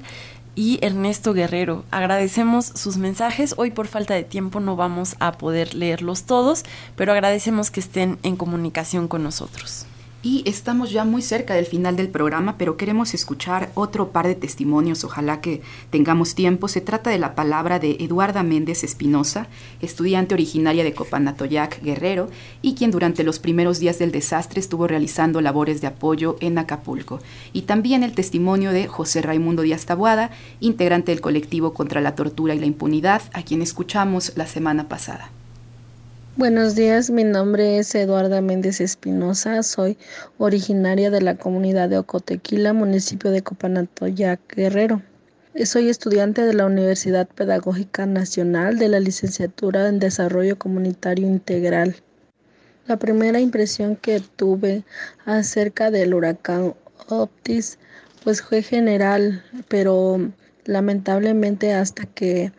y 0.56 0.80
Ernesto 0.82 1.34
Guerrero. 1.34 1.84
Agradecemos 1.92 2.66
sus 2.66 2.98
mensajes. 2.98 3.56
Hoy 3.58 3.72
por 3.72 3.88
falta 3.88 4.14
de 4.14 4.24
tiempo 4.24 4.60
no 4.60 4.76
vamos 4.76 5.16
a 5.20 5.34
poder 5.34 5.74
leerlos 5.74 6.24
todos, 6.24 6.64
pero 6.96 7.12
agradecemos 7.12 7.72
que 7.72 7.80
estén 7.80 8.20
en 8.24 8.36
comunicación 8.36 9.08
con 9.08 9.24
nosotros. 9.24 9.86
Y 10.24 10.44
estamos 10.46 10.92
ya 10.92 11.04
muy 11.04 11.24
cerca 11.24 11.56
del 11.56 11.66
final 11.66 11.96
del 11.96 12.10
programa, 12.10 12.56
pero 12.56 12.78
queremos 12.78 13.16
escuchar 13.16 13.72
otro 13.74 14.10
par 14.12 14.28
de 14.28 14.36
testimonios, 14.36 15.04
ojalá 15.04 15.42
que 15.42 15.64
tengamos 15.90 16.36
tiempo. 16.36 16.68
Se 16.68 16.80
trata 16.80 17.10
de 17.10 17.18
la 17.18 17.34
palabra 17.34 17.80
de 17.80 17.98
Eduarda 18.00 18.44
Méndez 18.44 18.84
Espinosa, 18.84 19.48
estudiante 19.82 20.36
originaria 20.36 20.84
de 20.84 20.94
Copanatoyac, 20.94 21.82
Guerrero, 21.82 22.30
y 22.62 22.76
quien 22.76 22.92
durante 22.92 23.24
los 23.24 23.40
primeros 23.40 23.80
días 23.80 23.98
del 23.98 24.12
desastre 24.12 24.60
estuvo 24.60 24.86
realizando 24.86 25.42
labores 25.42 25.82
de 25.82 25.88
apoyo 25.88 26.38
en 26.40 26.60
Acapulco. 26.60 27.20
Y 27.52 27.64
también 27.64 28.04
el 28.04 28.14
testimonio 28.14 28.72
de 28.72 28.86
José 28.86 29.24
Raimundo 29.24 29.64
Díaz 29.64 29.88
Tabuada, 29.88 30.30
integrante 30.60 31.12
del 31.12 31.22
colectivo 31.22 31.74
contra 31.74 32.00
la 32.00 32.14
tortura 32.14 32.54
y 32.54 32.60
la 32.60 32.68
impunidad, 32.68 33.24
a 33.34 33.42
quien 33.42 33.64
escuchamos 33.64 34.34
la 34.36 34.46
semana 34.46 34.88
pasada. 34.88 35.32
Buenos 36.38 36.76
días, 36.76 37.10
mi 37.10 37.26
nombre 37.26 37.78
es 37.78 37.94
Eduarda 37.94 38.40
Méndez 38.40 38.80
Espinosa, 38.80 39.64
soy 39.64 39.98
originaria 40.38 41.12
de 41.12 41.22
la 41.22 41.36
comunidad 41.36 41.90
de 41.90 41.98
Ocotequila, 41.98 42.72
municipio 42.72 43.32
de 43.32 43.42
Copanatoyac, 43.42 44.40
Guerrero. 44.56 45.02
Soy 45.66 45.90
estudiante 45.90 46.44
de 46.44 46.54
la 46.54 46.68
Universidad 46.68 47.28
Pedagógica 47.28 48.06
Nacional 48.06 48.80
de 48.80 48.88
la 48.88 49.02
licenciatura 49.02 49.90
en 49.90 50.00
Desarrollo 50.00 50.58
Comunitario 50.58 51.28
Integral. 51.28 51.98
La 52.88 52.96
primera 52.96 53.42
impresión 53.42 53.98
que 53.98 54.22
tuve 54.22 54.86
acerca 55.26 55.92
del 55.92 56.14
huracán 56.14 56.76
Optis 57.10 57.78
pues 58.24 58.42
fue 58.42 58.62
general, 58.62 59.44
pero 59.68 60.32
lamentablemente 60.64 61.74
hasta 61.74 62.06
que 62.06 62.54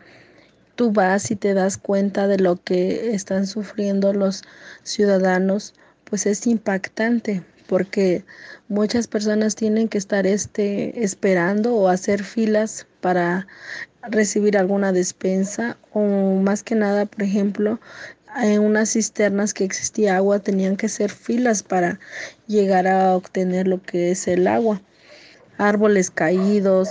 tú 0.75 0.91
vas 0.91 1.31
y 1.31 1.35
te 1.35 1.53
das 1.53 1.77
cuenta 1.77 2.27
de 2.27 2.37
lo 2.39 2.55
que 2.55 3.13
están 3.13 3.47
sufriendo 3.47 4.13
los 4.13 4.43
ciudadanos, 4.83 5.73
pues 6.05 6.25
es 6.25 6.45
impactante 6.47 7.43
porque 7.67 8.23
muchas 8.67 9.07
personas 9.07 9.55
tienen 9.55 9.87
que 9.87 9.97
estar 9.97 10.27
este 10.27 11.03
esperando 11.03 11.75
o 11.75 11.87
hacer 11.87 12.23
filas 12.23 12.87
para 13.01 13.47
recibir 14.03 14.57
alguna 14.57 14.91
despensa 14.91 15.77
o 15.91 16.01
más 16.41 16.63
que 16.63 16.75
nada, 16.75 17.05
por 17.05 17.23
ejemplo, 17.23 17.79
en 18.41 18.61
unas 18.61 18.91
cisternas 18.93 19.53
que 19.53 19.63
existía 19.63 20.17
agua 20.17 20.39
tenían 20.39 20.75
que 20.75 20.87
hacer 20.87 21.09
filas 21.11 21.63
para 21.63 21.99
llegar 22.47 22.87
a 22.87 23.15
obtener 23.15 23.67
lo 23.67 23.81
que 23.81 24.11
es 24.11 24.27
el 24.27 24.47
agua. 24.47 24.81
Árboles 25.57 26.09
caídos, 26.09 26.89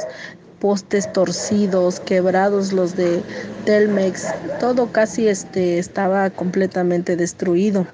postes 0.62 1.12
torcidos, 1.12 1.98
quebrados 1.98 2.72
los 2.72 2.94
de 2.94 3.20
Telmex, 3.64 4.28
todo 4.60 4.92
casi 4.92 5.26
este 5.26 5.80
estaba 5.80 6.30
completamente 6.30 7.16
destruido. 7.16 7.84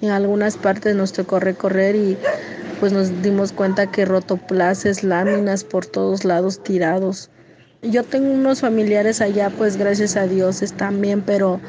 En 0.00 0.10
algunas 0.10 0.56
partes 0.56 0.94
nos 0.94 1.12
tocó 1.12 1.40
recorrer 1.40 1.96
y 1.96 2.16
pues 2.78 2.92
nos 2.92 3.22
dimos 3.22 3.50
cuenta 3.50 3.90
que 3.90 4.04
rotoplaces, 4.04 5.02
láminas 5.02 5.64
por 5.64 5.84
todos 5.84 6.24
lados 6.24 6.62
tirados. 6.62 7.28
Yo 7.84 8.04
tengo 8.04 8.32
unos 8.32 8.60
familiares 8.60 9.20
allá, 9.20 9.50
pues 9.50 9.76
gracias 9.76 10.16
a 10.16 10.28
Dios 10.28 10.62
están 10.62 11.00
bien, 11.00 11.20
pero 11.20 11.60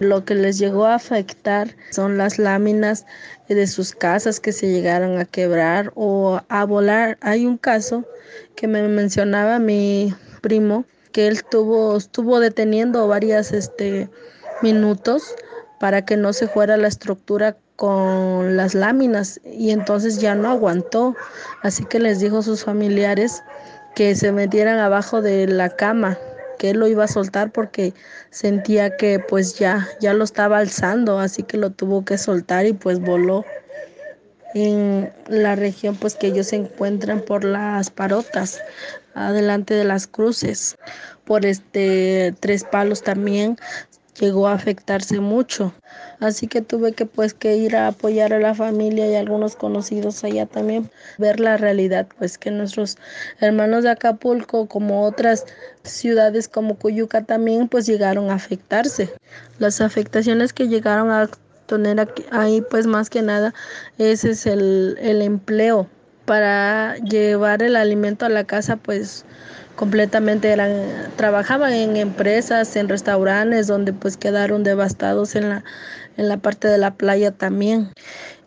lo 0.00 0.22
que 0.22 0.34
les 0.34 0.58
llegó 0.58 0.84
a 0.84 0.96
afectar 0.96 1.74
son 1.90 2.18
las 2.18 2.38
láminas 2.38 3.06
de 3.48 3.66
sus 3.66 3.92
casas 3.92 4.38
que 4.38 4.52
se 4.52 4.70
llegaron 4.70 5.18
a 5.18 5.24
quebrar 5.24 5.90
o 5.94 6.42
a 6.50 6.64
volar. 6.66 7.16
Hay 7.22 7.46
un 7.46 7.56
caso 7.56 8.04
que 8.54 8.68
me 8.68 8.86
mencionaba 8.86 9.58
mi 9.58 10.14
primo 10.42 10.84
que 11.10 11.26
él 11.26 11.42
tuvo 11.42 11.96
estuvo 11.96 12.38
deteniendo 12.38 13.08
varias 13.08 13.52
este 13.52 14.10
minutos 14.60 15.34
para 15.80 16.04
que 16.04 16.18
no 16.18 16.34
se 16.34 16.48
fuera 16.48 16.76
la 16.76 16.88
estructura 16.88 17.56
con 17.76 18.56
las 18.56 18.74
láminas 18.74 19.40
y 19.44 19.70
entonces 19.70 20.20
ya 20.20 20.34
no 20.34 20.50
aguantó, 20.50 21.16
así 21.62 21.84
que 21.84 21.98
les 21.98 22.20
dijo 22.20 22.38
a 22.38 22.42
sus 22.42 22.62
familiares 22.62 23.42
que 23.94 24.14
se 24.16 24.32
metieran 24.32 24.78
abajo 24.78 25.22
de 25.22 25.46
la 25.46 25.70
cama, 25.70 26.18
que 26.58 26.70
él 26.70 26.78
lo 26.78 26.88
iba 26.88 27.04
a 27.04 27.08
soltar 27.08 27.52
porque 27.52 27.94
sentía 28.30 28.96
que 28.96 29.18
pues 29.18 29.58
ya 29.58 29.88
ya 30.00 30.14
lo 30.14 30.24
estaba 30.24 30.58
alzando, 30.58 31.18
así 31.18 31.42
que 31.42 31.56
lo 31.58 31.70
tuvo 31.70 32.04
que 32.04 32.18
soltar 32.18 32.66
y 32.66 32.72
pues 32.72 33.00
voló. 33.00 33.44
en 34.54 35.12
la 35.28 35.56
región 35.56 35.96
pues 35.96 36.14
que 36.14 36.28
ellos 36.28 36.48
se 36.48 36.56
encuentran 36.56 37.20
por 37.22 37.44
las 37.44 37.90
parotas, 37.90 38.60
adelante 39.14 39.74
de 39.74 39.84
las 39.84 40.06
cruces, 40.06 40.76
por 41.24 41.46
este 41.46 42.34
tres 42.40 42.64
palos 42.64 43.02
también 43.02 43.56
llegó 44.18 44.48
a 44.48 44.54
afectarse 44.54 45.20
mucho. 45.20 45.72
Así 46.20 46.46
que 46.46 46.60
tuve 46.62 46.92
que 46.92 47.06
pues 47.06 47.34
que 47.34 47.56
ir 47.56 47.76
a 47.76 47.88
apoyar 47.88 48.32
a 48.32 48.38
la 48.38 48.54
familia 48.54 49.10
y 49.10 49.14
algunos 49.14 49.56
conocidos 49.56 50.22
allá 50.24 50.46
también, 50.46 50.90
ver 51.18 51.40
la 51.40 51.56
realidad, 51.56 52.06
pues 52.18 52.38
que 52.38 52.50
nuestros 52.50 52.96
hermanos 53.40 53.84
de 53.84 53.90
Acapulco, 53.90 54.66
como 54.66 55.04
otras 55.04 55.46
ciudades 55.82 56.48
como 56.48 56.76
Cuyuca 56.76 57.22
también, 57.24 57.68
pues 57.68 57.86
llegaron 57.86 58.30
a 58.30 58.34
afectarse. 58.34 59.12
Las 59.58 59.80
afectaciones 59.80 60.52
que 60.52 60.68
llegaron 60.68 61.10
a 61.10 61.28
tener 61.66 62.12
ahí, 62.30 62.62
pues 62.70 62.86
más 62.86 63.10
que 63.10 63.22
nada, 63.22 63.54
ese 63.98 64.30
es 64.30 64.46
el, 64.46 64.96
el 65.00 65.22
empleo. 65.22 65.88
Para 66.24 66.96
llevar 66.98 67.64
el 67.64 67.74
alimento 67.74 68.24
a 68.24 68.28
la 68.28 68.44
casa, 68.44 68.76
pues 68.76 69.24
completamente 69.82 70.52
eran 70.52 71.10
trabajaban 71.16 71.72
en 71.72 71.96
empresas, 71.96 72.76
en 72.76 72.88
restaurantes 72.88 73.66
donde 73.66 73.92
pues 73.92 74.16
quedaron 74.16 74.62
devastados 74.62 75.34
en 75.34 75.48
la 75.48 75.64
en 76.16 76.28
la 76.28 76.36
parte 76.36 76.68
de 76.68 76.78
la 76.78 76.94
playa 76.94 77.32
también. 77.32 77.90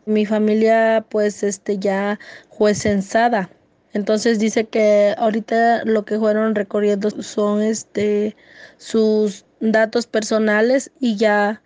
Mi 0.05 0.25
familia 0.25 1.05
pues 1.09 1.43
este 1.43 1.77
ya 1.77 2.19
fue 2.57 2.73
censada. 2.73 3.49
Entonces 3.91 4.39
dice 4.39 4.63
que 4.67 5.13
ahorita 5.17 5.83
lo 5.83 6.05
que 6.05 6.17
fueron 6.17 6.55
recorriendo 6.55 7.09
son 7.21 7.61
este 7.61 8.37
sus 8.77 9.43
datos 9.59 10.07
personales 10.07 10.89
y 11.01 11.17
ya 11.17 11.61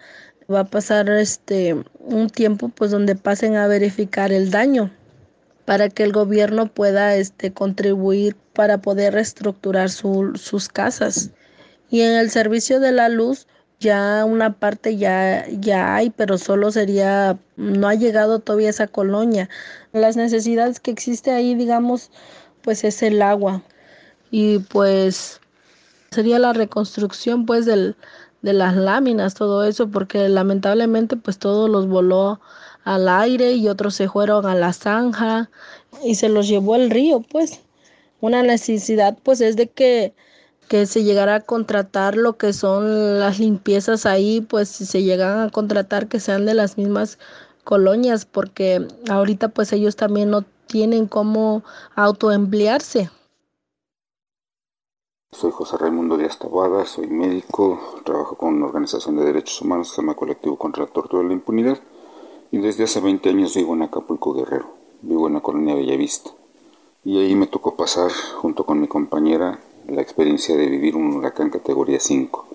va 0.51 0.61
a 0.61 0.65
pasar 0.65 1.11
este 1.11 1.75
un 1.99 2.31
tiempo 2.31 2.69
pues 2.69 2.89
donde 2.89 3.13
pasen 3.15 3.55
a 3.55 3.67
verificar 3.67 4.31
el 4.31 4.49
daño 4.49 4.89
para 5.69 5.87
que 5.87 6.01
el 6.01 6.11
gobierno 6.11 6.65
pueda 6.65 7.15
este 7.15 7.53
contribuir 7.53 8.35
para 8.53 8.81
poder 8.81 9.13
reestructurar 9.13 9.91
sus 9.91 10.67
casas. 10.67 11.29
Y 11.91 12.01
en 12.01 12.13
el 12.13 12.31
servicio 12.31 12.79
de 12.79 12.91
la 12.91 13.07
luz, 13.07 13.45
ya 13.79 14.25
una 14.25 14.53
parte 14.53 14.97
ya, 14.97 15.45
ya 15.47 15.93
hay, 15.93 16.09
pero 16.09 16.39
solo 16.39 16.71
sería, 16.71 17.37
no 17.55 17.87
ha 17.87 17.93
llegado 17.93 18.39
todavía 18.39 18.71
esa 18.71 18.87
colonia. 18.87 19.47
Las 19.93 20.17
necesidades 20.17 20.79
que 20.79 20.89
existe 20.89 21.29
ahí, 21.29 21.53
digamos, 21.53 22.09
pues 22.63 22.83
es 22.83 23.03
el 23.03 23.21
agua. 23.21 23.61
Y 24.31 24.57
pues 24.71 25.39
sería 26.09 26.39
la 26.39 26.53
reconstrucción 26.53 27.45
pues 27.45 27.67
del, 27.67 27.95
de 28.41 28.53
las 28.53 28.75
láminas, 28.75 29.35
todo 29.35 29.63
eso, 29.63 29.91
porque 29.91 30.29
lamentablemente 30.29 31.15
pues 31.15 31.37
todos 31.37 31.69
los 31.69 31.87
voló 31.87 32.41
al 32.83 33.09
aire 33.09 33.53
y 33.53 33.67
otros 33.67 33.95
se 33.95 34.09
fueron 34.09 34.45
a 34.45 34.55
la 34.55 34.73
zanja 34.73 35.49
y 36.03 36.15
se 36.15 36.29
los 36.29 36.47
llevó 36.47 36.75
el 36.75 36.89
río, 36.89 37.21
pues. 37.21 37.61
Una 38.21 38.43
necesidad 38.43 39.17
pues 39.23 39.41
es 39.41 39.55
de 39.55 39.69
que, 39.69 40.13
que 40.67 40.85
se 40.85 41.03
llegara 41.03 41.35
a 41.35 41.39
contratar 41.41 42.15
lo 42.15 42.37
que 42.37 42.51
son 42.53 43.19
las 43.19 43.39
limpiezas 43.39 44.05
ahí, 44.05 44.41
pues 44.41 44.69
si 44.69 44.85
se 44.85 45.03
llegan 45.03 45.39
a 45.39 45.49
contratar 45.49 46.07
que 46.07 46.19
sean 46.19 46.45
de 46.45 46.53
las 46.53 46.77
mismas 46.77 47.17
colonias, 47.63 48.25
porque 48.25 48.87
ahorita 49.09 49.49
pues 49.49 49.71
ellos 49.71 49.95
también 49.95 50.31
no 50.31 50.43
tienen 50.67 51.07
cómo 51.07 51.63
autoemplearse. 51.95 53.09
Soy 55.31 55.51
José 55.51 55.77
Raimundo 55.77 56.17
Díaz 56.17 56.39
Tabada, 56.39 56.85
soy 56.85 57.07
médico, 57.07 58.01
trabajo 58.03 58.35
con 58.35 58.55
una 58.55 58.65
organización 58.65 59.15
de 59.15 59.25
derechos 59.25 59.61
humanos 59.61 59.89
que 59.89 59.95
se 59.95 60.01
llama 60.01 60.15
Colectivo 60.15 60.57
contra 60.57 60.83
la 60.83 60.91
Tortura 60.91 61.23
y 61.23 61.27
la 61.27 61.33
Impunidad 61.33 61.79
y 62.51 62.57
desde 62.57 62.85
hace 62.85 62.99
20 62.99 63.29
años 63.29 63.55
vivo 63.55 63.73
en 63.73 63.83
Acapulco 63.83 64.33
Guerrero, 64.33 64.73
vivo 65.01 65.27
en 65.27 65.35
la 65.35 65.41
colonia 65.41 65.75
Bellavista 65.75 66.31
y 67.05 67.17
ahí 67.17 67.35
me 67.35 67.47
tocó 67.47 67.75
pasar 67.75 68.11
junto 68.11 68.65
con 68.65 68.81
mi 68.81 68.87
compañera 68.87 69.59
la 69.87 70.01
experiencia 70.01 70.55
de 70.57 70.67
vivir 70.67 70.95
un 70.95 71.15
huracán 71.15 71.49
categoría 71.49 71.99
5. 71.99 72.45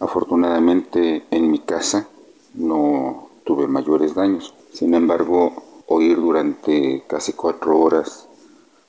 Afortunadamente 0.00 1.24
en 1.30 1.50
mi 1.50 1.60
casa 1.60 2.08
no 2.54 3.28
tuve 3.44 3.68
mayores 3.68 4.14
daños, 4.14 4.54
sin 4.72 4.94
embargo 4.94 5.52
oír 5.86 6.16
durante 6.16 7.04
casi 7.06 7.34
cuatro 7.34 7.78
horas 7.78 8.28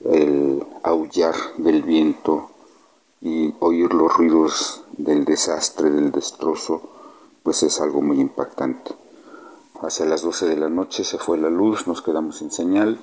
el 0.04 0.64
aullar 0.82 1.36
del 1.58 1.84
viento 1.84 2.50
y 3.22 3.54
oír 3.60 3.94
los 3.94 4.18
ruidos 4.18 4.84
del 4.98 5.24
desastre, 5.24 5.90
del 5.90 6.12
destrozo, 6.12 6.82
pues 7.42 7.64
es 7.64 7.80
algo 7.80 8.02
muy 8.02 8.20
impactante. 8.20 9.03
Hacia 9.84 10.06
las 10.06 10.24
12 10.24 10.48
de 10.48 10.58
la 10.58 10.70
noche 10.70 11.04
se 11.04 11.20
fue 11.20 11.38
la 11.38 11.50
luz, 11.50 11.88
nos 11.88 12.02
quedamos 12.02 12.38
sin 12.38 12.50
señal, 12.50 13.00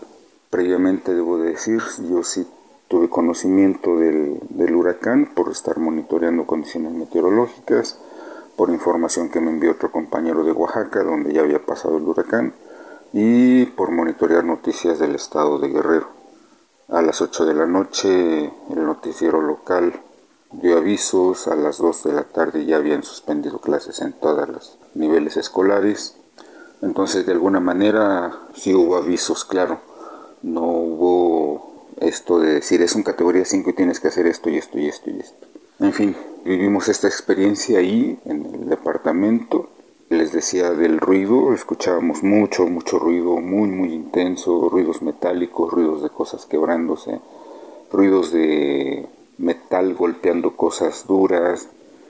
Previamente 0.51 1.15
debo 1.15 1.39
decir, 1.39 1.81
yo 2.11 2.25
sí 2.25 2.45
tuve 2.89 3.09
conocimiento 3.09 3.97
del, 3.97 4.75
huracán 4.75 5.33
por 5.33 5.49
estar 5.49 5.79
monitoreando 5.79 6.45
condiciones 6.45 6.93
meteorológicas, 6.93 8.01
por 8.57 8.71
información 8.71 9.31
que 9.31 9.41
me 9.41 9.51
envió 9.51 9.71
otro 9.71 9.93
compañero 9.93 10.43
de 10.43 10.51
Oaxaca, 10.51 11.05
donde 11.05 11.33
ya 11.33 11.43
había 11.43 11.65
pasado 11.65 11.99
el 11.99 12.03
huracán, 12.03 12.53
y 13.13 13.67
por 13.67 13.93
monitorear 13.93 14.45
noticias 14.45 14.99
del 14.99 15.15
estado 15.15 15.61
de 15.61 15.69
Guerrero. 15.69 16.09
A 16.89 17.01
las 17.01 17.23
8 17.23 17.47
de 17.47 17.55
la 17.55 17.67
noche 17.67 18.53
el 18.71 18.85
noticiero 18.85 19.41
local 19.41 20.03
dio 20.51 20.79
avisos, 20.79 21.47
a 21.47 21.55
las 21.55 21.79
2 21.79 22.03
de 22.03 22.13
la 22.13 22.25
tarde 22.25 22.65
ya 22.65 22.79
habían 22.79 23.05
suspendido 23.05 23.61
clases 23.61 24.01
en 24.01 24.15
todos 24.15 24.49
los 24.49 24.79
niveles 24.95 25.37
escolares, 25.37 26.20
entonces 26.83 27.27
de 27.27 27.33
alguna 27.33 27.61
manera 27.61 28.33
sí 28.55 28.75
hubo 28.75 28.97
avisos, 28.97 29.45
claro 29.45 29.91
no 30.43 30.63
hubo 30.63 31.87
esto 32.01 32.39
de 32.41 32.55
decir 32.55 32.83
es 32.83 32.95
un 32.95 33.03
categoría 33.03 33.45
5 33.45 33.71
y 33.71 33.73
tienes 33.75 34.01
que 34.01 34.09
hacer 34.09 34.27
esto 34.27 34.49
y 34.49 34.57
esto 34.57 34.79
y 34.79 34.89
esto 34.89 35.11
y 35.11 35.21
esto. 35.21 35.47
En 35.81 35.93
fin, 35.93 36.17
vivimos 36.45 36.89
esta 36.89 37.09
experiencia 37.09 37.79
ahí 37.79 38.19
en 38.25 38.47
el 38.47 38.69
departamento. 38.69 39.69
Les 40.09 40.33
decía 40.33 40.71
del 40.73 40.99
ruido, 40.99 41.55
escuchábamos 41.55 42.23
mucho, 42.23 42.67
mucho 42.67 42.99
ruido, 42.99 43.37
muy, 43.37 43.69
muy 43.69 43.93
intenso, 43.93 44.69
ruidos 44.69 45.03
metálicos, 45.03 45.71
ruidos 45.71 46.03
de 46.03 46.11
cosas 46.11 46.47
quebrándose, 46.47 47.21
ruidos 47.93 48.33
de 48.33 49.07
metal 49.39 49.95
golpeando 49.95 50.57
cosas 50.57 51.07
duras, 51.07 51.69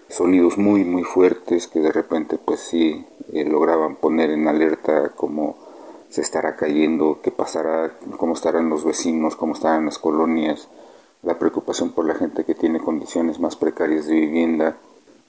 sonidos 0.09 0.57
muy, 0.57 0.85
muy 0.85 1.05
fuertes 1.05 1.69
que 1.69 1.81
de 1.81 1.93
repente 1.93 2.39
pues 2.39 2.61
sí 2.61 3.07
eh, 3.33 3.45
lograban 3.45 3.97
poner 3.97 4.31
en 4.31 4.49
alerta 4.49 5.11
como 5.11 5.57
se 6.09 6.21
estará 6.21 6.57
cayendo, 6.57 7.21
qué 7.23 7.31
pasará, 7.31 7.97
cómo 8.17 8.35
estarán 8.35 8.69
los 8.69 8.85
vecinos, 8.85 9.37
cómo 9.37 9.55
estarán 9.55 9.85
las 9.87 9.99
colonias, 9.99 10.69
la 11.23 11.39
preocupación 11.39 11.93
por 11.93 12.05
la 12.05 12.15
gente 12.15 12.45
que 12.45 12.55
tiene 12.55 12.81
condiciones 12.81 13.39
más 13.39 13.57
precarias 13.57 14.07
de 14.07 14.15
vivienda. 14.15 14.77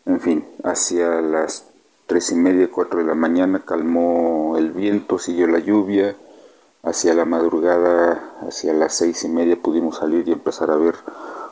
En 0.05 0.19
fin, 0.19 0.43
hacia 0.63 1.21
las 1.21 1.67
tres 2.07 2.31
y 2.31 2.35
media, 2.35 2.69
cuatro 2.71 2.99
de 2.99 3.05
la 3.05 3.15
mañana 3.15 3.63
calmó 3.63 4.57
el 4.57 4.71
viento, 4.71 5.19
siguió 5.19 5.47
la 5.47 5.59
lluvia. 5.59 6.15
Hacia 6.83 7.13
la 7.13 7.25
madrugada, 7.25 8.37
hacia 8.41 8.73
las 8.73 8.95
seis 8.95 9.23
y 9.23 9.29
media 9.29 9.55
pudimos 9.55 9.97
salir 9.97 10.27
y 10.27 10.31
empezar 10.31 10.71
a 10.71 10.75
ver 10.77 10.95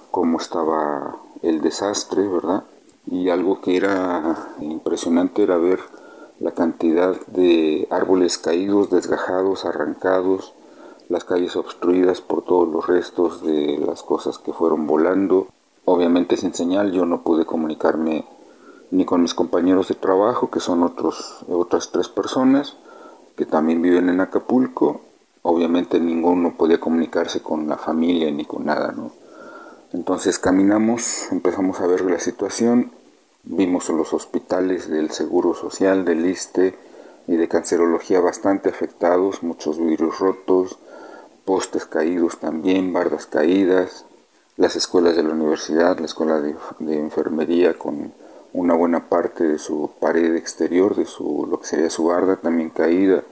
cómo 0.09 0.39
estaba 0.39 1.17
el 1.43 1.61
desastre, 1.61 2.27
¿verdad? 2.27 2.63
Y 3.05 3.29
algo 3.29 3.61
que 3.61 3.77
era 3.77 4.49
impresionante 4.59 5.43
era 5.43 5.57
ver 5.57 5.79
la 6.39 6.51
cantidad 6.51 7.19
de 7.27 7.87
árboles 7.89 8.37
caídos, 8.37 8.89
desgajados, 8.89 9.65
arrancados, 9.65 10.53
las 11.09 11.25
calles 11.25 11.55
obstruidas 11.55 12.21
por 12.21 12.43
todos 12.43 12.67
los 12.67 12.87
restos 12.87 13.43
de 13.43 13.77
las 13.77 14.03
cosas 14.03 14.37
que 14.37 14.53
fueron 14.53 14.87
volando. 14.87 15.47
Obviamente 15.85 16.37
sin 16.37 16.53
señal 16.53 16.91
yo 16.91 17.05
no 17.05 17.23
pude 17.23 17.45
comunicarme 17.45 18.25
ni 18.91 19.05
con 19.05 19.21
mis 19.21 19.33
compañeros 19.33 19.89
de 19.89 19.95
trabajo, 19.95 20.49
que 20.49 20.59
son 20.59 20.83
otros, 20.83 21.43
otras 21.49 21.91
tres 21.91 22.07
personas 22.09 22.77
que 23.35 23.45
también 23.45 23.81
viven 23.81 24.07
en 24.09 24.21
Acapulco. 24.21 25.01
Obviamente 25.41 25.99
ninguno 25.99 26.55
podía 26.55 26.79
comunicarse 26.79 27.41
con 27.41 27.67
la 27.67 27.77
familia 27.77 28.31
ni 28.31 28.45
con 28.45 28.65
nada. 28.65 28.93
Entonces 29.93 30.39
caminamos, 30.39 31.31
empezamos 31.31 31.81
a 31.81 31.87
ver 31.87 32.01
la 32.01 32.19
situación 32.19 32.91
Vimos 33.51 33.89
los 33.89 34.13
hospitales 34.13 34.91
del 34.91 35.09
Seguro 35.09 35.55
Social, 35.55 36.05
del 36.05 36.23
ISTE 36.23 36.77
y 37.25 37.35
de 37.35 37.47
cancerología 37.47 38.19
bastante 38.19 38.69
afectados, 38.69 39.41
muchos 39.41 39.79
vidrios 39.79 40.19
rotos, 40.19 40.77
postes 41.45 41.87
caídos 41.87 42.37
también, 42.37 42.93
bardas 42.93 43.25
caídas, 43.25 44.05
las 44.55 44.75
escuelas 44.75 45.15
de 45.15 45.23
la 45.23 45.33
universidad, 45.33 45.97
la 45.97 46.05
escuela 46.05 46.39
de, 46.39 46.55
enfermería 46.95 47.73
con 47.73 48.13
una 48.53 48.75
buena 48.75 49.09
parte 49.09 49.45
de 49.45 49.57
su 49.57 49.89
pared 49.99 50.35
exterior, 50.35 50.95
de 50.95 51.07
su, 51.07 51.47
lo 51.49 51.59
que 51.59 51.65
sería 51.65 51.89
su 51.89 52.03
barda 52.03 52.35
también 52.35 52.69
caída. 52.69 53.23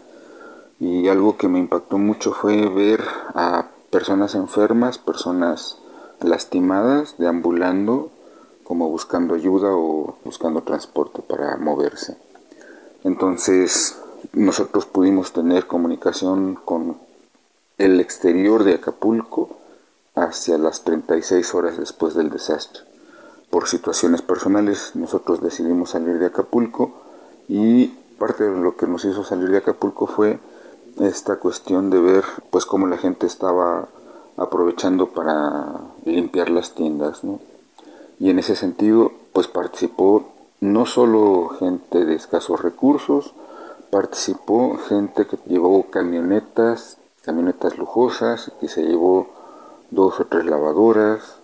Y 0.79 1.09
algo 1.09 1.37
que 1.37 1.47
me 1.47 1.59
impactó 1.59 1.99
mucho 1.99 2.33
fue 2.33 2.67
ver 2.69 3.03
a 3.35 3.67
personas 3.91 4.33
enfermas, 4.33 4.97
personas 4.97 5.77
lastimadas, 6.21 7.19
deambulando 7.19 8.09
como 8.67 8.89
buscando 8.89 9.33
ayuda 9.33 9.69
o 9.71 10.17
buscando 10.25 10.61
transporte 10.61 11.21
para 11.21 11.55
moverse. 11.55 12.17
Entonces 13.05 13.97
nosotros 14.33 14.85
pudimos 14.85 15.31
tener 15.31 15.67
comunicación 15.67 16.55
con 16.55 16.97
el 17.77 18.01
exterior 18.01 18.65
de 18.65 18.73
Acapulco 18.73 19.55
hacia 20.15 20.57
las 20.57 20.83
36 20.83 21.55
horas 21.55 21.77
después 21.77 22.13
del 22.13 22.29
desastre. 22.29 22.81
Por 23.49 23.69
situaciones 23.69 24.21
personales 24.21 24.91
nosotros 24.95 25.41
decidimos 25.41 25.91
salir 25.91 26.19
de 26.19 26.25
Acapulco 26.25 26.91
y 27.47 27.87
parte 28.19 28.43
de 28.43 28.59
lo 28.59 28.75
que 28.75 28.87
nos 28.87 29.05
hizo 29.05 29.23
salir 29.23 29.49
de 29.49 29.59
Acapulco 29.59 30.07
fue 30.07 30.39
esta 30.99 31.37
cuestión 31.37 31.89
de 31.89 32.01
ver 32.01 32.25
pues 32.49 32.65
cómo 32.65 32.85
la 32.87 32.97
gente 32.97 33.27
estaba 33.27 33.87
aprovechando 34.35 35.07
para 35.07 35.79
limpiar 36.03 36.49
las 36.49 36.73
tiendas, 36.73 37.21
Y 38.19 38.29
en 38.29 38.39
ese 38.39 38.55
sentido 38.55 39.11
pues 39.33 39.47
participó 39.47 40.25
no 40.59 40.85
solo 40.85 41.49
gente 41.59 42.05
de 42.05 42.15
escasos 42.15 42.61
recursos, 42.61 43.33
participó 43.91 44.77
gente 44.77 45.27
que 45.27 45.37
llevó 45.45 45.83
camionetas, 45.91 46.97
camionetas 47.21 47.77
lujosas, 47.77 48.51
que 48.59 48.67
se 48.67 48.83
llevó 48.83 49.27
dos 49.91 50.19
o 50.19 50.25
tres 50.25 50.45
lavadoras, 50.45 51.37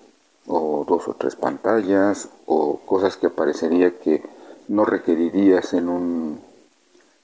o 0.47 0.83
dos 0.87 1.07
o 1.07 1.13
tres 1.13 1.35
pantallas, 1.35 2.29
o 2.47 2.79
cosas 2.85 3.17
que 3.17 3.29
parecería 3.29 3.99
que 3.99 4.23
no 4.67 4.85
requerirías 4.85 5.73
en 5.73 5.89
un 5.89 6.41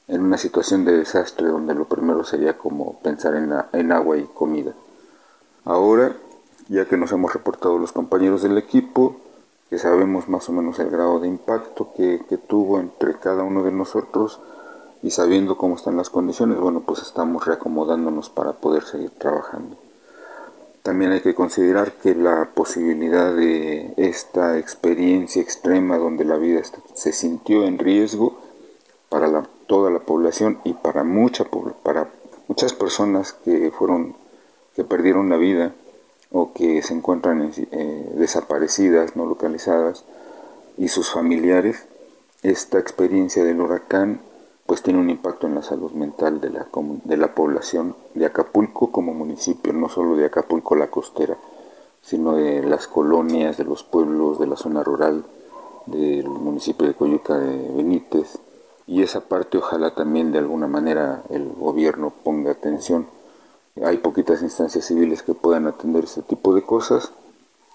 en 0.07 0.23
una 0.23 0.39
situación 0.39 0.85
de 0.85 0.97
desastre 0.97 1.47
donde 1.47 1.75
lo 1.75 1.85
primero 1.85 2.23
sería 2.23 2.57
como 2.57 2.99
pensar 2.99 3.35
en, 3.35 3.53
en 3.73 3.91
agua 3.91 4.17
y 4.17 4.23
comida. 4.23 4.73
Ahora, 5.65 6.15
ya 6.67 6.85
que 6.85 6.97
nos 6.97 7.11
hemos 7.11 7.31
reportado 7.31 7.77
los 7.77 7.91
compañeros 7.91 8.41
del 8.41 8.57
equipo, 8.57 9.17
que 9.69 9.77
sabemos 9.77 10.27
más 10.29 10.49
o 10.49 10.51
menos 10.51 10.79
el 10.79 10.89
grado 10.89 11.19
de 11.19 11.27
impacto 11.27 11.93
que, 11.95 12.21
que 12.27 12.37
tuvo 12.37 12.79
entre 12.79 13.19
cada 13.19 13.43
uno 13.43 13.63
de 13.63 13.71
nosotros, 13.71 14.39
y 15.01 15.11
sabiendo 15.11 15.57
cómo 15.57 15.75
están 15.75 15.97
las 15.97 16.09
condiciones, 16.09 16.59
bueno, 16.59 16.83
pues 16.85 17.01
estamos 17.01 17.45
reacomodándonos 17.45 18.29
para 18.29 18.53
poder 18.53 18.83
seguir 18.83 19.11
trabajando. 19.11 19.77
También 20.83 21.11
hay 21.11 21.21
que 21.21 21.35
considerar 21.35 21.93
que 21.93 22.15
la 22.15 22.49
posibilidad 22.53 23.33
de 23.33 23.93
esta 23.97 24.57
experiencia 24.57 25.41
extrema 25.41 25.97
donde 25.97 26.25
la 26.25 26.37
vida 26.37 26.61
se 26.93 27.13
sintió 27.13 27.65
en 27.65 27.77
riesgo 27.77 28.37
para 29.09 29.43
toda 29.67 29.91
la 29.91 29.99
población 29.99 30.59
y 30.63 30.73
para, 30.73 31.03
mucha, 31.03 31.45
para 31.83 32.09
muchas 32.47 32.73
personas 32.73 33.33
que 33.33 33.71
fueron 33.71 34.15
que 34.75 34.83
perdieron 34.83 35.29
la 35.29 35.37
vida 35.37 35.73
o 36.31 36.53
que 36.53 36.81
se 36.81 36.93
encuentran 36.93 37.51
eh, 37.57 38.11
desaparecidas, 38.15 39.15
no 39.15 39.25
localizadas, 39.25 40.05
y 40.77 40.87
sus 40.87 41.11
familiares, 41.11 41.85
esta 42.43 42.79
experiencia 42.79 43.43
del 43.43 43.59
huracán 43.59 44.21
pues 44.69 44.83
tiene 44.83 44.99
un 44.99 45.09
impacto 45.09 45.47
en 45.47 45.55
la 45.55 45.63
salud 45.63 45.91
mental 45.93 46.39
de 46.41 46.51
la, 46.51 46.67
de 47.03 47.17
la 47.17 47.33
población 47.33 47.95
de 48.13 48.27
Acapulco 48.27 48.91
como 48.91 49.15
municipio, 49.15 49.73
no 49.73 49.89
solo 49.89 50.15
de 50.15 50.25
Acapulco 50.25 50.75
la 50.75 50.91
costera, 50.91 51.37
sino 52.03 52.35
de 52.35 52.61
las 52.61 52.85
colonias, 52.85 53.57
de 53.57 53.63
los 53.63 53.83
pueblos, 53.83 54.37
de 54.37 54.45
la 54.45 54.55
zona 54.55 54.83
rural, 54.83 55.23
del 55.87 56.29
municipio 56.29 56.87
de 56.87 56.93
Coyuca 56.93 57.39
de 57.39 57.67
Benítez. 57.75 58.37
Y 58.85 59.01
esa 59.01 59.21
parte 59.21 59.57
ojalá 59.57 59.95
también 59.95 60.31
de 60.31 60.37
alguna 60.37 60.67
manera 60.67 61.23
el 61.31 61.49
gobierno 61.49 62.13
ponga 62.23 62.51
atención. 62.51 63.07
Hay 63.83 63.97
poquitas 63.97 64.41
instancias 64.41 64.85
civiles 64.85 65.23
que 65.23 65.33
puedan 65.33 65.67
atender 65.67 66.03
ese 66.03 66.21
tipo 66.21 66.53
de 66.53 66.63
cosas, 66.63 67.11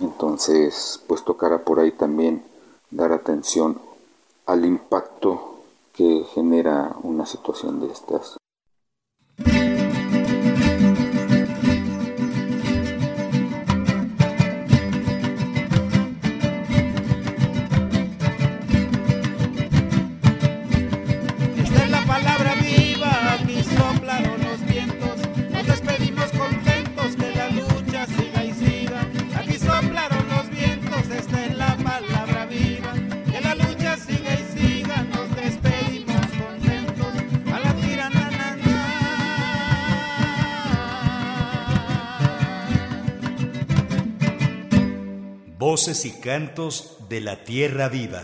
entonces 0.01 1.03
pues 1.07 1.25
tocará 1.25 1.59
por 1.65 1.81
ahí 1.81 1.93
también 1.93 2.43
dar 2.91 3.13
atención 3.13 3.81
al 4.47 4.65
impacto 4.65 5.63
que 5.95 6.25
genera 6.35 6.95
una 7.03 7.25
situación 7.25 7.81
de 7.81 7.87
estas. 7.93 8.37
Voces 45.75 46.07
y 46.07 46.13
cantos 46.13 46.99
de 47.09 47.21
la 47.21 47.43
tierra 47.43 47.89
viva. 47.89 48.23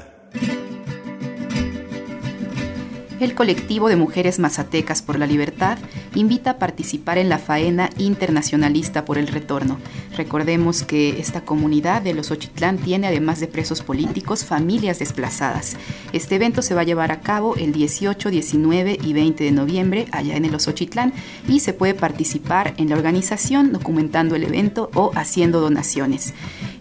El 3.19 3.35
colectivo 3.35 3.89
de 3.89 3.97
mujeres 3.97 4.39
mazatecas 4.39 5.03
por 5.03 5.19
la 5.19 5.27
libertad 5.27 5.77
invita 6.15 6.53
a 6.53 6.59
participar 6.59 7.19
en 7.19 7.29
la 7.29 7.39
faena 7.39 7.91
internacionalista 7.99 9.05
por 9.05 9.19
el 9.19 9.27
retorno. 9.27 9.79
Recordemos 10.17 10.85
que 10.85 11.21
esta 11.21 11.45
comunidad 11.45 12.03
de 12.03 12.15
los 12.15 12.31
Ochitlán 12.31 12.79
tiene, 12.79 13.09
además 13.09 13.41
de 13.41 13.47
presos 13.47 13.83
políticos, 13.83 14.45
familias 14.45 15.01
desplazadas. 15.01 15.77
Este 16.13 16.37
evento 16.37 16.63
se 16.63 16.75
va 16.75 16.81
a 16.81 16.85
llevar 16.85 17.13
a 17.13 17.21
cabo 17.21 17.57
el 17.57 17.73
18, 17.73 18.31
19 18.31 18.99
y 19.03 19.13
20 19.13 19.45
de 19.45 19.53
noviembre 19.53 20.07
allá 20.13 20.37
en 20.37 20.47
el 20.47 20.55
Osochitlán 20.55 21.13
y 21.47 21.61
se 21.61 21.75
puede 21.75 21.95
participar 21.95 22.75
en 22.79 22.89
la 22.89 22.97
organización 22.97 23.73
documentando 23.73 24.35
el 24.35 24.45
evento 24.45 24.91
o 24.95 25.11
haciendo 25.15 25.61
donaciones. 25.61 26.33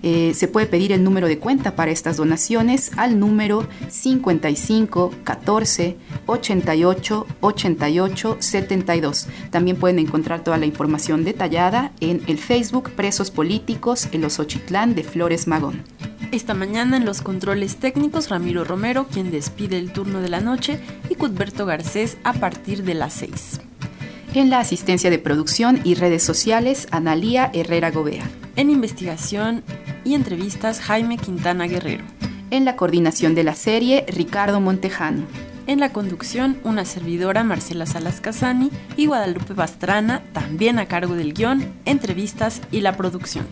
Eh, 0.01 0.33
se 0.33 0.47
puede 0.47 0.67
pedir 0.67 0.91
el 0.91 1.03
número 1.03 1.27
de 1.27 1.39
cuenta 1.39 1.75
para 1.75 1.91
estas 1.91 2.17
donaciones 2.17 2.91
al 2.97 3.19
número 3.19 3.67
55 3.89 5.11
14 5.23 5.97
88 6.25 7.27
88 7.41 8.37
72. 8.39 9.27
También 9.49 9.77
pueden 9.77 9.99
encontrar 9.99 10.43
toda 10.43 10.57
la 10.57 10.65
información 10.65 11.23
detallada 11.23 11.91
en 11.99 12.21
el 12.27 12.37
Facebook 12.37 12.91
Presos 12.91 13.31
Políticos 13.31 14.07
en 14.11 14.21
los 14.21 14.39
Ochitlán 14.39 14.95
de 14.95 15.03
Flores 15.03 15.47
Magón. 15.47 15.83
Esta 16.31 16.53
mañana 16.53 16.97
en 16.97 17.05
los 17.05 17.21
controles 17.21 17.77
técnicos 17.77 18.29
Ramiro 18.29 18.63
Romero, 18.63 19.07
quien 19.11 19.31
despide 19.31 19.79
el 19.79 19.91
turno 19.91 20.21
de 20.21 20.29
la 20.29 20.41
noche, 20.41 20.79
y 21.09 21.15
Cuthberto 21.15 21.65
Garcés 21.65 22.17
a 22.23 22.33
partir 22.33 22.83
de 22.83 22.93
las 22.93 23.13
6. 23.13 23.61
En 24.35 24.51
la 24.51 24.59
asistencia 24.59 25.09
de 25.09 25.17
producción 25.17 25.81
y 25.83 25.95
redes 25.95 26.21
sociales, 26.21 26.87
Analía 26.91 27.49
Herrera 27.51 27.89
Gobea. 27.89 28.29
En 28.55 28.69
investigación 28.69 29.63
y 30.03 30.15
entrevistas, 30.15 30.79
Jaime 30.81 31.17
Quintana 31.17 31.67
Guerrero. 31.67 32.03
En 32.51 32.65
la 32.65 32.75
coordinación 32.75 33.35
de 33.35 33.43
la 33.43 33.55
serie, 33.55 34.05
Ricardo 34.07 34.59
Montejano. 34.59 35.23
En 35.67 35.79
la 35.79 35.93
conducción, 35.93 36.57
una 36.63 36.83
servidora, 36.83 37.43
Marcela 37.43 37.85
Salas 37.85 38.21
Casani, 38.21 38.71
y 38.97 39.05
Guadalupe 39.05 39.53
Bastrana, 39.53 40.23
también 40.33 40.79
a 40.79 40.87
cargo 40.87 41.15
del 41.15 41.33
guion, 41.33 41.63
entrevistas 41.85 42.61
y 42.71 42.81
la 42.81 42.97
producción. 42.97 43.45